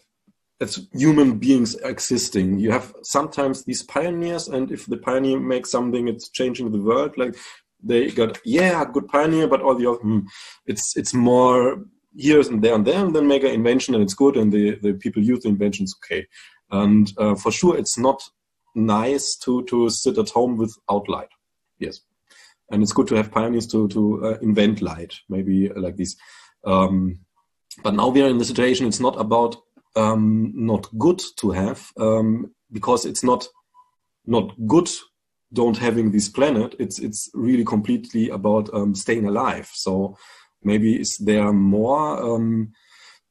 as 0.60 0.86
human 0.92 1.38
beings 1.38 1.74
existing. 1.76 2.58
You 2.58 2.70
have 2.70 2.94
sometimes 3.02 3.64
these 3.64 3.82
pioneers, 3.82 4.48
and 4.48 4.70
if 4.70 4.86
the 4.86 4.96
pioneer 4.96 5.38
makes 5.38 5.70
something, 5.70 6.08
it's 6.08 6.30
changing 6.30 6.72
the 6.72 6.80
world. 6.80 7.16
Like 7.18 7.36
they 7.82 8.10
got, 8.10 8.38
yeah, 8.44 8.84
good 8.84 9.08
pioneer, 9.08 9.48
but 9.48 9.60
all 9.60 9.74
the 9.74 9.90
other, 9.90 9.98
hmm, 9.98 10.20
it's 10.66 10.96
it's 10.96 11.14
more 11.14 11.84
here 12.16 12.40
and 12.40 12.62
there 12.62 12.74
and 12.74 12.86
there, 12.86 13.04
and 13.04 13.14
then 13.14 13.26
make 13.26 13.44
an 13.44 13.50
invention, 13.50 13.94
and 13.94 14.02
it's 14.02 14.14
good, 14.14 14.36
and 14.36 14.52
the 14.52 14.76
the 14.76 14.94
people 14.94 15.22
use 15.22 15.42
the 15.42 15.48
inventions, 15.48 15.94
okay. 16.02 16.26
And 16.70 17.12
uh, 17.18 17.34
for 17.34 17.52
sure, 17.52 17.76
it's 17.76 17.98
not 17.98 18.22
nice 18.74 19.36
to 19.36 19.64
to 19.64 19.88
sit 19.90 20.18
at 20.18 20.30
home 20.30 20.56
without 20.56 21.08
light. 21.08 21.28
Yes, 21.78 22.00
and 22.70 22.82
it's 22.82 22.92
good 22.92 23.08
to 23.08 23.14
have 23.14 23.30
pioneers 23.30 23.66
to 23.68 23.88
to 23.88 24.24
uh, 24.24 24.38
invent 24.42 24.82
light, 24.82 25.14
maybe 25.28 25.68
like 25.68 25.96
this. 25.96 26.16
Um, 26.64 27.20
but 27.82 27.94
now 27.94 28.08
we 28.08 28.22
are 28.22 28.28
in 28.28 28.38
the 28.38 28.44
situation. 28.44 28.86
It's 28.86 29.00
not 29.00 29.20
about 29.20 29.56
um, 29.94 30.52
not 30.54 30.88
good 30.98 31.22
to 31.36 31.50
have 31.50 31.90
um, 31.98 32.52
because 32.72 33.04
it's 33.06 33.24
not 33.24 33.48
not 34.26 34.52
good 34.66 34.88
don't 35.52 35.78
having 35.78 36.10
this 36.10 36.28
planet 36.28 36.74
it's 36.78 36.98
it's 36.98 37.30
really 37.32 37.64
completely 37.64 38.28
about 38.28 38.68
um, 38.74 38.94
staying 38.94 39.26
alive 39.26 39.70
so 39.72 40.16
maybe 40.62 41.00
is 41.00 41.16
there 41.24 41.52
more 41.52 42.20
um, 42.20 42.72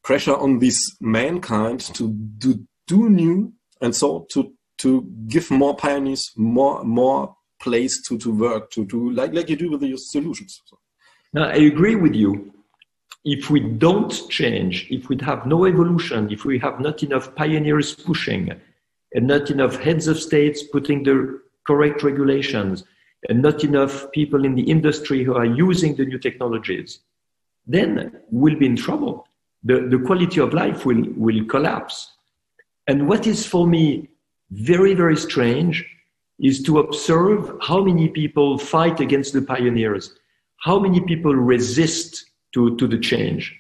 pressure 0.04 0.36
on 0.36 0.60
this 0.60 0.80
mankind 1.02 1.82
to 1.82 2.14
do 2.38 2.66
do 2.88 3.10
new 3.10 3.52
and 3.82 3.96
so 3.96 4.26
to 4.32 4.54
to 4.78 5.02
give 5.28 5.50
more 5.52 5.76
pioneers 5.76 6.32
more 6.36 6.84
more 6.84 7.36
place 7.62 8.02
to 8.08 8.18
to 8.18 8.34
work 8.34 8.70
to 8.72 8.86
to 8.86 9.12
like 9.12 9.34
like 9.34 9.50
you 9.50 9.56
do 9.56 9.72
with 9.72 9.82
your 9.82 9.98
solutions 9.98 10.62
so. 10.66 10.78
now, 11.34 11.46
i 11.46 11.56
agree 11.56 11.96
with 11.96 12.14
you 12.14 12.54
if 13.26 13.50
we 13.50 13.60
don't 13.60 14.30
change, 14.30 14.88
if 14.92 15.10
we 15.10 15.18
have 15.22 15.48
no 15.48 15.66
evolution, 15.66 16.32
if 16.32 16.46
we 16.46 16.60
have 16.60 16.80
not 16.80 17.02
enough 17.02 17.34
pioneers 17.36 17.96
pushing, 17.96 18.52
and 19.16 19.28
not 19.28 19.50
enough 19.50 19.78
heads 19.78 20.08
of 20.08 20.20
states 20.20 20.62
putting 20.62 21.04
the 21.04 21.42
correct 21.66 22.04
regulations, 22.04 22.84
and 23.28 23.42
not 23.42 23.64
enough 23.64 24.12
people 24.12 24.46
in 24.46 24.54
the 24.54 24.62
industry 24.62 25.24
who 25.24 25.34
are 25.34 25.46
using 25.46 25.96
the 25.96 26.06
new 26.06 26.20
technologies, 26.20 27.00
then 27.66 28.22
we'll 28.30 28.60
be 28.60 28.68
in 28.68 28.76
trouble. 28.76 29.28
The, 29.64 29.88
the 29.90 29.98
quality 29.98 30.40
of 30.40 30.54
life 30.54 30.86
will, 30.86 31.04
will 31.18 31.44
collapse. 31.46 32.12
And 32.88 33.08
what 33.08 33.26
is 33.28 33.46
for 33.46 33.68
me 33.68 34.10
very, 34.52 34.94
very 34.94 35.18
strange 35.18 35.86
is 36.40 36.62
to 36.64 36.80
observe 36.80 37.52
how 37.62 37.84
many 37.84 38.10
people 38.10 38.58
fight 38.58 39.00
against 39.00 39.34
the 39.34 39.42
pioneers, 39.42 40.14
how 40.58 40.80
many 40.80 41.02
people 41.02 41.34
resist 41.34 42.26
to, 42.54 42.76
to 42.78 42.88
the 42.88 43.00
change. 43.00 43.58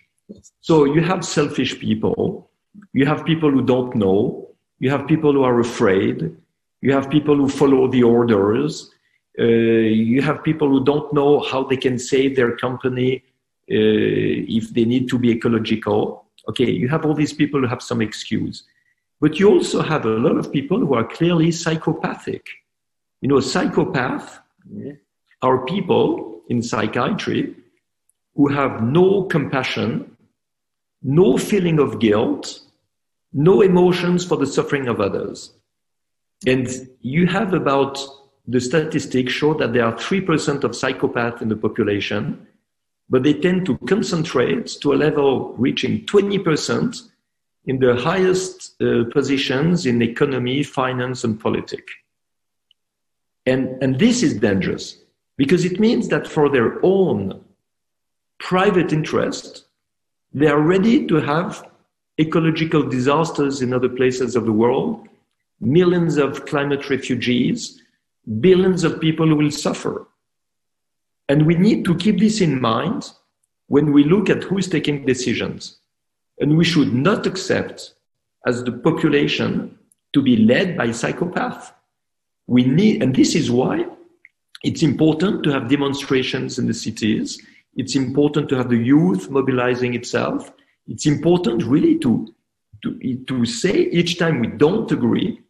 So 0.61 0.85
you 0.85 1.01
have 1.01 1.23
selfish 1.23 1.79
people, 1.79 2.49
you 2.93 3.05
have 3.05 3.25
people 3.25 3.51
who 3.51 3.61
don't 3.61 3.95
know, 3.95 4.49
you 4.79 4.89
have 4.89 5.07
people 5.07 5.33
who 5.33 5.43
are 5.43 5.59
afraid, 5.59 6.35
You 6.85 6.93
have 6.93 7.09
people 7.09 7.35
who 7.35 7.49
follow 7.49 7.87
the 7.87 8.03
orders. 8.03 8.91
Uh, 9.39 9.43
you 9.43 10.21
have 10.21 10.43
people 10.43 10.69
who 10.69 10.83
don't 10.83 11.11
know 11.13 11.39
how 11.39 11.63
they 11.63 11.77
can 11.77 11.97
save 11.97 12.35
their 12.35 12.55
company 12.55 13.23
uh, 13.71 14.59
if 14.59 14.69
they 14.69 14.85
need 14.85 15.09
to 15.09 15.17
be 15.17 15.31
ecological. 15.31 16.25
Okay, 16.47 16.69
you 16.69 16.87
have 16.87 17.03
all 17.03 17.15
these 17.15 17.33
people 17.33 17.59
who 17.59 17.65
have 17.65 17.81
some 17.81 18.01
excuse. 18.01 18.65
But 19.21 19.39
you 19.39 19.49
also 19.49 19.81
have 19.81 20.05
a 20.05 20.09
lot 20.09 20.37
of 20.37 20.51
people 20.51 20.79
who 20.79 20.93
are 20.93 21.07
clearly 21.07 21.51
psychopathic. 21.51 22.47
You 23.21 23.29
know, 23.29 23.39
psychopath 23.39 24.39
are 25.41 25.65
people 25.65 26.41
in 26.49 26.61
psychiatry 26.61 27.55
who 28.35 28.47
have 28.49 28.83
no 28.83 29.23
compassion, 29.23 30.17
no 31.01 31.37
feeling 31.37 31.79
of 31.79 31.99
guilt, 31.99 32.59
no 33.33 33.61
emotions 33.61 34.25
for 34.25 34.37
the 34.37 34.45
suffering 34.45 34.87
of 34.87 34.99
others. 34.99 35.53
And 36.45 36.67
you 37.01 37.27
have 37.27 37.53
about 37.53 37.99
the 38.47 38.61
statistics 38.61 39.33
show 39.33 39.53
that 39.55 39.73
there 39.73 39.85
are 39.85 39.93
3% 39.93 40.63
of 40.63 40.71
psychopaths 40.71 41.41
in 41.41 41.49
the 41.49 41.55
population, 41.55 42.47
but 43.09 43.23
they 43.23 43.33
tend 43.33 43.65
to 43.65 43.77
concentrate 43.87 44.67
to 44.81 44.93
a 44.93 44.95
level 44.95 45.53
reaching 45.57 46.05
20% 46.05 47.09
in 47.67 47.79
the 47.79 47.95
highest 47.95 48.79
uh, 48.81 49.05
positions 49.11 49.85
in 49.85 50.01
economy, 50.01 50.63
finance, 50.63 51.23
and 51.23 51.39
politics. 51.39 51.91
And, 53.45 53.81
and 53.81 53.99
this 53.99 54.23
is 54.23 54.35
dangerous 54.39 54.97
because 55.37 55.65
it 55.65 55.79
means 55.79 56.07
that 56.09 56.27
for 56.27 56.49
their 56.49 56.83
own 56.83 57.43
private 58.39 58.93
interest, 58.93 59.65
they 60.33 60.47
are 60.47 60.61
ready 60.61 61.07
to 61.07 61.15
have 61.15 61.69
ecological 62.19 62.83
disasters 62.83 63.61
in 63.61 63.73
other 63.73 63.89
places 63.89 64.35
of 64.35 64.45
the 64.45 64.51
world, 64.51 65.07
millions 65.59 66.17
of 66.17 66.45
climate 66.45 66.89
refugees, 66.89 67.81
billions 68.39 68.83
of 68.83 68.99
people 68.99 69.35
will 69.35 69.51
suffer. 69.51 70.07
And 71.27 71.45
we 71.45 71.55
need 71.55 71.85
to 71.85 71.95
keep 71.95 72.19
this 72.19 72.41
in 72.41 72.61
mind 72.61 73.11
when 73.67 73.91
we 73.91 74.03
look 74.03 74.29
at 74.29 74.43
who 74.43 74.57
is 74.57 74.67
taking 74.67 75.05
decisions. 75.05 75.77
And 76.39 76.57
we 76.57 76.65
should 76.65 76.93
not 76.93 77.25
accept 77.25 77.93
as 78.45 78.63
the 78.63 78.71
population 78.71 79.77
to 80.13 80.21
be 80.21 80.37
led 80.37 80.77
by 80.77 80.87
psychopaths. 80.87 81.71
We 82.47 82.63
need, 82.63 83.01
and 83.01 83.15
this 83.15 83.35
is 83.35 83.49
why 83.49 83.85
it's 84.63 84.83
important 84.83 85.43
to 85.43 85.51
have 85.51 85.69
demonstrations 85.69 86.57
in 86.57 86.67
the 86.67 86.73
cities. 86.73 87.41
It's 87.75 87.95
important 87.95 88.49
to 88.49 88.55
have 88.55 88.69
the 88.69 88.77
youth 88.77 89.29
mobilizing 89.29 89.93
itself. 89.93 90.51
It's 90.87 91.05
important 91.05 91.63
really 91.63 91.97
to, 91.99 92.33
to, 92.83 93.17
to 93.27 93.45
say 93.45 93.73
each 93.73 94.17
time 94.17 94.39
we 94.39 94.47
don't 94.47 94.91
agree 94.91 95.41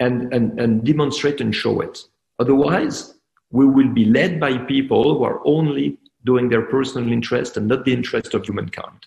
and, 0.00 0.32
and, 0.34 0.58
and 0.60 0.84
demonstrate 0.84 1.40
and 1.40 1.54
show 1.54 1.80
it. 1.80 2.04
Otherwise, 2.38 3.14
we 3.50 3.66
will 3.66 3.88
be 3.88 4.06
led 4.06 4.40
by 4.40 4.58
people 4.58 5.16
who 5.16 5.24
are 5.24 5.40
only 5.44 5.98
doing 6.24 6.48
their 6.48 6.62
personal 6.62 7.12
interest 7.12 7.56
and 7.56 7.68
not 7.68 7.84
the 7.84 7.92
interest 7.92 8.34
of 8.34 8.44
humankind. 8.44 9.06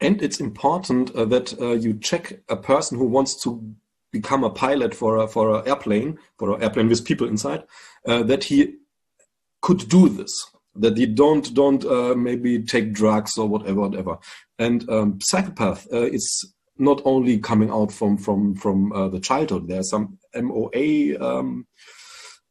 And 0.00 0.22
it's 0.22 0.40
important 0.40 1.14
uh, 1.14 1.24
that 1.26 1.58
uh, 1.60 1.72
you 1.72 1.94
check 1.94 2.40
a 2.48 2.56
person 2.56 2.98
who 2.98 3.06
wants 3.06 3.42
to 3.44 3.74
become 4.12 4.44
a 4.44 4.50
pilot 4.50 4.94
for 4.94 5.16
a, 5.18 5.28
for 5.28 5.56
an 5.56 5.68
airplane, 5.68 6.18
for 6.38 6.54
an 6.54 6.62
airplane 6.62 6.88
with 6.88 7.04
people 7.04 7.28
inside, 7.28 7.64
uh, 8.06 8.22
that 8.22 8.44
he 8.44 8.74
could 9.60 9.88
do 9.88 10.08
this. 10.08 10.46
That 10.76 10.96
he 10.96 11.06
don't 11.06 11.54
don't 11.54 11.84
uh, 11.84 12.14
maybe 12.16 12.60
take 12.62 12.92
drugs 12.92 13.38
or 13.38 13.46
whatever, 13.46 13.82
whatever. 13.82 14.18
And 14.58 14.88
um, 14.90 15.20
psychopath 15.20 15.86
uh, 15.92 16.02
is 16.02 16.52
not 16.78 17.00
only 17.04 17.38
coming 17.38 17.70
out 17.70 17.92
from 17.92 18.16
from 18.16 18.56
from 18.56 18.92
uh, 18.92 19.08
the 19.08 19.20
childhood. 19.20 19.68
There's 19.68 19.90
some 19.90 20.18
MOA. 20.34 21.16
Um, 21.20 21.66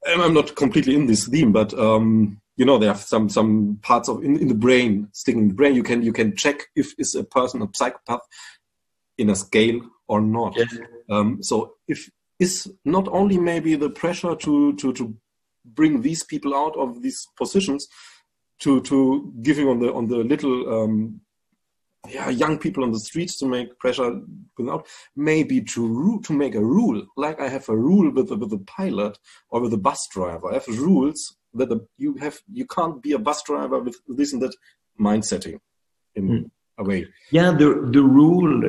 I'm 0.08 0.34
not 0.34 0.56
completely 0.56 0.96
in 0.96 1.08
this 1.08 1.28
theme, 1.28 1.52
but 1.52 1.74
um, 1.74 2.42
you 2.56 2.66
know, 2.66 2.78
there 2.78 2.92
are 2.92 2.96
some 2.96 3.30
some 3.30 3.80
parts 3.82 4.10
of 4.10 4.24
in, 4.24 4.38
in 4.38 4.48
the 4.48 4.56
brain, 4.56 5.10
sticking 5.12 5.44
in 5.44 5.48
the 5.50 5.56
brain. 5.56 5.76
You 5.76 5.84
can 5.84 6.04
you 6.04 6.14
can 6.14 6.36
check 6.36 6.68
if 6.76 6.94
is 6.98 7.16
a 7.16 7.24
person 7.24 7.62
a 7.62 7.70
psychopath 7.74 8.22
in 9.18 9.30
a 9.30 9.36
scale 9.36 9.82
or 10.08 10.22
not. 10.22 10.56
Yes. 10.56 10.78
Um, 11.10 11.42
so 11.42 11.76
if 11.88 12.10
is 12.40 12.72
not 12.86 13.08
only 13.08 13.38
maybe 13.38 13.76
the 13.76 13.90
pressure 13.90 14.36
to 14.36 14.74
to 14.76 14.94
to 14.94 15.16
bring 15.66 16.02
these 16.02 16.24
people 16.24 16.54
out 16.54 16.76
of 16.76 17.02
these 17.02 17.28
positions 17.38 17.88
to 18.60 18.82
to 18.82 19.34
giving 19.42 19.68
on 19.68 19.80
the 19.80 19.92
on 19.94 20.08
the 20.08 20.18
little 20.18 20.84
um, 20.84 21.22
yeah, 22.10 22.30
young 22.30 22.58
people 22.58 22.84
on 22.84 22.92
the 22.92 23.00
streets 23.00 23.38
to 23.40 23.46
make 23.46 23.80
pressure 23.80 24.22
without 24.58 24.86
maybe 25.16 25.62
to 25.62 26.22
to 26.24 26.34
make 26.34 26.54
a 26.54 26.64
rule 26.64 27.06
like 27.16 27.40
I 27.40 27.48
have 27.48 27.68
a 27.70 27.78
rule 27.78 28.12
with 28.12 28.30
the, 28.30 28.36
with 28.36 28.50
the 28.50 28.60
pilot 28.60 29.18
or 29.50 29.62
with 29.62 29.72
the 29.72 29.78
bus 29.78 30.08
driver. 30.12 30.52
I 30.52 30.56
have 30.56 30.68
rules 30.68 31.38
that 31.54 31.70
the, 31.70 31.86
you 31.98 32.16
have 32.16 32.40
you 32.52 32.66
can't 32.66 33.02
be 33.02 33.14
a 33.14 33.20
bus 33.20 33.44
driver 33.44 33.80
with 33.80 33.98
this 34.08 34.34
and 34.34 34.42
that 34.42 34.56
mind 34.98 35.26
setting 35.26 35.60
in 36.16 36.28
mm. 36.30 36.52
a 36.78 36.84
way. 36.84 37.08
Yeah, 37.32 37.52
the 37.52 37.90
the 37.92 38.04
rule 38.04 38.64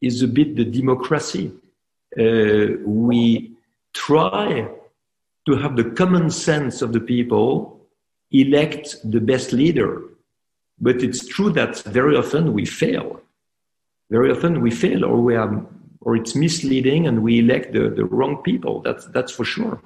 is 0.00 0.22
a 0.22 0.28
bit 0.28 0.56
the 0.56 0.64
democracy. 0.64 1.52
Uh, 2.18 2.78
we 2.84 3.52
try 3.92 4.68
to 5.46 5.56
have 5.56 5.76
the 5.76 5.84
common 5.84 6.30
sense 6.30 6.82
of 6.82 6.92
the 6.92 7.00
people 7.00 7.80
elect 8.30 8.96
the 9.04 9.20
best 9.20 9.52
leader 9.52 10.08
but 10.80 11.02
it's 11.02 11.26
true 11.26 11.50
that 11.50 11.78
very 11.82 12.16
often 12.16 12.52
we 12.52 12.64
fail. 12.64 13.20
Very 14.10 14.30
often 14.30 14.60
we 14.60 14.70
fail, 14.70 15.04
or 15.04 15.20
we 15.20 15.34
are, 15.34 15.66
or 16.00 16.16
it's 16.16 16.34
misleading, 16.34 17.06
and 17.06 17.22
we 17.22 17.40
elect 17.40 17.72
the, 17.72 17.90
the 17.90 18.04
wrong 18.04 18.42
people. 18.42 18.80
That's 18.80 19.06
that's 19.06 19.32
for 19.32 19.44
sure. 19.44 19.80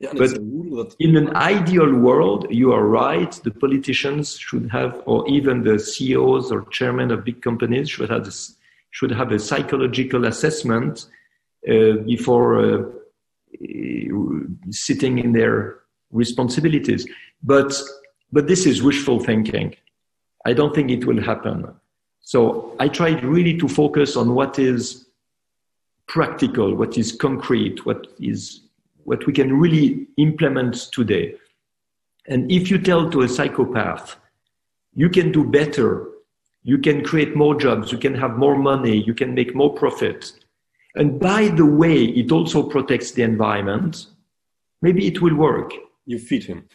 Yeah, 0.00 0.12
but 0.16 0.30
that... 0.30 0.96
in 0.98 1.16
an 1.16 1.36
ideal 1.36 1.94
world, 1.94 2.46
you 2.50 2.72
are 2.72 2.86
right. 2.86 3.30
The 3.44 3.50
politicians 3.50 4.38
should 4.38 4.70
have, 4.70 5.02
or 5.04 5.28
even 5.28 5.62
the 5.62 5.78
CEOs 5.78 6.50
or 6.50 6.64
chairmen 6.70 7.10
of 7.10 7.22
big 7.22 7.42
companies 7.42 7.90
should 7.90 8.08
have 8.08 8.24
this, 8.24 8.56
should 8.90 9.10
have 9.10 9.30
a 9.30 9.38
psychological 9.38 10.24
assessment 10.24 11.06
uh, 11.68 11.92
before 12.06 12.48
uh, 12.64 12.82
sitting 14.70 15.18
in 15.18 15.32
their 15.32 15.80
responsibilities. 16.10 17.06
But 17.42 17.78
but 18.32 18.46
this 18.46 18.64
is 18.64 18.82
wishful 18.82 19.20
thinking. 19.20 19.76
I 20.46 20.54
don't 20.54 20.74
think 20.74 20.90
it 20.90 21.04
will 21.04 21.20
happen. 21.20 21.74
So 22.20 22.74
I 22.78 22.88
tried 22.88 23.22
really 23.24 23.58
to 23.58 23.68
focus 23.68 24.16
on 24.16 24.34
what 24.34 24.58
is 24.58 25.06
practical, 26.06 26.74
what 26.74 26.96
is 26.96 27.12
concrete, 27.12 27.84
what 27.84 28.06
is 28.20 28.62
what 29.04 29.26
we 29.26 29.32
can 29.32 29.58
really 29.58 30.06
implement 30.16 30.92
today. 30.92 31.34
And 32.26 32.50
if 32.50 32.70
you 32.70 32.78
tell 32.78 33.10
to 33.10 33.22
a 33.22 33.28
psychopath, 33.28 34.16
you 34.94 35.08
can 35.08 35.32
do 35.32 35.44
better, 35.44 36.08
you 36.62 36.78
can 36.78 37.04
create 37.04 37.36
more 37.36 37.54
jobs, 37.54 37.90
you 37.90 37.98
can 37.98 38.14
have 38.14 38.36
more 38.36 38.56
money, 38.56 39.02
you 39.02 39.14
can 39.14 39.34
make 39.34 39.54
more 39.54 39.72
profit. 39.72 40.32
And 40.94 41.18
by 41.18 41.48
the 41.48 41.66
way, 41.66 42.04
it 42.04 42.32
also 42.32 42.62
protects 42.62 43.12
the 43.12 43.22
environment. 43.22 44.06
Maybe 44.82 45.06
it 45.06 45.22
will 45.22 45.36
work. 45.36 45.72
You 46.06 46.18
feed 46.18 46.44
him 46.44 46.68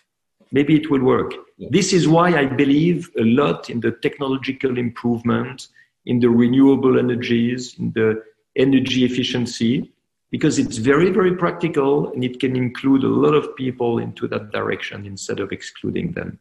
maybe 0.51 0.75
it 0.75 0.89
will 0.89 1.03
work. 1.03 1.33
Yeah. 1.57 1.69
This 1.71 1.93
is 1.93 2.07
why 2.07 2.27
I 2.37 2.45
believe 2.45 3.09
a 3.17 3.23
lot 3.23 3.69
in 3.69 3.79
the 3.79 3.91
technological 3.91 4.77
improvement, 4.77 5.67
in 6.05 6.19
the 6.19 6.29
renewable 6.29 6.97
energies, 6.97 7.75
in 7.79 7.91
the 7.91 8.23
energy 8.55 9.03
efficiency, 9.03 9.91
because 10.35 10.59
it's 10.59 10.75
very, 10.75 11.11
very 11.11 11.33
practical 11.33 12.11
and 12.11 12.21
it 12.21 12.41
can 12.41 12.57
include 12.57 13.05
a 13.05 13.07
lot 13.07 13.33
of 13.33 13.55
people 13.55 13.99
into 13.99 14.27
that 14.27 14.51
direction 14.51 15.05
instead 15.05 15.39
of 15.39 15.53
excluding 15.53 16.11
them. 16.11 16.37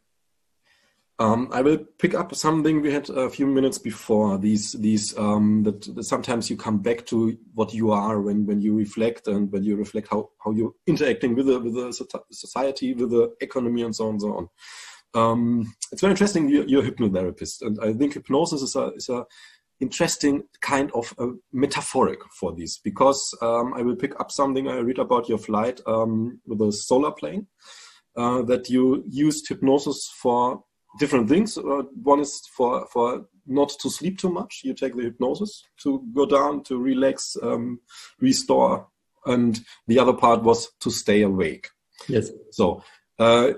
Um, 1.17 1.47
I 1.53 1.61
will 1.61 1.77
pick 1.97 2.13
up 2.13 2.35
something 2.35 2.81
we 2.81 2.91
had 2.91 3.09
a 3.09 3.29
few 3.29 3.47
minutes 3.47 3.77
before. 3.77 4.37
These, 4.37 4.73
these 4.73 5.17
um, 5.17 5.63
that, 5.63 5.95
that, 5.95 6.03
sometimes 6.03 6.49
you 6.49 6.57
come 6.57 6.79
back 6.79 7.05
to 7.05 7.37
what 7.53 7.73
you 7.73 7.91
are 7.91 8.19
when, 8.19 8.45
when 8.45 8.59
you 8.59 8.75
reflect 8.75 9.29
and 9.29 9.49
when 9.49 9.63
you 9.63 9.77
reflect 9.77 10.09
how, 10.11 10.29
how 10.43 10.51
you're 10.51 10.73
interacting 10.87 11.33
with 11.33 11.45
the, 11.45 11.57
with 11.61 11.75
the 11.75 11.93
society, 12.31 12.93
with 12.95 13.11
the 13.11 13.33
economy, 13.39 13.83
and 13.83 13.95
so 13.95 14.07
on 14.07 14.15
and 14.15 14.21
so 14.21 14.33
on. 14.35 14.49
Um, 15.13 15.73
it's 15.93 16.01
very 16.01 16.11
interesting. 16.11 16.49
You're, 16.49 16.65
you're, 16.65 16.85
a 16.85 16.91
hypnotherapist, 16.91 17.61
and 17.61 17.79
I 17.81 17.93
think 17.93 18.15
hypnosis 18.15 18.61
is 18.61 18.75
a 18.75 18.87
is 18.97 19.07
a 19.07 19.25
interesting 19.79 20.43
kind 20.61 20.89
of 20.93 21.13
uh, 21.19 21.27
metaphoric 21.51 22.19
for 22.39 22.55
this 22.55 22.77
because 22.77 23.37
um, 23.41 23.73
I 23.73 23.81
will 23.81 23.95
pick 23.95 24.19
up 24.19 24.31
something 24.31 24.67
I 24.67 24.77
read 24.77 24.99
about 24.99 25.27
your 25.27 25.37
flight 25.37 25.81
um, 25.85 26.39
with 26.45 26.61
a 26.61 26.71
solar 26.71 27.11
plane. 27.11 27.47
Uh, 28.17 28.41
that 28.43 28.69
you 28.69 29.03
used 29.09 29.45
hypnosis 29.49 30.09
for 30.21 30.63
different 30.99 31.27
things. 31.27 31.57
Uh, 31.57 31.83
one 32.01 32.21
is 32.21 32.41
for 32.55 32.87
for 32.87 33.25
not 33.45 33.67
to 33.81 33.89
sleep 33.89 34.17
too 34.17 34.29
much. 34.29 34.61
You 34.63 34.73
take 34.73 34.95
the 34.95 35.03
hypnosis 35.03 35.65
to 35.83 36.01
go 36.13 36.25
down, 36.25 36.63
to 36.63 36.77
relax, 36.77 37.35
um, 37.43 37.81
restore, 38.21 38.87
and 39.25 39.59
the 39.87 39.99
other 39.99 40.13
part 40.13 40.43
was 40.43 40.69
to 40.79 40.89
stay 40.89 41.23
awake. 41.23 41.67
Yes. 42.07 42.31
So 42.51 42.83
uh, 43.19 43.51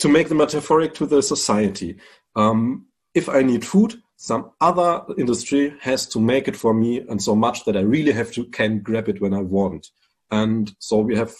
to 0.00 0.08
make 0.08 0.28
the 0.28 0.34
metaphoric 0.34 0.94
to 0.94 1.06
the 1.06 1.22
society, 1.22 1.98
um, 2.34 2.86
if 3.14 3.28
I 3.28 3.42
need 3.42 3.64
food, 3.64 4.02
some 4.16 4.52
other 4.60 5.02
industry 5.18 5.74
has 5.80 6.06
to 6.08 6.20
make 6.20 6.48
it 6.48 6.56
for 6.56 6.72
me, 6.72 7.00
and 7.08 7.22
so 7.22 7.36
much 7.36 7.64
that 7.64 7.76
I 7.76 7.80
really 7.80 8.12
have 8.12 8.32
to 8.32 8.44
can 8.46 8.80
grab 8.80 9.08
it 9.08 9.20
when 9.20 9.34
I 9.34 9.42
want. 9.42 9.88
and 10.30 10.74
so 10.80 10.98
we 10.98 11.16
have 11.16 11.32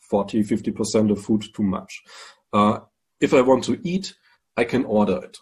40, 0.00 0.42
50% 0.42 1.10
of 1.10 1.24
food 1.24 1.44
too 1.54 1.62
much. 1.62 2.02
Uh, 2.52 2.80
if 3.20 3.32
I 3.32 3.40
want 3.40 3.64
to 3.64 3.80
eat, 3.84 4.14
I 4.56 4.64
can 4.64 4.84
order 4.84 5.18
it. 5.22 5.38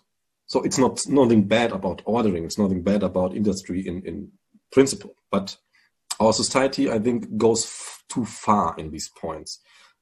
So 0.46 0.62
it's 0.62 0.78
not 0.78 1.00
nothing 1.08 1.44
bad 1.44 1.72
about 1.72 2.02
ordering. 2.04 2.44
It's 2.44 2.58
nothing 2.58 2.82
bad 2.82 3.02
about 3.02 3.34
industry 3.34 3.86
in, 3.86 4.02
in 4.06 4.30
principle. 4.70 5.14
But 5.30 5.56
our 6.20 6.32
society, 6.32 6.90
I 6.90 6.98
think, 6.98 7.36
goes 7.36 7.64
f- 7.64 8.04
too 8.08 8.24
far 8.24 8.74
in 8.78 8.90
these 8.90 9.08
points. 9.08 9.60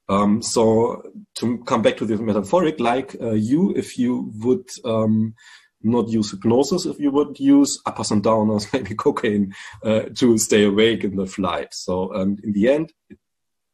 Um, 0.09 0.43
so 0.43 1.03
to 1.37 1.59
come 1.65 1.83
back 1.83 1.97
to 1.99 2.05
the 2.05 2.17
metaphoric, 2.17 2.81
like 2.81 3.17
uh, 3.21 3.33
you, 3.33 3.73
if 3.77 3.97
you 3.97 4.33
would 4.39 4.69
um, 4.85 5.35
not 5.83 6.09
use 6.09 6.31
hypnosis, 6.31 6.87
if 6.87 6.99
you 6.99 7.11
would 7.11 7.39
use 7.41 7.81
uppers 7.87 8.11
and 8.11 8.23
downers, 8.23 8.73
maybe 8.73 8.95
cocaine, 8.95 9.55
uh, 9.85 10.03
to 10.15 10.39
stay 10.39 10.65
awake 10.65 11.05
in 11.05 11.17
the 11.17 11.27
flight. 11.27 11.73
So 11.75 12.15
um, 12.15 12.37
in 12.43 12.53
the 12.53 12.69
end, 12.69 12.93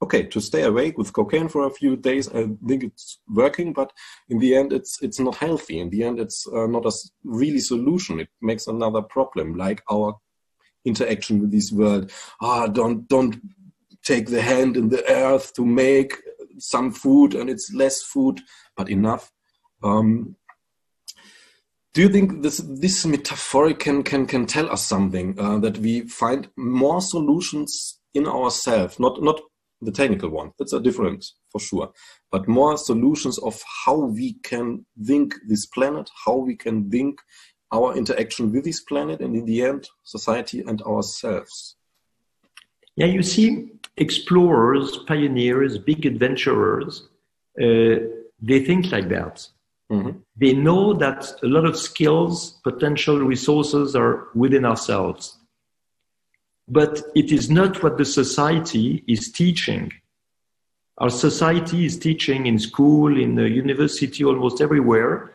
okay, 0.02 0.24
to 0.24 0.40
stay 0.40 0.62
awake 0.62 0.98
with 0.98 1.12
cocaine 1.12 1.48
for 1.48 1.66
a 1.66 1.70
few 1.70 1.96
days, 1.96 2.28
I 2.28 2.48
think 2.66 2.84
it's 2.84 3.18
working, 3.28 3.72
but 3.72 3.92
in 4.28 4.38
the 4.38 4.54
end, 4.54 4.72
it's 4.72 5.02
it's 5.02 5.18
not 5.18 5.36
healthy. 5.36 5.78
In 5.80 5.90
the 5.90 6.04
end, 6.04 6.20
it's 6.20 6.46
uh, 6.46 6.66
not 6.66 6.86
a 6.86 6.92
really 7.24 7.60
solution. 7.60 8.20
It 8.20 8.28
makes 8.40 8.66
another 8.66 9.02
problem, 9.02 9.56
like 9.56 9.82
our 9.90 10.18
interaction 10.84 11.40
with 11.40 11.50
this 11.50 11.72
world. 11.72 12.12
Ah, 12.40 12.66
don't 12.66 13.08
don't 13.08 13.36
take 14.04 14.26
the 14.26 14.42
hand 14.42 14.76
in 14.76 14.88
the 14.88 15.04
earth 15.10 15.52
to 15.54 15.64
make 15.64 16.14
some 16.58 16.92
food, 16.92 17.34
and 17.34 17.50
it's 17.50 17.72
less 17.72 18.02
food, 18.02 18.40
but 18.76 18.88
enough. 18.88 19.32
Um, 19.82 20.36
do 21.96 22.02
you 22.02 22.10
think 22.10 22.42
this 22.42 22.58
this 22.58 23.06
metaphoric 23.06 23.78
can 23.78 24.02
can 24.02 24.26
can 24.26 24.44
tell 24.44 24.70
us 24.70 24.82
something 24.84 25.34
uh, 25.40 25.58
that 25.60 25.78
we 25.78 26.02
find 26.02 26.46
more 26.54 27.00
solutions 27.00 27.98
in 28.12 28.26
ourselves, 28.26 29.00
not 29.00 29.22
not 29.22 29.40
the 29.80 29.90
technical 29.90 30.28
one. 30.28 30.52
That's 30.58 30.74
a 30.74 30.80
difference 30.80 31.36
for 31.50 31.58
sure. 31.58 31.92
But 32.30 32.48
more 32.48 32.76
solutions 32.76 33.38
of 33.38 33.62
how 33.86 33.96
we 33.96 34.34
can 34.42 34.84
think 35.06 35.36
this 35.48 35.64
planet, 35.64 36.10
how 36.26 36.36
we 36.36 36.54
can 36.54 36.90
think 36.90 37.18
our 37.72 37.96
interaction 37.96 38.52
with 38.52 38.64
this 38.64 38.80
planet, 38.82 39.22
and 39.22 39.34
in 39.34 39.46
the 39.46 39.62
end, 39.62 39.88
society 40.04 40.60
and 40.66 40.82
ourselves. 40.82 41.76
Yeah, 42.96 43.06
you 43.06 43.22
see, 43.22 43.70
explorers, 43.96 44.98
pioneers, 45.08 45.78
big 45.78 46.04
adventurers, 46.04 47.08
uh, 47.58 48.04
they 48.42 48.60
think 48.66 48.92
like 48.92 49.08
that. 49.08 49.48
Mm-hmm. 49.90 50.18
They 50.36 50.52
know 50.52 50.92
that 50.94 51.32
a 51.42 51.46
lot 51.46 51.64
of 51.64 51.76
skills, 51.76 52.58
potential 52.64 53.20
resources 53.20 53.94
are 53.94 54.28
within 54.34 54.64
ourselves 54.64 55.38
but 56.68 57.02
it 57.14 57.30
is 57.30 57.48
not 57.48 57.82
what 57.82 57.96
the 57.96 58.04
society 58.04 59.04
is 59.06 59.30
teaching. 59.30 59.92
Our 60.98 61.10
society 61.10 61.84
is 61.84 61.98
teaching 61.98 62.46
in 62.46 62.58
school, 62.58 63.20
in 63.20 63.34
the 63.34 63.48
university, 63.48 64.24
almost 64.24 64.60
everywhere, 64.60 65.32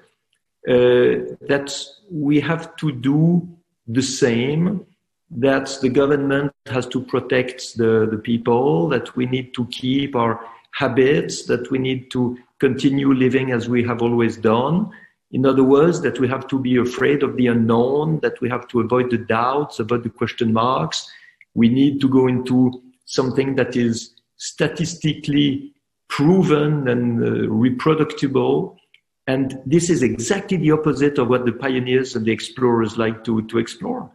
uh, 0.68 1.38
that 1.48 1.74
we 2.10 2.40
have 2.42 2.76
to 2.78 2.92
do 2.92 3.48
the 3.88 4.02
same, 4.02 4.86
that 5.30 5.78
the 5.82 5.90
government 5.90 6.52
has 6.66 6.88
to 6.88 7.02
protect 7.02 7.78
the, 7.78 8.08
the 8.10 8.18
people, 8.18 8.90
that 8.90 9.16
we 9.16 9.26
need 9.26 9.54
to 9.54 9.66
keep 9.68 10.16
our 10.16 10.44
habits, 10.72 11.46
that 11.46 11.70
we 11.72 11.78
need 11.78 12.12
to 12.12 12.38
continue 12.62 13.12
living 13.12 13.52
as 13.52 13.68
we 13.68 13.84
have 13.84 14.02
always 14.04 14.38
done. 14.38 14.76
In 15.32 15.46
other 15.52 15.64
words, 15.64 16.02
that 16.02 16.20
we 16.20 16.28
have 16.28 16.46
to 16.48 16.60
be 16.60 16.78
afraid 16.78 17.24
of 17.24 17.36
the 17.36 17.48
unknown, 17.48 18.20
that 18.20 18.40
we 18.40 18.48
have 18.50 18.68
to 18.68 18.82
avoid 18.82 19.10
the 19.10 19.18
doubts, 19.18 19.80
avoid 19.80 20.04
the 20.04 20.16
question 20.22 20.54
marks, 20.54 21.10
we 21.56 21.68
need 21.70 22.00
to 22.02 22.08
go 22.08 22.28
into 22.28 22.82
something 23.06 23.56
that 23.56 23.76
is 23.76 24.14
statistically 24.38 25.74
proven 26.08 26.88
and 26.88 27.24
uh, 27.24 27.50
reproducible. 27.50 28.78
And 29.26 29.60
this 29.66 29.90
is 29.90 30.04
exactly 30.04 30.58
the 30.58 30.72
opposite 30.72 31.18
of 31.18 31.30
what 31.30 31.46
the 31.46 31.54
pioneers 31.54 32.16
and 32.16 32.26
the 32.26 32.32
explorers 32.32 32.98
like 32.98 33.24
to, 33.24 33.42
to 33.48 33.58
explore. 33.58 34.12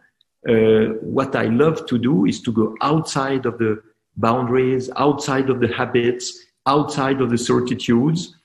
Uh, 0.47 0.93
what 1.17 1.35
I 1.35 1.45
love 1.45 1.85
to 1.87 1.97
do 1.97 2.25
is 2.25 2.41
to 2.43 2.51
go 2.51 2.75
outside 2.81 3.45
of 3.45 3.57
the 3.57 3.81
boundaries, 4.15 4.89
outside 4.95 5.49
of 5.49 5.59
the 5.59 5.67
habits, 5.67 6.25
outside 6.67 7.21
of 7.21 7.29
the 7.29 7.37
certitudes. 7.37 8.35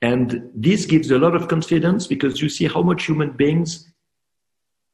And 0.00 0.50
this 0.54 0.86
gives 0.86 1.10
a 1.10 1.18
lot 1.18 1.34
of 1.34 1.48
confidence 1.48 2.06
because 2.06 2.40
you 2.40 2.48
see 2.48 2.66
how 2.66 2.82
much 2.82 3.06
human 3.06 3.32
beings 3.32 3.92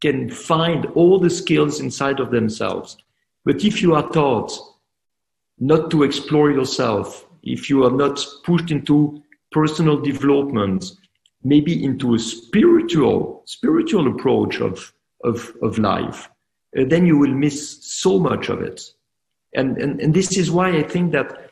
can 0.00 0.30
find 0.30 0.86
all 0.94 1.18
the 1.18 1.30
skills 1.30 1.80
inside 1.80 2.20
of 2.20 2.30
themselves. 2.30 2.96
But 3.44 3.64
if 3.64 3.82
you 3.82 3.94
are 3.94 4.08
taught 4.10 4.52
not 5.58 5.90
to 5.90 6.02
explore 6.02 6.50
yourself, 6.50 7.26
if 7.42 7.68
you 7.68 7.84
are 7.84 7.90
not 7.90 8.24
pushed 8.44 8.70
into 8.70 9.22
personal 9.52 10.00
development, 10.00 10.92
maybe 11.42 11.84
into 11.84 12.14
a 12.14 12.18
spiritual, 12.18 13.42
spiritual 13.44 14.08
approach 14.08 14.60
of, 14.60 14.92
of, 15.22 15.54
of 15.62 15.78
life, 15.78 16.30
uh, 16.78 16.84
then 16.86 17.06
you 17.06 17.18
will 17.18 17.32
miss 17.32 17.84
so 17.84 18.18
much 18.18 18.48
of 18.48 18.62
it. 18.62 18.82
And, 19.54 19.78
and, 19.78 20.00
and 20.00 20.12
this 20.12 20.36
is 20.36 20.50
why 20.50 20.70
I 20.70 20.82
think 20.82 21.12
that 21.12 21.43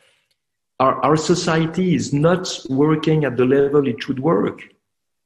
our, 0.79 0.95
our 1.03 1.15
society 1.15 1.95
is 1.95 2.13
not 2.13 2.47
working 2.69 3.25
at 3.25 3.37
the 3.37 3.45
level 3.45 3.87
it 3.87 4.01
should 4.01 4.19
work. 4.19 4.61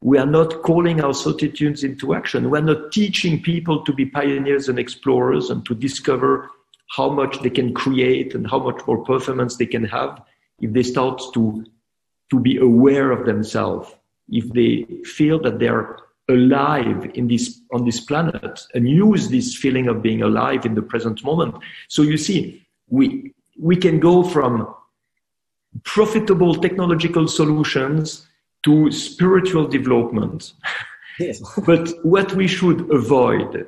We 0.01 0.17
are 0.17 0.25
not 0.25 0.61
calling 0.61 1.01
our 1.01 1.13
certitudes 1.13 1.83
into 1.83 2.13
action. 2.13 2.49
We 2.49 2.59
are 2.59 2.61
not 2.61 2.91
teaching 2.91 3.41
people 3.41 3.83
to 3.85 3.93
be 3.93 4.05
pioneers 4.05 4.69
and 4.69 4.77
explorers 4.77 5.49
and 5.49 5.65
to 5.65 5.73
discover 5.73 6.49
how 6.95 7.09
much 7.09 7.41
they 7.41 7.49
can 7.49 7.73
create 7.73 8.35
and 8.35 8.49
how 8.49 8.59
much 8.59 8.85
more 8.85 9.03
performance 9.03 9.57
they 9.57 9.65
can 9.65 9.83
have 9.85 10.21
if 10.61 10.73
they 10.73 10.83
start 10.83 11.21
to, 11.33 11.65
to 12.29 12.39
be 12.39 12.57
aware 12.57 13.11
of 13.11 13.25
themselves, 13.25 13.93
if 14.29 14.47
they 14.53 14.85
feel 15.03 15.39
that 15.41 15.59
they're 15.59 15.97
alive 16.29 17.09
in 17.13 17.27
this, 17.27 17.59
on 17.71 17.85
this 17.85 17.99
planet 17.99 18.61
and 18.73 18.87
use 18.87 19.29
this 19.29 19.55
feeling 19.55 19.87
of 19.87 20.01
being 20.01 20.21
alive 20.21 20.65
in 20.65 20.75
the 20.75 20.81
present 20.81 21.23
moment. 21.23 21.55
So 21.87 22.01
you 22.01 22.17
see, 22.17 22.65
we, 22.89 23.33
we 23.57 23.75
can 23.75 23.99
go 23.99 24.23
from 24.23 24.75
profitable 25.83 26.55
technological 26.55 27.27
solutions 27.27 28.27
to 28.63 28.91
spiritual 28.91 29.67
development. 29.67 30.53
Yes. 31.19 31.41
but 31.65 31.89
what 32.03 32.33
we 32.33 32.47
should 32.47 32.89
avoid 32.91 33.67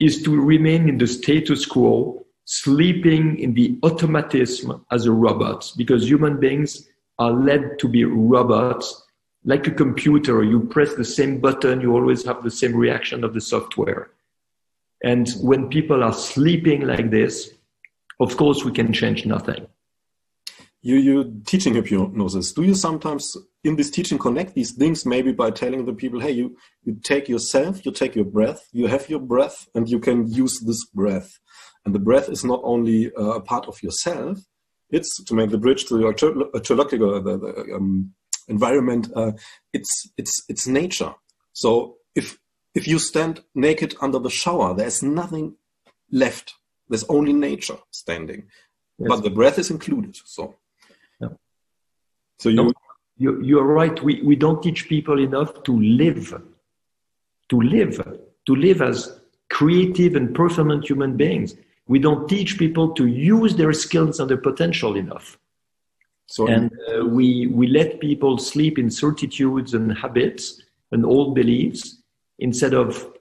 is 0.00 0.22
to 0.22 0.40
remain 0.40 0.88
in 0.88 0.98
the 0.98 1.06
status 1.06 1.66
quo 1.66 2.24
sleeping 2.44 3.38
in 3.38 3.52
the 3.52 3.78
automatism 3.82 4.84
as 4.90 5.04
a 5.04 5.12
robot 5.12 5.70
because 5.76 6.08
human 6.08 6.40
beings 6.40 6.88
are 7.18 7.32
led 7.32 7.78
to 7.78 7.88
be 7.88 8.04
robots 8.04 9.02
like 9.44 9.66
a 9.66 9.70
computer 9.70 10.42
you 10.42 10.60
press 10.60 10.94
the 10.94 11.04
same 11.04 11.40
button 11.40 11.80
you 11.80 11.92
always 11.94 12.24
have 12.24 12.42
the 12.42 12.50
same 12.50 12.74
reaction 12.74 13.22
of 13.22 13.34
the 13.34 13.40
software 13.40 14.10
and 15.04 15.28
when 15.42 15.68
people 15.68 16.02
are 16.02 16.12
sleeping 16.12 16.86
like 16.86 17.10
this 17.10 17.50
of 18.18 18.36
course 18.36 18.64
we 18.64 18.72
can 18.72 18.92
change 18.92 19.26
nothing 19.26 19.66
you 20.80 20.96
you 20.96 21.42
teaching 21.44 21.74
hypnosis 21.74 22.52
do 22.52 22.62
you 22.62 22.74
sometimes 22.74 23.36
in 23.64 23.76
this 23.76 23.90
teaching 23.90 24.18
connect 24.18 24.54
these 24.54 24.72
things 24.72 25.04
maybe 25.04 25.32
by 25.32 25.50
telling 25.50 25.84
the 25.84 25.92
people 25.92 26.20
hey 26.20 26.30
you 26.30 26.56
you 26.84 26.96
take 27.02 27.28
yourself 27.28 27.84
you 27.84 27.90
take 27.90 28.14
your 28.14 28.24
breath 28.24 28.68
you 28.72 28.86
have 28.86 29.08
your 29.08 29.20
breath 29.20 29.68
and 29.74 29.88
you 29.88 29.98
can 29.98 30.30
use 30.32 30.60
this 30.60 30.84
breath 30.86 31.38
and 31.88 31.94
the 31.94 31.98
breath 32.00 32.28
is 32.28 32.44
not 32.44 32.60
only 32.64 33.10
uh, 33.18 33.30
a 33.30 33.40
part 33.40 33.66
of 33.66 33.82
yourself, 33.82 34.38
it's 34.90 35.24
to 35.24 35.34
make 35.34 35.48
the 35.48 35.56
bridge 35.56 35.86
to 35.86 35.98
your 35.98 36.12
teleological 36.12 37.14
uh, 37.14 37.20
the, 37.20 37.38
the 37.38 37.74
um, 37.74 38.12
environment. 38.46 39.10
Uh, 39.16 39.32
it's 39.72 40.10
it's 40.18 40.44
it's 40.50 40.66
nature. 40.66 41.14
So 41.54 41.96
if 42.14 42.38
if 42.74 42.86
you 42.86 42.98
stand 42.98 43.42
naked 43.54 43.94
under 44.02 44.18
the 44.18 44.28
shower, 44.28 44.74
there's 44.74 45.02
nothing 45.02 45.56
left. 46.12 46.56
There's 46.90 47.04
only 47.04 47.32
nature 47.32 47.78
standing, 47.90 48.48
yes. 48.98 49.08
but 49.08 49.22
the 49.22 49.30
breath 49.30 49.58
is 49.58 49.70
included. 49.70 50.16
So. 50.26 50.56
So 52.38 52.48
you. 52.48 52.56
No, 52.56 52.72
you 53.16 53.42
you're 53.42 53.64
right. 53.64 54.02
We 54.02 54.22
we 54.22 54.36
don't 54.36 54.62
teach 54.62 54.88
people 54.88 55.18
enough 55.18 55.62
to 55.64 55.80
live, 55.80 56.40
to 57.48 57.60
live, 57.60 57.96
to 58.46 58.54
live 58.54 58.82
as 58.82 59.20
creative 59.48 60.14
and 60.14 60.34
performant 60.34 60.88
human 60.88 61.16
beings 61.16 61.54
we 61.88 61.98
don't 61.98 62.28
teach 62.28 62.58
people 62.58 62.90
to 62.92 63.06
use 63.06 63.56
their 63.56 63.72
skills 63.72 64.20
and 64.20 64.30
their 64.30 64.36
potential 64.36 64.94
enough. 64.94 65.38
So, 66.26 66.46
and 66.46 66.70
uh, 66.94 67.06
we, 67.06 67.46
we 67.46 67.66
let 67.66 68.00
people 68.00 68.36
sleep 68.36 68.78
in 68.78 68.90
certitudes 68.90 69.72
and 69.72 69.96
habits 69.96 70.62
and 70.92 71.04
old 71.04 71.34
beliefs 71.34 71.96
instead 72.38 72.74
of 72.74 73.14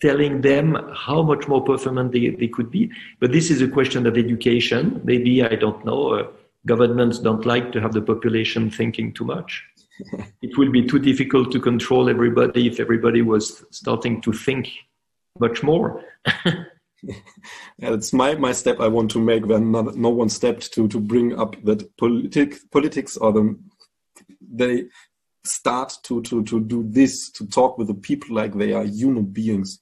telling 0.00 0.40
them 0.40 0.78
how 0.94 1.22
much 1.22 1.46
more 1.46 1.62
performant 1.62 2.12
they, 2.12 2.30
they 2.30 2.48
could 2.48 2.70
be. 2.70 2.90
But 3.20 3.32
this 3.32 3.50
is 3.50 3.60
a 3.60 3.68
question 3.68 4.06
of 4.06 4.16
education. 4.16 5.02
Maybe, 5.04 5.42
I 5.42 5.54
don't 5.54 5.84
know, 5.84 6.14
uh, 6.14 6.26
governments 6.66 7.18
don't 7.18 7.46
like 7.46 7.72
to 7.72 7.80
have 7.80 7.92
the 7.92 8.02
population 8.02 8.70
thinking 8.70 9.12
too 9.12 9.24
much. 9.24 9.64
it 10.42 10.56
will 10.56 10.70
be 10.70 10.86
too 10.86 10.98
difficult 10.98 11.52
to 11.52 11.60
control 11.60 12.08
everybody 12.08 12.66
if 12.66 12.80
everybody 12.80 13.22
was 13.22 13.64
starting 13.70 14.20
to 14.22 14.32
think 14.32 14.70
much 15.38 15.62
more. 15.62 16.02
it's 17.78 18.12
my, 18.12 18.34
my 18.34 18.52
step 18.52 18.80
I 18.80 18.88
want 18.88 19.10
to 19.12 19.20
make 19.20 19.46
when 19.46 19.72
no, 19.72 19.82
no 19.82 20.10
one 20.10 20.28
stepped 20.28 20.72
to, 20.74 20.88
to 20.88 21.00
bring 21.00 21.38
up 21.38 21.56
that 21.64 21.96
politic, 21.96 22.58
politics 22.70 23.16
or 23.16 23.32
the, 23.32 23.58
they 24.40 24.84
start 25.44 25.94
to, 26.04 26.22
to, 26.22 26.44
to 26.44 26.60
do 26.60 26.84
this, 26.86 27.30
to 27.32 27.46
talk 27.46 27.78
with 27.78 27.88
the 27.88 27.94
people 27.94 28.36
like 28.36 28.54
they 28.54 28.72
are 28.72 28.84
human 28.84 29.24
beings. 29.24 29.78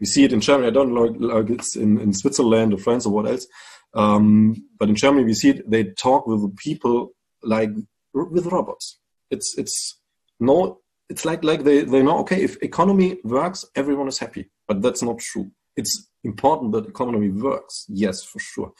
We 0.00 0.06
see 0.06 0.24
it 0.24 0.32
in 0.32 0.40
Germany. 0.40 0.68
I 0.68 0.70
don't 0.70 0.94
know 0.94 1.04
like 1.04 1.50
it's 1.50 1.76
in, 1.76 2.00
in 2.00 2.12
Switzerland 2.12 2.72
or 2.74 2.78
France 2.78 3.06
or 3.06 3.12
what 3.12 3.26
else. 3.26 3.46
Um, 3.94 4.68
but 4.78 4.88
in 4.88 4.96
Germany, 4.96 5.24
we 5.24 5.34
see 5.34 5.50
it. 5.50 5.70
They 5.70 5.84
talk 5.84 6.26
with 6.26 6.42
the 6.42 6.54
people 6.56 7.12
like 7.42 7.70
with 8.14 8.46
robots. 8.46 8.98
It's, 9.30 9.56
it's 9.58 9.98
no, 10.40 10.80
it's 11.08 11.24
like, 11.24 11.44
like 11.44 11.64
they, 11.64 11.82
they 11.84 12.02
know, 12.02 12.18
okay, 12.20 12.42
if 12.42 12.56
economy 12.62 13.18
works, 13.24 13.64
everyone 13.74 14.08
is 14.08 14.18
happy, 14.18 14.50
but 14.66 14.82
that's 14.82 15.02
not 15.02 15.18
true. 15.18 15.50
It's 15.76 16.08
important 16.24 16.72
that 16.72 16.86
economy 16.86 17.30
works. 17.30 17.86
Yes, 17.88 18.22
for 18.22 18.38
sure. 18.38 18.72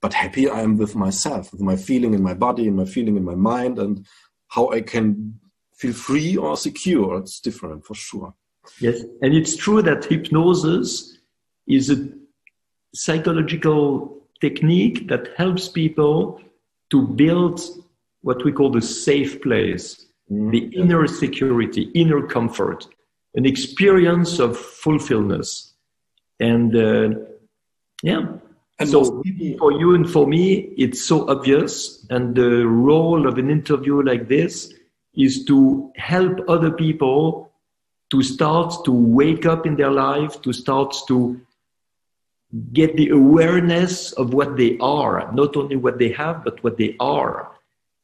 But 0.00 0.14
happy 0.14 0.48
I 0.48 0.60
am 0.60 0.76
with 0.76 0.94
myself, 0.94 1.52
with 1.52 1.60
my 1.60 1.76
feeling 1.76 2.14
in 2.14 2.22
my 2.22 2.34
body 2.34 2.68
and 2.68 2.76
my 2.76 2.84
feeling 2.84 3.16
in 3.16 3.24
my 3.24 3.34
mind 3.34 3.78
and 3.78 4.06
how 4.48 4.70
I 4.70 4.80
can 4.80 5.40
feel 5.74 5.92
free 5.92 6.36
or 6.36 6.56
secure. 6.56 7.18
It's 7.18 7.40
different 7.40 7.84
for 7.84 7.94
sure. 7.94 8.34
Yes. 8.80 9.02
And 9.22 9.34
it's 9.34 9.56
true 9.56 9.82
that 9.82 10.04
hypnosis 10.04 11.18
is 11.66 11.90
a 11.90 12.08
psychological 12.94 14.17
technique 14.40 15.08
that 15.08 15.30
helps 15.36 15.68
people 15.68 16.40
to 16.90 17.06
build 17.06 17.60
what 18.22 18.44
we 18.44 18.52
call 18.52 18.70
the 18.70 18.82
safe 18.82 19.40
place, 19.42 20.06
mm. 20.30 20.50
the 20.50 20.78
inner 20.78 21.06
security, 21.06 21.90
inner 21.94 22.26
comfort, 22.26 22.86
an 23.34 23.46
experience 23.46 24.38
of 24.38 24.56
fulfillment. 24.56 25.46
And 26.40 26.74
uh, 26.74 27.20
yeah. 28.02 28.26
And 28.80 28.88
so 28.88 29.22
for 29.58 29.72
you 29.72 29.94
and 29.94 30.08
for 30.08 30.26
me 30.26 30.54
it's 30.76 31.02
so 31.02 31.28
obvious. 31.28 32.06
And 32.10 32.34
the 32.34 32.64
role 32.66 33.26
of 33.26 33.38
an 33.38 33.50
interview 33.50 34.02
like 34.02 34.28
this 34.28 34.72
is 35.14 35.44
to 35.46 35.92
help 35.96 36.38
other 36.48 36.70
people 36.70 37.50
to 38.10 38.22
start 38.22 38.84
to 38.84 38.92
wake 38.92 39.44
up 39.46 39.66
in 39.66 39.76
their 39.76 39.90
life 39.90 40.40
to 40.42 40.52
start 40.52 40.94
to 41.08 41.40
get 42.72 42.96
the 42.96 43.10
awareness 43.10 44.12
of 44.12 44.32
what 44.32 44.56
they 44.56 44.78
are 44.78 45.30
not 45.34 45.56
only 45.56 45.76
what 45.76 45.98
they 45.98 46.10
have 46.10 46.42
but 46.44 46.62
what 46.64 46.78
they 46.78 46.96
are 46.98 47.52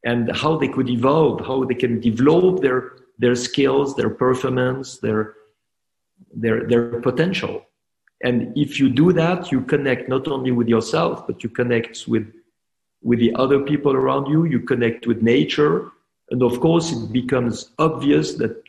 and 0.04 0.30
how 0.36 0.56
they 0.56 0.68
could 0.68 0.88
evolve 0.90 1.40
how 1.46 1.64
they 1.64 1.74
can 1.74 1.98
develop 2.00 2.60
their 2.60 2.92
their 3.18 3.34
skills 3.34 3.96
their 3.96 4.10
performance 4.10 4.98
their 4.98 5.34
their 6.34 6.68
their 6.68 7.00
potential 7.00 7.64
and 8.24 8.56
if 8.56 8.80
you 8.80 8.88
do 8.88 9.12
that, 9.12 9.52
you 9.52 9.60
connect 9.60 10.08
not 10.08 10.26
only 10.28 10.50
with 10.50 10.66
yourself, 10.66 11.26
but 11.26 11.42
you 11.42 11.50
connect 11.50 12.08
with, 12.08 12.32
with 13.02 13.18
the 13.18 13.34
other 13.34 13.60
people 13.60 13.92
around 13.92 14.30
you, 14.30 14.44
you 14.46 14.60
connect 14.60 15.06
with 15.06 15.20
nature. 15.20 15.90
And 16.30 16.42
of 16.42 16.58
course, 16.58 16.90
it 16.90 17.12
becomes 17.12 17.70
obvious 17.78 18.32
that 18.34 18.62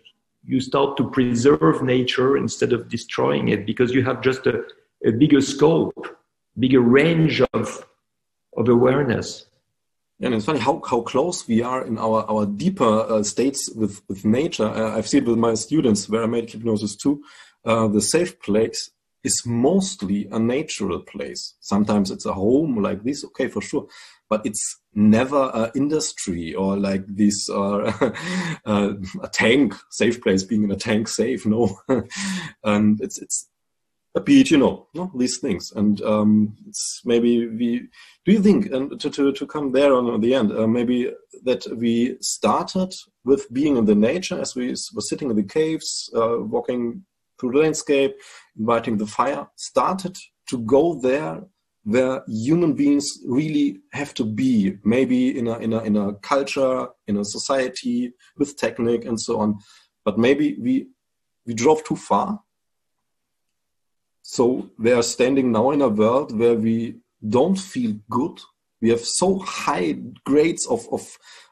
you 0.43 0.59
start 0.59 0.97
to 0.97 1.09
preserve 1.09 1.81
nature 1.81 2.35
instead 2.35 2.73
of 2.73 2.89
destroying 2.89 3.47
it 3.47 3.65
because 3.65 3.93
you 3.93 4.03
have 4.03 4.21
just 4.21 4.45
a, 4.45 4.65
a 5.05 5.11
bigger 5.11 5.41
scope, 5.41 6.17
bigger 6.57 6.81
range 6.81 7.41
of, 7.53 7.85
of 8.57 8.67
awareness. 8.67 9.45
And 10.21 10.33
it's 10.33 10.45
funny 10.45 10.59
how, 10.59 10.81
how 10.89 11.01
close 11.01 11.47
we 11.47 11.61
are 11.61 11.85
in 11.85 11.97
our, 11.97 12.29
our 12.29 12.45
deeper 12.45 13.01
uh, 13.01 13.23
states 13.23 13.69
with, 13.75 14.01
with 14.07 14.23
nature. 14.23 14.65
Uh, 14.65 14.97
I've 14.97 15.07
seen 15.07 15.23
it 15.23 15.29
with 15.29 15.37
my 15.37 15.53
students 15.55 16.07
where 16.09 16.23
I 16.23 16.27
made 16.27 16.49
hypnosis 16.49 16.95
too. 16.95 17.21
Uh, 17.65 17.87
the 17.87 18.01
safe 18.01 18.39
place 18.39 18.91
is 19.23 19.43
mostly 19.45 20.27
a 20.31 20.39
natural 20.39 20.99
place. 20.99 21.55
Sometimes 21.59 22.11
it's 22.11 22.25
a 22.25 22.33
home 22.33 22.81
like 22.81 23.03
this, 23.03 23.25
okay, 23.25 23.47
for 23.47 23.61
sure, 23.61 23.87
but 24.29 24.45
it's 24.45 24.79
never 24.93 25.51
an 25.53 25.71
industry 25.75 26.53
or 26.53 26.77
like 26.77 27.03
this 27.07 27.49
or 27.49 27.87
uh, 28.65 28.93
a 29.21 29.27
tank 29.33 29.73
safe 29.89 30.21
place 30.21 30.43
being 30.43 30.63
in 30.63 30.71
a 30.71 30.75
tank 30.75 31.07
safe. 31.07 31.45
No, 31.45 31.79
and 32.63 33.01
it's 33.01 33.17
it's 33.19 33.49
a 34.15 34.21
beach, 34.21 34.49
you 34.49 34.57
know, 34.57 34.87
no, 34.93 35.11
these 35.17 35.39
things, 35.39 35.71
and 35.75 36.01
um, 36.01 36.55
maybe 37.03 37.47
we. 37.47 37.89
Do 38.25 38.31
you 38.31 38.41
think, 38.41 38.67
and 38.67 38.99
to 38.99 39.09
to, 39.09 39.33
to 39.33 39.45
come 39.45 39.71
there 39.71 39.93
on, 39.93 40.09
on 40.09 40.21
the 40.21 40.33
end, 40.33 40.51
uh, 40.51 40.67
maybe 40.67 41.11
that 41.43 41.65
we 41.77 42.17
started 42.21 42.93
with 43.25 43.51
being 43.53 43.77
in 43.77 43.85
the 43.85 43.95
nature 43.95 44.39
as 44.39 44.55
we 44.55 44.69
were 44.69 45.01
sitting 45.01 45.29
in 45.29 45.35
the 45.35 45.43
caves, 45.43 46.09
uh, 46.15 46.39
walking 46.39 47.03
through 47.39 47.51
the 47.51 47.59
landscape, 47.59 48.15
inviting 48.57 48.97
the 48.97 49.05
fire, 49.05 49.47
started 49.57 50.15
to 50.47 50.59
go 50.59 50.99
there 51.01 51.43
where 51.83 52.23
human 52.27 52.73
beings 52.73 53.19
really 53.27 53.79
have 53.91 54.13
to 54.15 54.25
be, 54.25 54.75
maybe 54.83 55.37
in 55.37 55.47
a, 55.47 55.57
in 55.59 55.71
a, 55.71 55.83
in 55.83 55.95
a 55.95 56.13
culture, 56.15 56.87
in 57.07 57.17
a 57.17 57.25
society, 57.25 58.11
with 58.37 58.57
technique 58.57 59.05
and 59.05 59.21
so 59.21 59.39
on. 59.39 59.55
But 60.03 60.17
maybe 60.17 60.57
we, 60.59 60.87
we 61.45 61.53
drove 61.53 61.83
too 61.83 61.95
far. 61.95 62.39
So 64.27 64.71
we 64.79 64.91
are 64.91 65.03
standing 65.03 65.51
now 65.51 65.69
in 65.69 65.83
a 65.83 65.87
world 65.87 66.35
where 66.35 66.55
we 66.55 66.95
don't 67.29 67.55
feel 67.55 67.93
good. 68.09 68.41
We 68.81 68.89
have 68.89 69.05
so 69.05 69.37
high 69.37 69.97
grades 70.23 70.65
of, 70.65 70.87
of 70.91 71.03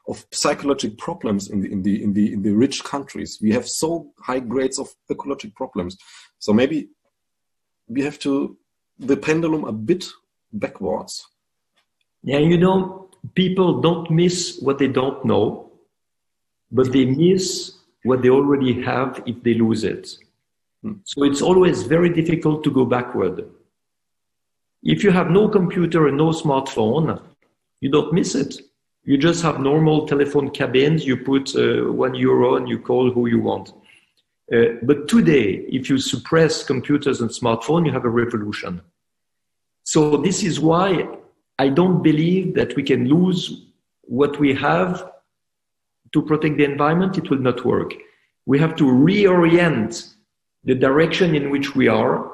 of 0.08 0.26
psychological 0.32 0.96
problems 0.96 1.50
in 1.50 1.60
the 1.60 1.70
in 1.70 1.82
the 1.82 2.02
in 2.02 2.12
the 2.14 2.32
in 2.32 2.42
the 2.42 2.50
rich 2.50 2.82
countries. 2.82 3.38
We 3.40 3.52
have 3.52 3.68
so 3.68 4.10
high 4.18 4.40
grades 4.40 4.80
of 4.80 4.88
ecological 5.08 5.54
problems. 5.54 5.96
So 6.40 6.52
maybe 6.52 6.88
we 7.86 8.02
have 8.02 8.18
to 8.20 8.58
the 8.98 9.16
pendulum 9.16 9.64
a 9.66 9.72
bit 9.72 10.06
backwards. 10.52 11.24
Yeah, 12.24 12.40
you 12.40 12.58
know, 12.58 13.08
people 13.36 13.82
don't 13.82 14.10
miss 14.10 14.58
what 14.60 14.78
they 14.78 14.88
don't 14.88 15.24
know, 15.24 15.70
but 16.72 16.92
they 16.92 17.04
miss 17.04 17.78
what 18.02 18.22
they 18.22 18.30
already 18.30 18.82
have 18.82 19.22
if 19.26 19.44
they 19.44 19.54
lose 19.54 19.84
it. 19.84 20.16
Hmm. 20.84 20.94
So 21.04 21.24
it's 21.24 21.42
always 21.42 21.82
very 21.82 22.10
difficult 22.10 22.62
to 22.64 22.70
go 22.70 22.84
backward. 22.84 23.50
If 24.82 25.02
you 25.02 25.10
have 25.10 25.30
no 25.30 25.48
computer 25.48 26.06
and 26.08 26.16
no 26.16 26.28
smartphone, 26.30 27.20
you 27.80 27.90
don't 27.90 28.12
miss 28.12 28.34
it 28.36 28.60
you 29.04 29.18
just 29.18 29.42
have 29.42 29.60
normal 29.60 30.06
telephone 30.06 30.50
cabins. 30.50 31.06
You 31.06 31.18
put 31.18 31.54
uh, 31.54 31.92
one 31.92 32.14
euro 32.14 32.56
and 32.56 32.68
you 32.68 32.78
call 32.78 33.10
who 33.10 33.26
you 33.26 33.38
want. 33.38 33.72
Uh, 34.52 34.80
but 34.82 35.08
today, 35.08 35.64
if 35.68 35.88
you 35.88 35.98
suppress 35.98 36.64
computers 36.64 37.20
and 37.20 37.30
smartphones, 37.30 37.86
you 37.86 37.92
have 37.92 38.04
a 38.04 38.10
revolution. 38.10 38.80
So 39.84 40.16
this 40.16 40.42
is 40.42 40.58
why 40.58 41.06
I 41.58 41.68
don't 41.68 42.02
believe 42.02 42.54
that 42.54 42.74
we 42.76 42.82
can 42.82 43.06
lose 43.08 43.66
what 44.02 44.40
we 44.40 44.54
have 44.54 45.10
to 46.12 46.22
protect 46.22 46.56
the 46.56 46.64
environment. 46.64 47.18
It 47.18 47.28
will 47.28 47.38
not 47.38 47.64
work. 47.64 47.92
We 48.46 48.58
have 48.58 48.74
to 48.76 48.84
reorient 48.84 50.13
the 50.64 50.74
direction 50.74 51.34
in 51.34 51.50
which 51.50 51.74
we 51.74 51.88
are 51.88 52.30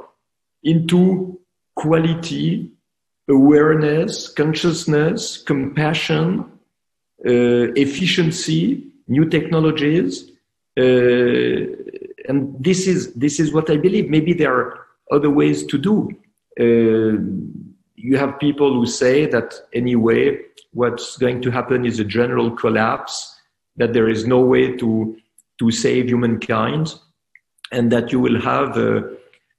into 0.63 1.39
quality, 1.75 2.71
awareness, 3.29 4.29
consciousness, 4.29 5.43
compassion, 5.43 6.45
uh, 7.27 7.73
efficiency, 7.75 8.87
new 9.09 9.25
technologies. 9.25 10.31
Uh, 10.79 11.67
and 12.29 12.55
this 12.61 12.87
is, 12.87 13.13
this 13.15 13.41
is 13.41 13.53
what 13.53 13.71
I 13.71 13.77
believe. 13.77 14.09
Maybe 14.09 14.33
there 14.33 14.55
are 14.55 14.87
other 15.11 15.31
ways 15.31 15.67
to 15.67 15.79
do. 15.79 16.11
Uh, 16.59 17.19
you 17.97 18.17
have 18.17 18.39
people 18.39 18.73
who 18.73 18.87
say 18.87 19.27
that 19.27 19.55
anyway, 19.75 20.39
what's 20.73 21.17
going 21.17 21.43
to 21.43 21.51
happen 21.51 21.85
is 21.85 21.99
a 21.99 22.05
general 22.05 22.51
collapse, 22.51 23.37
that 23.77 23.93
there 23.93 24.09
is 24.09 24.27
no 24.27 24.41
way 24.41 24.77
to, 24.77 25.17
to 25.59 25.71
save 25.71 26.07
humankind, 26.07 26.95
and 27.73 27.91
that 27.93 28.13
you 28.13 28.21
will 28.21 28.41
have 28.41 28.77
uh, 28.77 29.03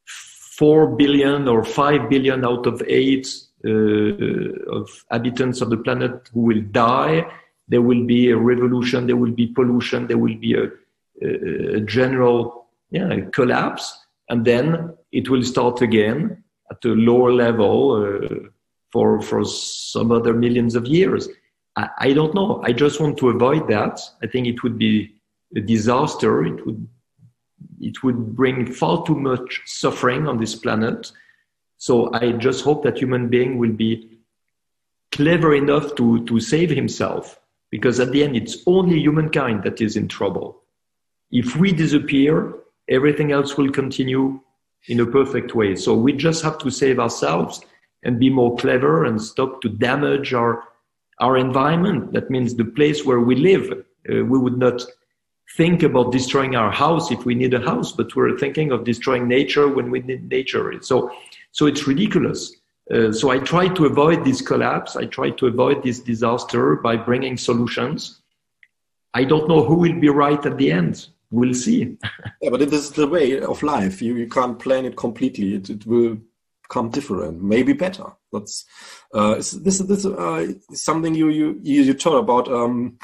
4 0.06 0.96
billion 0.96 1.48
or 1.48 1.64
5 1.64 2.10
billion 2.10 2.46
out 2.46 2.68
of 2.68 2.82
8 2.86 3.28
uh, 3.64 3.70
of 3.70 4.90
inhabitants 5.12 5.62
of 5.62 5.70
the 5.70 5.78
planet 5.78 6.30
who 6.34 6.42
will 6.42 6.62
die, 6.72 7.26
there 7.68 7.82
will 7.82 8.06
be 8.06 8.30
a 8.30 8.38
revolution, 8.38 9.08
there 9.08 9.16
will 9.16 9.32
be 9.32 9.48
pollution, 9.48 10.08
there 10.08 10.18
will 10.18 10.36
be 10.36 10.54
a, 10.54 10.66
a, 11.22 11.78
a 11.78 11.82
general 11.82 12.68
yeah, 12.90 13.22
collapse, 13.32 14.06
and 14.30 14.46
then 14.46 14.94
it 15.12 15.30
will 15.30 15.44
start 15.44 15.82
again 15.82 16.44
at 16.70 16.84
a 16.86 16.90
lower 16.90 17.32
level 17.32 17.78
uh, 18.04 18.50
for, 18.92 19.22
for 19.22 19.46
some 19.46 20.12
other 20.12 20.34
millions 20.34 20.76
of 20.76 20.86
years. 20.86 21.30
I, 21.76 21.90
I 21.98 22.14
don't 22.14 22.36
know. 22.36 22.62
I 22.64 22.74
just 22.74 23.00
want 23.00 23.18
to 23.18 23.30
avoid 23.30 23.68
that. 23.70 24.00
I 24.22 24.28
think 24.28 24.48
it 24.48 24.64
would 24.64 24.78
be 24.78 25.16
a 25.56 25.62
disaster. 25.62 26.46
It 26.46 26.66
would 26.66 26.88
it 27.80 28.04
would 28.04 28.36
bring 28.36 28.72
far 28.72 29.06
too 29.06 29.16
much 29.16 29.62
suffering 29.66 30.28
on 30.28 30.38
this 30.38 30.56
planet. 30.56 31.12
So 31.78 32.14
I 32.14 32.34
just 32.34 32.64
hope 32.64 32.84
that 32.84 32.98
human 32.98 33.28
being 33.28 33.58
will 33.58 33.72
be 33.74 34.20
clever 35.12 35.54
enough 35.56 35.96
to, 35.96 36.26
to 36.26 36.40
save 36.40 36.70
himself 36.70 37.40
because 37.70 38.00
at 38.00 38.12
the 38.12 38.24
end, 38.24 38.36
it's 38.36 38.58
only 38.68 39.00
humankind 39.00 39.64
that 39.64 39.82
is 39.82 39.96
in 39.96 40.08
trouble. 40.08 40.62
If 41.32 41.56
we 41.56 41.72
disappear, 41.72 42.54
everything 42.90 43.32
else 43.32 43.58
will 43.58 43.72
continue 43.72 44.42
in 44.88 45.00
a 45.00 45.06
perfect 45.06 45.56
way. 45.56 45.76
So 45.76 45.96
we 45.96 46.14
just 46.14 46.44
have 46.44 46.58
to 46.60 46.70
save 46.70 47.00
ourselves 47.00 47.62
and 48.04 48.20
be 48.20 48.30
more 48.30 48.58
clever 48.58 49.06
and 49.06 49.22
stop 49.22 49.62
to 49.62 49.70
damage 49.70 50.34
our 50.34 50.64
our 51.20 51.38
environment. 51.38 52.14
That 52.14 52.32
means 52.32 52.56
the 52.56 52.66
place 52.66 53.06
where 53.06 53.20
we 53.20 53.36
live. 53.36 53.72
Uh, 53.72 54.26
we 54.26 54.40
would 54.40 54.58
not 54.58 54.84
think 55.58 55.84
about 55.84 56.12
destroying 56.12 56.56
our 56.56 56.72
house 56.72 57.12
if 57.12 57.26
we 57.26 57.36
need 57.36 57.54
a 57.54 57.62
house, 57.62 57.92
but 57.92 58.16
we're 58.16 58.38
thinking 58.38 58.72
of 58.72 58.84
destroying 58.84 59.28
nature 59.28 59.68
when 59.68 59.92
we 59.92 60.00
need 60.00 60.30
nature. 60.30 60.74
So, 60.82 61.12
so 61.52 61.66
it's 61.66 61.88
ridiculous. 61.88 62.56
Uh, 62.92 63.12
so 63.12 63.30
I 63.30 63.40
try 63.40 63.68
to 63.70 63.86
avoid 63.86 64.26
this 64.26 64.42
collapse. 64.42 64.96
I 64.96 65.06
try 65.06 65.30
to 65.32 65.48
avoid 65.48 65.84
this 65.84 66.00
disaster 66.00 66.76
by 66.76 66.98
bringing 66.98 67.38
solutions. 67.38 68.22
I 69.14 69.24
don't 69.24 69.48
know 69.48 69.64
who 69.64 69.76
will 69.76 70.00
be 70.00 70.10
right 70.10 70.44
at 70.46 70.58
the 70.58 70.72
end. 70.72 71.08
We'll 71.32 71.54
see. 71.54 71.98
yeah, 72.42 72.50
but 72.50 72.62
it 72.62 72.74
is 72.74 72.92
the 72.92 73.08
way 73.08 73.40
of 73.40 73.64
life. 73.64 74.02
You, 74.02 74.16
you 74.16 74.28
can't 74.28 74.60
plan 74.60 74.86
it 74.86 74.98
completely. 74.98 75.56
It, 75.56 75.70
it 75.70 75.86
will 75.86 76.18
come 76.70 76.90
different, 76.90 77.42
maybe 77.42 77.74
better. 77.74 78.06
That's 78.32 78.66
uh, 79.14 79.36
this 79.36 79.80
this 79.80 80.06
uh, 80.06 80.54
something 80.74 81.14
you 81.14 81.30
you 81.30 81.60
you 81.62 81.94
talk 81.94 82.20
about. 82.22 82.48
Um, 82.48 82.98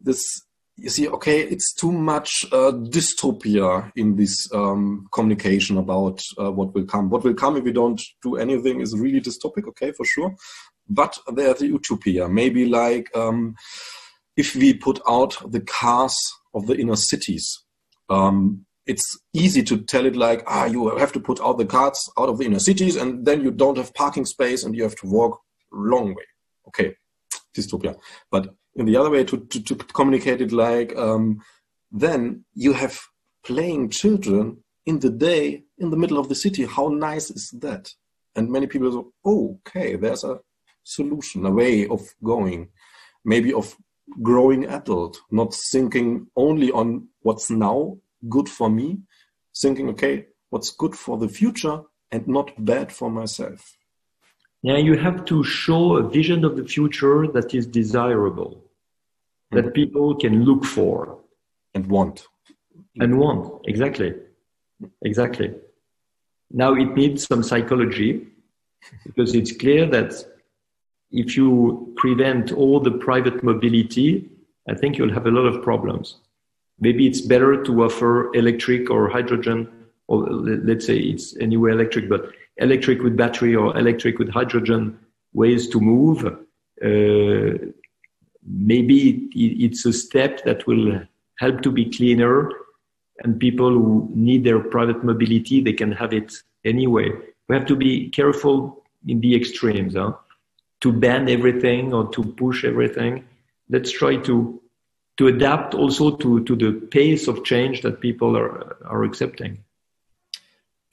this 0.00 0.22
you 0.76 0.90
see, 0.90 1.08
okay, 1.08 1.40
it's 1.40 1.72
too 1.72 1.92
much 1.92 2.46
uh, 2.50 2.72
dystopia 2.72 3.92
in 3.94 4.16
this 4.16 4.52
um, 4.52 5.06
communication 5.12 5.78
about 5.78 6.20
uh, 6.38 6.50
what 6.50 6.74
will 6.74 6.84
come. 6.84 7.10
What 7.10 7.22
will 7.22 7.34
come 7.34 7.56
if 7.56 7.64
we 7.64 7.72
don't 7.72 8.00
do 8.22 8.36
anything 8.36 8.80
is 8.80 8.98
really 8.98 9.20
dystopic, 9.20 9.68
okay, 9.68 9.92
for 9.92 10.04
sure. 10.04 10.34
But 10.88 11.16
there's 11.32 11.60
the 11.60 11.68
utopia, 11.68 12.28
maybe 12.28 12.66
like 12.66 13.08
um, 13.16 13.54
if 14.36 14.56
we 14.56 14.74
put 14.74 15.00
out 15.08 15.36
the 15.50 15.60
cars 15.60 16.16
of 16.54 16.66
the 16.66 16.76
inner 16.76 16.96
cities. 16.96 17.62
Um, 18.10 18.66
it's 18.86 19.18
easy 19.32 19.62
to 19.62 19.78
tell 19.78 20.04
it 20.04 20.14
like, 20.14 20.42
ah, 20.46 20.66
you 20.66 20.94
have 20.96 21.12
to 21.12 21.20
put 21.20 21.40
out 21.40 21.56
the 21.56 21.64
cars 21.64 21.98
out 22.18 22.28
of 22.28 22.38
the 22.38 22.44
inner 22.44 22.58
cities, 22.58 22.96
and 22.96 23.24
then 23.24 23.42
you 23.42 23.50
don't 23.50 23.78
have 23.78 23.94
parking 23.94 24.26
space, 24.26 24.64
and 24.64 24.74
you 24.74 24.82
have 24.82 24.96
to 24.96 25.06
walk 25.06 25.40
long 25.72 26.14
way. 26.14 26.24
Okay, 26.68 26.96
dystopia. 27.56 27.96
But 28.30 28.54
in 28.76 28.86
the 28.86 28.96
other 28.96 29.10
way 29.10 29.24
to, 29.24 29.38
to, 29.38 29.62
to 29.62 29.74
communicate 29.76 30.40
it 30.40 30.52
like 30.52 30.96
um, 30.96 31.40
then 31.92 32.44
you 32.54 32.72
have 32.72 32.98
playing 33.44 33.90
children 33.90 34.58
in 34.86 34.98
the 34.98 35.10
day 35.10 35.62
in 35.78 35.90
the 35.90 35.96
middle 35.96 36.18
of 36.18 36.28
the 36.28 36.34
city. 36.34 36.64
How 36.64 36.88
nice 36.88 37.30
is 37.30 37.50
that? 37.60 37.92
And 38.34 38.50
many 38.50 38.66
people 38.66 38.90
say 38.90 39.08
oh, 39.24 39.60
okay 39.66 39.96
there's 39.96 40.24
a 40.24 40.40
solution 40.82 41.46
a 41.46 41.50
way 41.50 41.86
of 41.88 42.02
going 42.22 42.68
maybe 43.24 43.52
of 43.54 43.74
growing 44.22 44.66
adult 44.66 45.18
not 45.30 45.54
thinking 45.54 46.26
only 46.36 46.70
on 46.72 47.08
what's 47.22 47.50
now 47.50 47.96
good 48.28 48.48
for 48.48 48.68
me 48.68 48.98
thinking 49.56 49.88
okay 49.88 50.26
what's 50.50 50.70
good 50.70 50.94
for 50.94 51.16
the 51.16 51.28
future 51.28 51.80
and 52.12 52.28
not 52.28 52.52
bad 52.62 52.92
for 52.92 53.10
myself. 53.10 53.76
Yeah 54.62 54.76
you 54.76 54.96
have 54.98 55.24
to 55.26 55.42
show 55.42 55.96
a 55.96 56.08
vision 56.08 56.44
of 56.44 56.56
the 56.56 56.64
future 56.64 57.26
that 57.28 57.54
is 57.54 57.66
desirable 57.66 58.63
that 59.54 59.74
people 59.74 60.14
can 60.16 60.44
look 60.44 60.64
for. 60.64 61.18
And 61.74 61.86
want. 61.86 62.26
And 63.00 63.18
want. 63.18 63.62
Exactly. 63.66 64.14
Exactly. 65.02 65.54
Now 66.50 66.74
it 66.74 66.94
needs 66.94 67.26
some 67.26 67.42
psychology 67.42 68.26
because 69.04 69.34
it's 69.34 69.56
clear 69.56 69.86
that 69.86 70.12
if 71.10 71.36
you 71.36 71.92
prevent 71.96 72.52
all 72.52 72.80
the 72.80 72.90
private 72.90 73.42
mobility 73.42 74.28
i 74.68 74.74
think 74.74 74.98
you'll 74.98 75.12
have 75.12 75.26
a 75.26 75.30
lot 75.30 75.46
of 75.46 75.62
problems. 75.62 76.16
Maybe 76.80 77.06
it's 77.06 77.20
better 77.20 77.62
to 77.62 77.84
offer 77.84 78.34
electric 78.34 78.90
or 78.90 79.08
hydrogen 79.08 79.68
or 80.08 80.28
let's 80.28 80.86
say 80.86 80.98
it's 80.98 81.36
anyway 81.36 81.72
electric 81.72 82.08
but 82.08 82.22
electric 82.56 83.02
with 83.02 83.16
battery 83.16 83.54
or 83.54 83.76
electric 83.78 84.18
with 84.18 84.28
hydrogen 84.28 84.98
ways 85.32 85.68
to 85.68 85.80
move 85.80 86.26
uh, 86.26 87.52
maybe 88.46 89.28
it's 89.34 89.84
a 89.86 89.92
step 89.92 90.44
that 90.44 90.66
will 90.66 91.00
help 91.38 91.62
to 91.62 91.70
be 91.70 91.90
cleaner 91.90 92.50
and 93.22 93.38
people 93.38 93.70
who 93.70 94.10
need 94.14 94.44
their 94.44 94.60
private 94.60 95.02
mobility 95.04 95.60
they 95.60 95.72
can 95.72 95.92
have 95.92 96.12
it 96.12 96.32
anyway. 96.64 97.10
We 97.48 97.56
have 97.56 97.66
to 97.66 97.76
be 97.76 98.08
careful 98.10 98.82
in 99.06 99.20
the 99.20 99.34
extremes 99.34 99.94
huh? 99.94 100.14
to 100.80 100.92
ban 100.92 101.28
everything 101.28 101.92
or 101.92 102.08
to 102.10 102.22
push 102.22 102.64
everything. 102.64 103.24
Let's 103.68 103.90
try 103.90 104.16
to 104.16 104.60
to 105.16 105.28
adapt 105.28 105.74
also 105.74 106.16
to 106.16 106.42
to 106.44 106.56
the 106.56 106.72
pace 106.90 107.28
of 107.28 107.44
change 107.44 107.82
that 107.82 108.00
people 108.00 108.36
are 108.36 108.76
are 108.84 109.04
accepting 109.04 109.64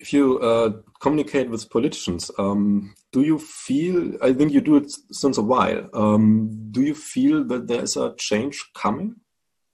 if 0.02 0.12
you 0.12 0.39
uh, 0.39 0.72
communicate 0.99 1.49
with 1.49 1.70
politicians, 1.70 2.32
um, 2.39 2.93
do 3.12 3.22
you 3.22 3.38
feel? 3.38 4.18
I 4.22 4.34
think 4.34 4.52
you 4.52 4.60
do 4.60 4.78
it 4.78 4.91
since 5.12 5.38
a 5.38 5.43
while. 5.43 5.88
Um, 5.93 6.70
do 6.72 6.82
you 6.82 6.95
feel 6.95 7.43
that 7.45 7.68
there 7.68 7.84
is 7.84 7.95
a 7.95 8.16
change 8.18 8.58
coming 8.74 9.16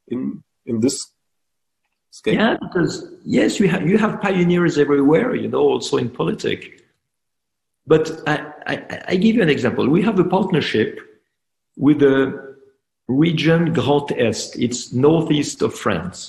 in 0.09 0.43
in 0.65 0.82
this 0.82 1.11
scale? 2.11 2.36
Yeah, 2.36 2.57
because 2.59 3.07
yes, 3.23 3.59
you 3.59 3.69
have 3.69 3.88
you 3.88 3.97
have 3.97 4.21
pioneers 4.21 4.78
everywhere. 4.78 5.34
You 5.34 5.47
know, 5.47 5.61
also 5.61 5.97
in 5.97 6.09
politics. 6.09 6.67
But 7.86 8.21
I, 8.28 8.51
I, 8.67 9.03
I 9.07 9.15
give 9.15 9.38
you 9.38 9.41
an 9.41 9.49
example. 9.49 9.88
We 9.88 10.01
have 10.01 10.19
a 10.19 10.25
partnership 10.25 10.99
with 11.78 11.99
the 11.99 12.57
region 13.07 13.71
Grand 13.71 14.11
Est. 14.11 14.57
It's 14.57 14.91
northeast 14.91 15.61
of 15.61 15.73
France. 15.73 16.19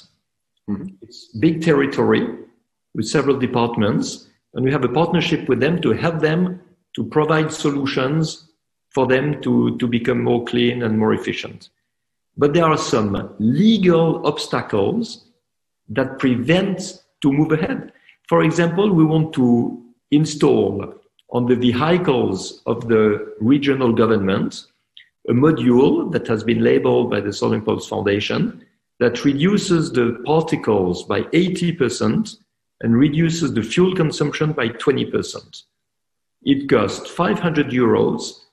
Mm 0.69 0.77
-hmm. 0.77 0.89
It's 1.03 1.21
big 1.41 1.65
territory 1.65 2.48
with 2.95 3.07
several 3.07 3.39
departments, 3.39 4.29
and 4.55 4.65
we 4.65 4.73
have 4.73 4.85
a 4.85 4.89
partnership 4.89 5.49
with 5.49 5.61
them 5.61 5.81
to 5.83 5.93
help 5.93 6.21
them 6.21 6.61
to 6.95 7.05
provide 7.05 7.53
solutions 7.53 8.49
for 8.91 9.07
them 9.07 9.41
to, 9.43 9.77
to 9.79 9.87
become 9.87 10.23
more 10.23 10.45
clean 10.45 10.83
and 10.83 10.99
more 10.99 11.15
efficient. 11.15 11.69
But 12.37 12.55
there 12.55 12.65
are 12.65 12.79
some 12.79 13.35
legal 13.39 14.27
obstacles 14.27 15.27
that 15.91 16.19
prevent 16.19 17.03
to 17.23 17.33
move 17.33 17.53
ahead. 17.53 17.93
For 18.29 18.43
example, 18.43 18.93
we 18.93 19.05
want 19.05 19.33
to 19.35 19.83
install 20.11 20.95
on 21.31 21.47
the 21.47 21.57
vehicles 21.57 22.63
of 22.67 22.89
the 22.89 23.35
regional 23.41 23.93
government 23.93 24.65
a 25.29 25.33
module 25.33 26.11
that 26.11 26.27
has 26.27 26.43
been 26.43 26.65
labeled 26.65 27.11
by 27.11 27.21
the 27.21 27.37
Impulse 27.53 27.87
Foundation 27.87 28.65
that 28.99 29.25
reduces 29.25 29.93
the 29.93 30.21
particles 30.25 31.05
by 31.05 31.23
80% 31.23 32.37
and 32.81 32.97
reduces 32.97 33.55
the 33.55 33.63
fuel 33.63 33.95
consumption 33.95 34.53
by 34.53 34.69
20%. 34.69 35.63
It 36.43 36.69
costs 36.69 37.11
500 37.11 37.69
euros 37.69 38.45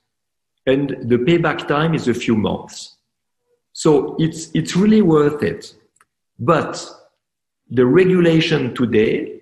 and 0.66 0.90
the 1.02 1.16
payback 1.16 1.68
time 1.68 1.94
is 1.94 2.08
a 2.08 2.14
few 2.14 2.36
months. 2.36 2.96
So 3.72 4.16
it's, 4.18 4.50
it's 4.54 4.74
really 4.74 5.02
worth 5.02 5.42
it. 5.42 5.74
But 6.38 6.84
the 7.70 7.86
regulation 7.86 8.74
today 8.74 9.40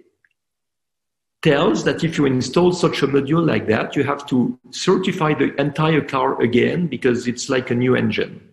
tells 1.43 1.85
that 1.85 2.03
if 2.03 2.17
you 2.17 2.25
install 2.27 2.73
such 2.73 3.03
a 3.03 3.07
module 3.07 3.47
like 3.47 3.67
that, 3.69 3.97
you 3.97 4.05
have 4.05 4.27
to 4.27 4.59
certify 4.71 5.35
the 5.35 5.55
entire 5.61 6.01
car 6.01 6.41
again 6.41 6.87
because 6.87 7.27
it's 7.27 7.49
like 7.49 7.71
a 7.71 7.75
new 7.75 7.95
engine, 7.95 8.49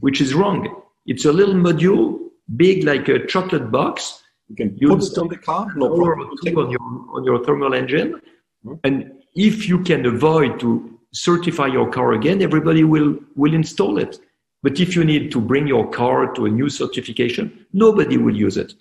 which 0.00 0.20
is 0.20 0.34
wrong. 0.34 0.82
It's 1.06 1.24
a 1.24 1.32
little 1.32 1.54
module, 1.54 2.18
big 2.54 2.84
like 2.84 3.08
a 3.08 3.26
chocolate 3.26 3.70
box, 3.70 4.21
you 4.52 4.56
can 4.56 4.76
you 4.76 4.88
put 4.88 5.02
it 5.02 5.18
on 5.18 5.28
the 5.28 5.36
car, 5.36 5.72
no 5.76 5.96
problem. 5.96 6.28
On 6.30 6.70
your, 6.70 6.80
on 7.16 7.24
your 7.24 7.44
thermal 7.44 7.74
engine. 7.74 8.20
Mm-hmm. 8.64 8.74
And 8.84 9.12
if 9.34 9.68
you 9.68 9.82
can 9.82 10.04
avoid 10.06 10.60
to 10.60 10.98
certify 11.12 11.66
your 11.66 11.90
car 11.90 12.12
again, 12.12 12.42
everybody 12.42 12.84
will, 12.84 13.18
will 13.34 13.54
install 13.54 13.98
it. 13.98 14.18
But 14.62 14.78
if 14.78 14.94
you 14.94 15.04
need 15.04 15.32
to 15.32 15.40
bring 15.40 15.66
your 15.66 15.90
car 15.90 16.32
to 16.34 16.46
a 16.46 16.50
new 16.50 16.68
certification, 16.68 17.66
nobody 17.72 18.16
will 18.16 18.36
use 18.36 18.56
it. 18.56 18.74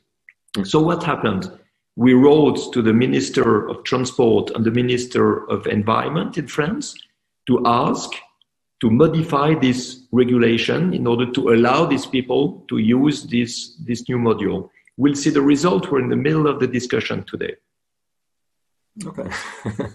Mm-hmm. 0.55 0.63
So 0.65 0.82
what 0.82 1.03
happened? 1.03 1.51
We 1.95 2.13
wrote 2.13 2.74
to 2.74 2.82
the 2.82 2.93
Minister 2.93 3.67
of 3.67 3.84
Transport 3.84 4.51
and 4.51 4.65
the 4.65 4.72
Minister 4.72 5.49
of 5.49 5.67
Environment 5.67 6.38
in 6.38 6.47
France 6.47 6.95
to 7.47 7.61
ask 7.65 8.11
to 8.82 8.89
modify 8.89 9.53
this 9.53 10.07
regulation 10.11 10.93
in 10.93 11.05
order 11.05 11.32
to 11.32 11.49
allow 11.49 11.86
these 11.86 12.05
people 12.05 12.65
to 12.67 12.80
use 12.80 13.24
this, 13.26 13.76
this 13.86 14.09
new 14.09 14.17
module. 14.17 14.69
We'll 14.98 15.16
see 15.16 15.30
the 15.30 15.42
result. 15.42 15.92
We're 15.92 16.02
in 16.02 16.10
the 16.10 16.16
middle 16.16 16.48
of 16.48 16.60
the 16.60 16.68
discussion 16.68 17.24
today. 17.24 17.56
Okay. 19.06 19.30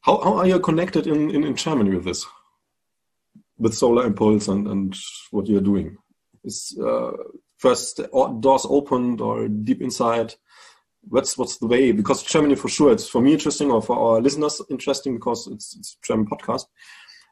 how, 0.00 0.20
how 0.20 0.34
are 0.38 0.46
you 0.46 0.60
connected 0.60 1.06
in, 1.06 1.30
in, 1.30 1.44
in 1.44 1.56
Germany 1.56 1.90
with 1.90 2.04
this? 2.04 2.26
With 3.58 3.74
Solar 3.74 4.06
Impulse 4.06 4.48
and, 4.48 4.66
and 4.66 4.96
what 5.30 5.46
you're 5.46 5.60
doing? 5.60 5.96
Is 6.44 6.78
uh, 6.84 7.12
first 7.58 8.00
doors 8.40 8.66
opened 8.68 9.20
or 9.20 9.48
deep 9.48 9.80
inside? 9.80 10.34
What's 11.08 11.38
what's 11.38 11.58
the 11.58 11.66
way? 11.66 11.92
Because 11.92 12.22
Germany 12.22 12.56
for 12.56 12.68
sure, 12.68 12.92
it's 12.92 13.08
for 13.08 13.20
me 13.20 13.32
interesting 13.32 13.70
or 13.70 13.80
for 13.80 13.96
our 13.96 14.20
listeners 14.20 14.60
interesting 14.70 15.14
because 15.14 15.46
it's 15.46 15.76
it's 15.76 15.96
German 16.02 16.26
podcast. 16.26 16.66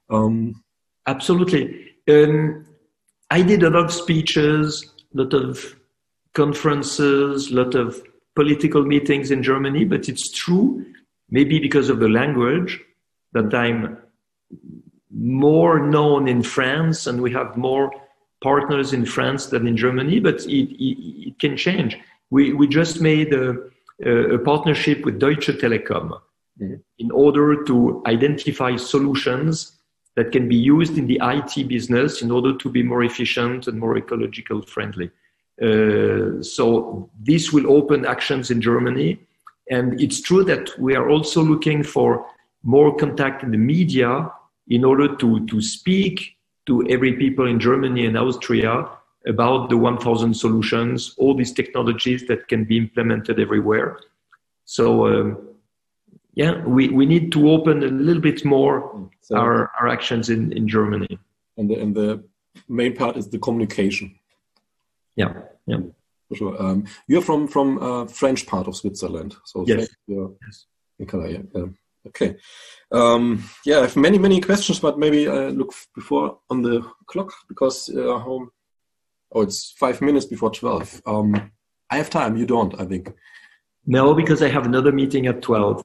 Um, 0.08 0.64
Absolutely. 1.06 1.90
Um, 2.08 2.66
I 3.30 3.42
did 3.42 3.62
a 3.62 3.70
lot 3.70 3.86
of 3.86 3.92
speeches, 3.92 4.92
a 5.14 5.22
lot 5.22 5.34
of 5.34 5.76
conferences, 6.34 7.50
a 7.50 7.54
lot 7.54 7.74
of 7.74 8.02
political 8.34 8.84
meetings 8.84 9.30
in 9.30 9.42
Germany, 9.42 9.84
but 9.84 10.08
it's 10.08 10.30
true, 10.30 10.84
maybe 11.30 11.58
because 11.58 11.88
of 11.88 12.00
the 12.00 12.08
language, 12.08 12.80
that 13.32 13.54
I'm 13.54 13.98
more 15.10 15.78
known 15.78 16.28
in 16.28 16.42
France 16.42 17.06
and 17.06 17.22
we 17.22 17.32
have 17.32 17.56
more 17.56 17.92
partners 18.42 18.92
in 18.92 19.06
France 19.06 19.46
than 19.46 19.66
in 19.66 19.76
Germany, 19.76 20.20
but 20.20 20.44
it, 20.46 20.70
it, 20.72 21.28
it 21.28 21.38
can 21.38 21.56
change. 21.56 21.96
We, 22.30 22.52
we 22.52 22.66
just 22.66 23.00
made 23.00 23.32
a, 23.32 23.56
a 24.04 24.38
partnership 24.38 25.04
with 25.04 25.18
Deutsche 25.18 25.46
Telekom 25.46 26.20
mm-hmm. 26.60 26.74
in 26.98 27.10
order 27.10 27.64
to 27.64 28.02
identify 28.06 28.76
solutions 28.76 29.78
that 30.16 30.32
can 30.32 30.48
be 30.48 30.56
used 30.56 30.98
in 30.98 31.06
the 31.06 31.20
IT 31.22 31.68
business 31.68 32.22
in 32.22 32.30
order 32.30 32.56
to 32.56 32.68
be 32.68 32.82
more 32.82 33.02
efficient 33.02 33.66
and 33.66 33.78
more 33.78 33.96
ecological 33.96 34.62
friendly. 34.62 35.10
Uh, 35.60 36.42
so 36.42 37.08
this 37.20 37.52
will 37.52 37.70
open 37.72 38.04
actions 38.04 38.50
in 38.50 38.60
Germany. 38.60 39.18
And 39.70 40.00
it's 40.00 40.20
true 40.20 40.44
that 40.44 40.78
we 40.78 40.94
are 40.94 41.08
also 41.08 41.42
looking 41.42 41.82
for 41.82 42.26
more 42.62 42.94
contact 42.96 43.42
in 43.42 43.50
the 43.50 43.58
media 43.58 44.30
in 44.68 44.84
order 44.84 45.14
to, 45.16 45.46
to 45.46 45.60
speak 45.60 46.36
to 46.66 46.86
every 46.88 47.14
people 47.14 47.46
in 47.46 47.60
Germany 47.60 48.06
and 48.06 48.16
Austria 48.16 48.88
about 49.26 49.70
the 49.70 49.76
1000 49.76 50.34
solutions, 50.34 51.14
all 51.18 51.34
these 51.34 51.52
technologies 51.52 52.26
that 52.26 52.48
can 52.48 52.64
be 52.64 52.76
implemented 52.76 53.38
everywhere. 53.38 53.98
So, 54.64 55.06
um, 55.06 55.48
yeah, 56.34 56.62
we, 56.64 56.88
we 56.88 57.06
need 57.06 57.32
to 57.32 57.50
open 57.50 57.82
a 57.82 57.88
little 57.88 58.20
bit 58.20 58.44
more 58.44 59.08
so, 59.20 59.36
our, 59.36 59.70
our 59.80 59.88
actions 59.88 60.30
in, 60.30 60.52
in 60.52 60.68
Germany. 60.68 61.18
And 61.56 61.70
the, 61.70 61.74
and 61.80 61.94
the 61.94 62.24
main 62.68 62.96
part 62.96 63.16
is 63.16 63.28
the 63.28 63.38
communication. 63.38 64.18
Yeah, 65.16 65.32
yeah. 65.66 65.78
For 66.28 66.36
sure. 66.36 66.62
Um, 66.62 66.86
you're 67.06 67.22
from 67.22 67.48
from 67.48 67.78
uh, 67.82 68.06
French 68.06 68.46
part 68.46 68.66
of 68.66 68.76
Switzerland, 68.76 69.36
so 69.44 69.64
yes. 69.66 69.88
yes. 70.06 70.66
In 70.98 71.06
Calais, 71.06 71.42
yeah. 71.54 71.66
Okay. 72.06 72.36
Um, 72.92 73.44
yeah, 73.64 73.78
I 73.78 73.82
have 73.82 73.96
many, 73.96 74.18
many 74.18 74.40
questions, 74.40 74.78
but 74.78 74.98
maybe 74.98 75.26
I 75.26 75.48
look 75.48 75.72
before 75.94 76.38
on 76.50 76.62
the 76.62 76.82
clock 77.06 77.32
because 77.48 77.88
uh, 77.88 78.18
home. 78.18 78.50
Oh, 79.32 79.42
it's 79.42 79.72
five 79.72 80.00
minutes 80.00 80.26
before 80.26 80.50
12. 80.50 81.02
Um, 81.06 81.50
I 81.90 81.96
have 81.96 82.08
time. 82.10 82.36
You 82.36 82.46
don't, 82.46 82.78
I 82.80 82.84
think. 82.84 83.12
No, 83.86 84.14
because 84.14 84.42
I 84.42 84.48
have 84.48 84.64
another 84.64 84.92
meeting 84.92 85.26
at 85.26 85.42
12. 85.42 85.82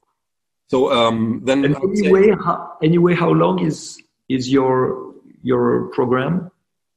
So 0.68 0.92
um, 0.92 1.40
then. 1.44 1.64
And 1.64 1.76
anyway, 1.76 2.30
how, 2.44 2.76
anyway, 2.82 3.14
how 3.14 3.30
long 3.30 3.58
is 3.58 4.00
is 4.28 4.50
your 4.50 5.14
your 5.42 5.88
program? 5.88 6.50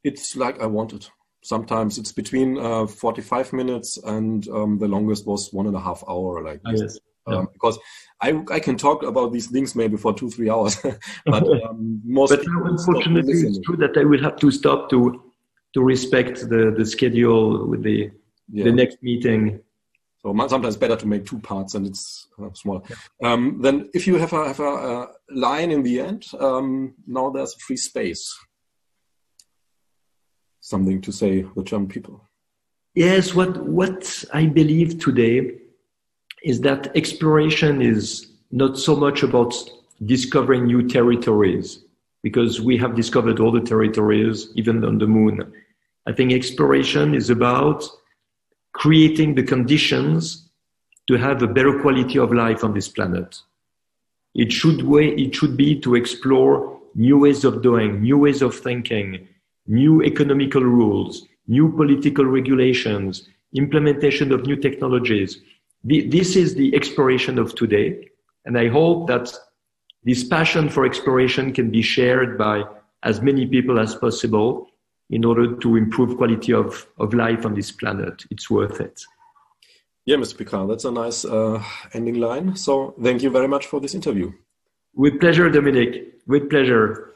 It's 0.04 0.36
like 0.36 0.62
I 0.62 0.68
wanted. 0.68 1.08
Sometimes 1.44 1.98
it's 1.98 2.14
between 2.14 2.58
uh, 2.58 2.88
45 2.88 3.54
minutes 3.54 3.98
and 3.98 4.48
um, 4.50 4.80
the 4.80 4.88
longest 4.88 5.28
was 5.28 5.52
one 5.52 5.68
and 5.68 5.76
a 5.76 5.80
half 5.80 6.04
hour. 6.08 6.42
Like 6.42 6.62
oh, 6.66 6.72
yes. 6.72 6.98
Um, 7.26 7.34
yeah. 7.34 7.46
because 7.54 7.80
I, 8.22 8.44
I 8.52 8.60
can 8.60 8.78
talk 8.78 9.04
about 9.04 9.32
these 9.32 9.48
things 9.48 9.76
maybe 9.76 9.98
for 9.98 10.14
two 10.14 10.30
three 10.30 10.50
hours, 10.50 10.78
but 11.26 11.44
um, 11.64 12.02
most. 12.04 12.30
but 12.30 12.46
unfortunately, 12.46 13.34
it's 13.34 13.60
true 13.60 13.78
that 13.78 13.98
I 13.98 14.04
will 14.04 14.22
have 14.22 14.38
to 14.38 14.52
stop 14.52 14.90
to 14.90 15.32
to 15.74 15.82
respect 15.82 16.50
the 16.50 16.74
the 16.78 16.86
schedule 16.86 17.68
with 17.68 17.84
the 17.84 18.12
yeah. 18.52 18.66
the 18.66 18.72
next 18.72 19.02
meeting. 19.02 19.62
So 20.22 20.34
sometimes 20.48 20.78
better 20.78 20.96
to 20.96 21.08
make 21.08 21.26
two 21.26 21.40
parts 21.40 21.76
and 21.76 21.86
it's 21.86 22.30
uh, 22.42 22.54
small. 22.54 22.86
Yeah. 22.90 23.34
Um, 23.34 23.60
then 23.62 23.90
if 23.94 24.08
you 24.08 24.16
have 24.18 24.32
a 24.32 24.48
have 24.48 24.62
a, 24.62 24.64
a 24.64 25.08
line 25.30 25.72
in 25.72 25.84
the 25.84 26.00
end, 26.00 26.26
um, 26.40 26.94
now 27.06 27.30
there's 27.30 27.54
free 27.56 27.78
space. 27.78 28.34
Something 30.66 31.02
to 31.02 31.12
say 31.12 31.42
the 31.42 31.62
German 31.62 31.90
people. 31.90 32.22
Yes, 32.96 33.36
what 33.36 33.66
what 33.66 34.24
I 34.34 34.46
believe 34.46 34.98
today 34.98 35.58
is 36.42 36.62
that 36.62 36.96
exploration 36.96 37.82
is 37.82 38.28
not 38.50 38.80
so 38.80 38.96
much 38.96 39.24
about 39.24 39.54
discovering 40.06 40.68
new 40.68 40.88
territories 40.88 41.84
because 42.22 42.62
we 42.62 42.78
have 42.78 42.96
discovered 42.96 43.42
all 43.42 43.52
the 43.52 43.60
territories, 43.60 44.54
even 44.56 44.86
on 44.86 45.00
the 45.00 45.06
moon. 45.06 45.52
I 46.08 46.14
think 46.14 46.32
exploration 46.32 47.14
is 47.14 47.30
about 47.30 47.84
creating 48.72 49.36
the 49.36 49.44
conditions 49.44 50.48
to 51.10 51.18
have 51.18 51.44
a 51.44 51.54
better 51.58 51.82
quality 51.82 52.20
of 52.20 52.32
life 52.32 52.64
on 52.64 52.74
this 52.74 52.88
planet. 52.88 53.38
It 54.34 54.50
should, 54.54 54.82
way, 54.84 55.10
it 55.10 55.36
should 55.36 55.58
be 55.58 55.78
to 55.82 55.96
explore 55.96 56.80
new 56.96 57.18
ways 57.18 57.44
of 57.44 57.62
doing, 57.62 58.02
new 58.02 58.18
ways 58.18 58.42
of 58.42 58.56
thinking, 58.56 59.28
new 59.68 60.04
economical 60.04 60.64
rules, 60.64 61.26
new 61.48 61.72
political 61.72 62.26
regulations, 62.26 63.28
implementation 63.54 64.32
of 64.32 64.46
new 64.46 64.56
technologies 64.56 65.42
the, 65.84 66.08
this 66.08 66.36
is 66.36 66.56
the 66.56 66.74
exploration 66.76 67.38
of 67.38 67.56
today. 67.56 68.08
And 68.46 68.58
I 68.58 68.70
hope 68.70 69.08
that 69.08 69.34
this 70.04 70.24
passion 70.24 70.70
for 70.70 70.86
exploration 70.86 71.54
can 71.54 71.72
be 71.72 71.82
shared 71.82 72.38
by 72.38 72.64
as 73.04 73.22
many 73.22 73.46
people 73.46 73.80
as 73.80 73.96
possible 73.96 74.68
in 75.10 75.26
order 75.26 75.56
to 75.58 75.76
improve 75.76 76.18
quality 76.18 76.54
of, 76.54 76.88
of 76.98 77.14
life 77.14 77.46
on 77.46 77.54
this 77.54 77.72
planet. 77.72 78.24
It's 78.32 78.50
worth 78.50 78.80
it. 78.80 79.02
Yeah, 80.06 80.18
Mr. 80.18 80.36
Piccard, 80.36 80.70
that's 80.70 80.86
a 80.86 80.92
nice 80.92 81.24
uh, 81.24 81.64
ending 81.94 82.16
line. 82.16 82.56
So 82.56 82.96
thank 83.02 83.22
you 83.22 83.30
very 83.30 83.48
much 83.48 83.68
for 83.68 83.80
this 83.80 83.96
interview. 83.96 84.34
With 84.96 85.20
pleasure, 85.20 85.50
Dominic. 85.50 86.20
With 86.28 86.50
pleasure. 86.50 87.13